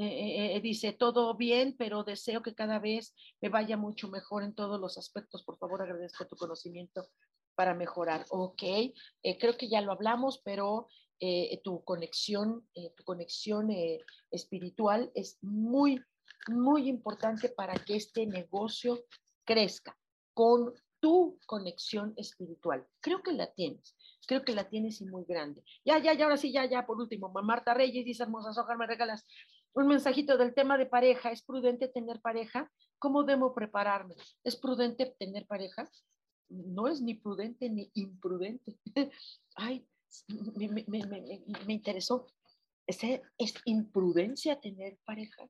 Eh, 0.00 0.06
eh, 0.06 0.56
eh, 0.56 0.60
dice, 0.60 0.92
todo 0.92 1.34
bien, 1.36 1.74
pero 1.76 2.04
deseo 2.04 2.40
que 2.40 2.54
cada 2.54 2.78
vez 2.78 3.16
me 3.40 3.48
vaya 3.48 3.76
mucho 3.76 4.08
mejor 4.08 4.44
en 4.44 4.54
todos 4.54 4.80
los 4.80 4.96
aspectos. 4.96 5.42
Por 5.42 5.58
favor, 5.58 5.82
agradezco 5.82 6.24
tu 6.26 6.36
conocimiento 6.36 7.08
para 7.56 7.74
mejorar. 7.74 8.24
Ok, 8.30 8.62
creo 9.40 9.56
que 9.58 9.68
ya 9.68 9.80
lo 9.80 9.90
hablamos, 9.90 10.40
pero 10.44 10.86
tu 11.64 11.82
conexión, 11.82 12.68
tu 12.96 13.02
conexión 13.02 13.70
espiritual 14.30 15.10
es 15.16 15.38
muy, 15.42 16.00
muy 16.46 16.88
importante 16.88 17.48
para 17.48 17.74
que 17.74 17.96
este 17.96 18.24
negocio 18.24 19.04
crezca 19.44 19.98
con 20.32 20.72
tu 21.00 21.38
conexión 21.46 22.14
espiritual. 22.16 22.86
Creo 23.00 23.22
que 23.22 23.32
la 23.32 23.52
tienes, 23.52 23.96
creo 24.26 24.42
que 24.44 24.54
la 24.54 24.68
tienes 24.68 25.00
y 25.00 25.06
muy 25.06 25.24
grande. 25.24 25.62
Ya, 25.84 25.98
ya, 25.98 26.14
ya, 26.14 26.24
ahora 26.24 26.36
sí, 26.36 26.52
ya, 26.52 26.64
ya, 26.66 26.86
por 26.86 26.98
último, 26.98 27.30
Marta 27.42 27.74
Reyes 27.74 28.04
dice, 28.04 28.22
hermosa 28.22 28.52
Soja, 28.52 28.76
me 28.76 28.86
regalas 28.86 29.26
un 29.72 29.86
mensajito 29.86 30.36
del 30.36 30.54
tema 30.54 30.78
de 30.78 30.86
pareja. 30.86 31.30
¿Es 31.30 31.42
prudente 31.42 31.88
tener 31.88 32.20
pareja? 32.20 32.70
¿Cómo 32.98 33.22
debo 33.24 33.54
prepararme? 33.54 34.14
¿Es 34.44 34.56
prudente 34.56 35.14
tener 35.18 35.46
pareja? 35.46 35.88
No 36.48 36.88
es 36.88 37.00
ni 37.00 37.14
prudente 37.14 37.68
ni 37.70 37.90
imprudente. 37.94 38.78
Ay, 39.56 39.86
me, 40.56 40.68
me, 40.68 41.06
me, 41.06 41.44
me 41.66 41.72
interesó. 41.72 42.26
¿Es, 42.86 43.00
¿Es 43.36 43.54
imprudencia 43.66 44.58
tener 44.58 44.98
pareja? 45.04 45.48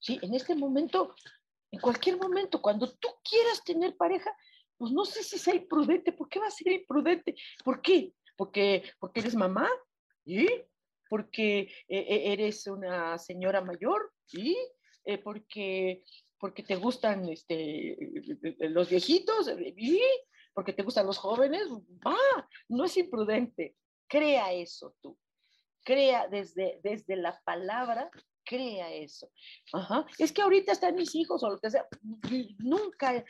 Sí, 0.00 0.18
en 0.22 0.34
este 0.34 0.54
momento, 0.54 1.14
en 1.70 1.80
cualquier 1.80 2.16
momento, 2.16 2.62
cuando 2.62 2.88
tú 2.88 3.08
quieras 3.28 3.62
tener 3.64 3.96
pareja, 3.96 4.34
pues 4.78 4.92
no 4.92 5.04
sé 5.04 5.22
si 5.22 5.38
sea 5.38 5.54
imprudente. 5.54 6.12
¿Por 6.12 6.28
qué 6.28 6.38
va 6.38 6.46
a 6.46 6.50
ser 6.50 6.72
imprudente? 6.72 7.34
¿Por 7.64 7.82
qué? 7.82 8.12
Porque, 8.36 8.84
porque 9.00 9.20
eres 9.20 9.34
mamá, 9.34 9.68
¿y? 10.24 10.46
Porque 11.10 11.60
eh, 11.60 11.66
eh, 11.88 12.32
eres 12.32 12.66
una 12.66 13.18
señora 13.18 13.60
mayor, 13.60 14.12
¿y? 14.32 14.56
Eh, 15.04 15.18
porque, 15.18 16.04
porque 16.38 16.62
te 16.62 16.76
gustan 16.76 17.28
este, 17.28 17.96
los 18.60 18.88
viejitos, 18.88 19.50
¿y? 19.76 20.00
Porque 20.54 20.72
te 20.72 20.82
gustan 20.82 21.06
los 21.06 21.18
jóvenes, 21.18 21.68
va, 22.06 22.48
no 22.68 22.84
es 22.84 22.96
imprudente. 22.96 23.74
Crea 24.06 24.52
eso 24.52 24.94
tú. 25.00 25.18
Crea 25.84 26.28
desde, 26.28 26.80
desde 26.82 27.16
la 27.16 27.40
palabra 27.44 28.10
crea 28.48 28.92
eso. 28.94 29.30
Ajá. 29.72 30.06
Es 30.18 30.32
que 30.32 30.42
ahorita 30.42 30.72
están 30.72 30.94
mis 30.94 31.14
hijos 31.14 31.42
o 31.42 31.50
lo 31.50 31.58
que 31.58 31.70
sea. 31.70 31.86
Nunca, 32.58 33.22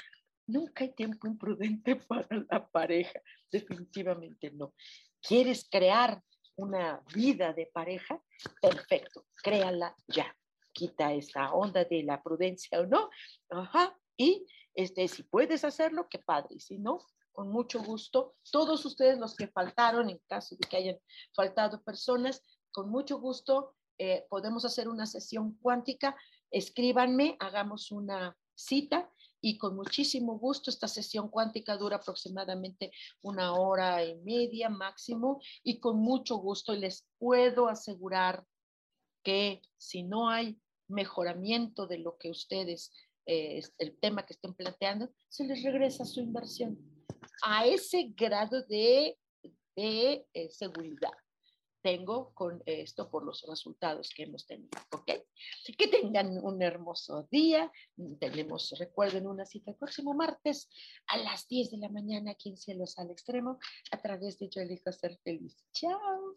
Nunca 0.48 0.84
hay 0.84 0.92
tiempo 0.94 1.28
imprudente 1.28 1.96
para 2.08 2.44
la 2.50 2.66
pareja, 2.68 3.20
definitivamente 3.52 4.50
no. 4.50 4.74
¿Quieres 5.20 5.68
crear 5.70 6.22
una 6.56 7.02
vida 7.14 7.52
de 7.52 7.66
pareja? 7.66 8.20
Perfecto, 8.60 9.26
créala 9.42 9.94
ya. 10.06 10.34
Quita 10.72 11.12
esta 11.12 11.52
onda 11.52 11.84
de 11.84 12.02
la 12.02 12.22
prudencia 12.22 12.80
o 12.80 12.86
no. 12.86 13.10
Ajá. 13.50 13.96
Y 14.16 14.46
este, 14.74 15.06
si 15.08 15.22
puedes 15.24 15.64
hacerlo, 15.64 16.08
qué 16.08 16.18
padre. 16.18 16.58
Si 16.60 16.78
no, 16.78 16.98
con 17.32 17.50
mucho 17.50 17.82
gusto. 17.82 18.36
Todos 18.50 18.86
ustedes 18.86 19.18
los 19.18 19.36
que 19.36 19.48
faltaron, 19.48 20.08
en 20.08 20.20
caso 20.26 20.56
de 20.56 20.66
que 20.66 20.76
hayan 20.76 20.98
faltado 21.34 21.82
personas, 21.82 22.42
con 22.70 22.88
mucho 22.90 23.18
gusto 23.18 23.74
eh, 23.98 24.26
podemos 24.30 24.64
hacer 24.64 24.88
una 24.88 25.04
sesión 25.04 25.58
cuántica. 25.58 26.16
Escríbanme, 26.50 27.36
hagamos 27.38 27.90
una 27.90 28.36
cita 28.54 29.10
y 29.40 29.58
con 29.58 29.76
muchísimo 29.76 30.38
gusto 30.38 30.70
esta 30.70 30.88
sesión 30.88 31.28
cuántica 31.28 31.76
dura 31.76 31.96
aproximadamente 31.96 32.90
una 33.22 33.54
hora 33.54 34.04
y 34.04 34.16
media 34.16 34.68
máximo 34.68 35.40
y 35.62 35.78
con 35.78 35.98
mucho 35.98 36.36
gusto 36.36 36.74
les 36.74 37.06
puedo 37.18 37.68
asegurar 37.68 38.44
que 39.22 39.62
si 39.76 40.02
no 40.02 40.28
hay 40.28 40.58
mejoramiento 40.88 41.86
de 41.86 41.98
lo 41.98 42.16
que 42.16 42.30
ustedes, 42.30 42.92
eh, 43.26 43.60
el 43.78 43.98
tema 43.98 44.24
que 44.24 44.32
estén 44.32 44.54
planteando, 44.54 45.10
se 45.28 45.44
les 45.44 45.62
regresa 45.62 46.04
su 46.04 46.20
inversión 46.20 46.78
a 47.42 47.66
ese 47.66 48.12
grado 48.16 48.62
de, 48.62 49.18
de 49.76 50.26
eh, 50.32 50.50
seguridad 50.50 51.12
tengo 51.88 52.34
con 52.34 52.62
esto 52.66 53.10
por 53.10 53.24
los 53.24 53.46
resultados 53.48 54.10
que 54.14 54.24
hemos 54.24 54.46
tenido, 54.46 54.78
¿ok? 54.92 55.10
Que 55.78 55.88
tengan 55.88 56.38
un 56.44 56.60
hermoso 56.60 57.26
día. 57.30 57.72
Tenemos, 58.20 58.74
recuerden, 58.78 59.26
una 59.26 59.46
cita 59.46 59.70
el 59.70 59.76
próximo 59.78 60.12
martes 60.12 60.68
a 61.06 61.16
las 61.16 61.48
10 61.48 61.70
de 61.70 61.78
la 61.78 61.88
mañana 61.88 62.32
aquí 62.32 62.50
en 62.50 62.58
Cielos 62.58 62.98
al 62.98 63.10
Extremo 63.10 63.58
a 63.90 64.02
través 64.02 64.38
de 64.38 64.50
Yo 64.50 64.60
Elijo 64.60 64.92
Ser 64.92 65.16
Feliz. 65.24 65.64
Chao. 65.72 66.36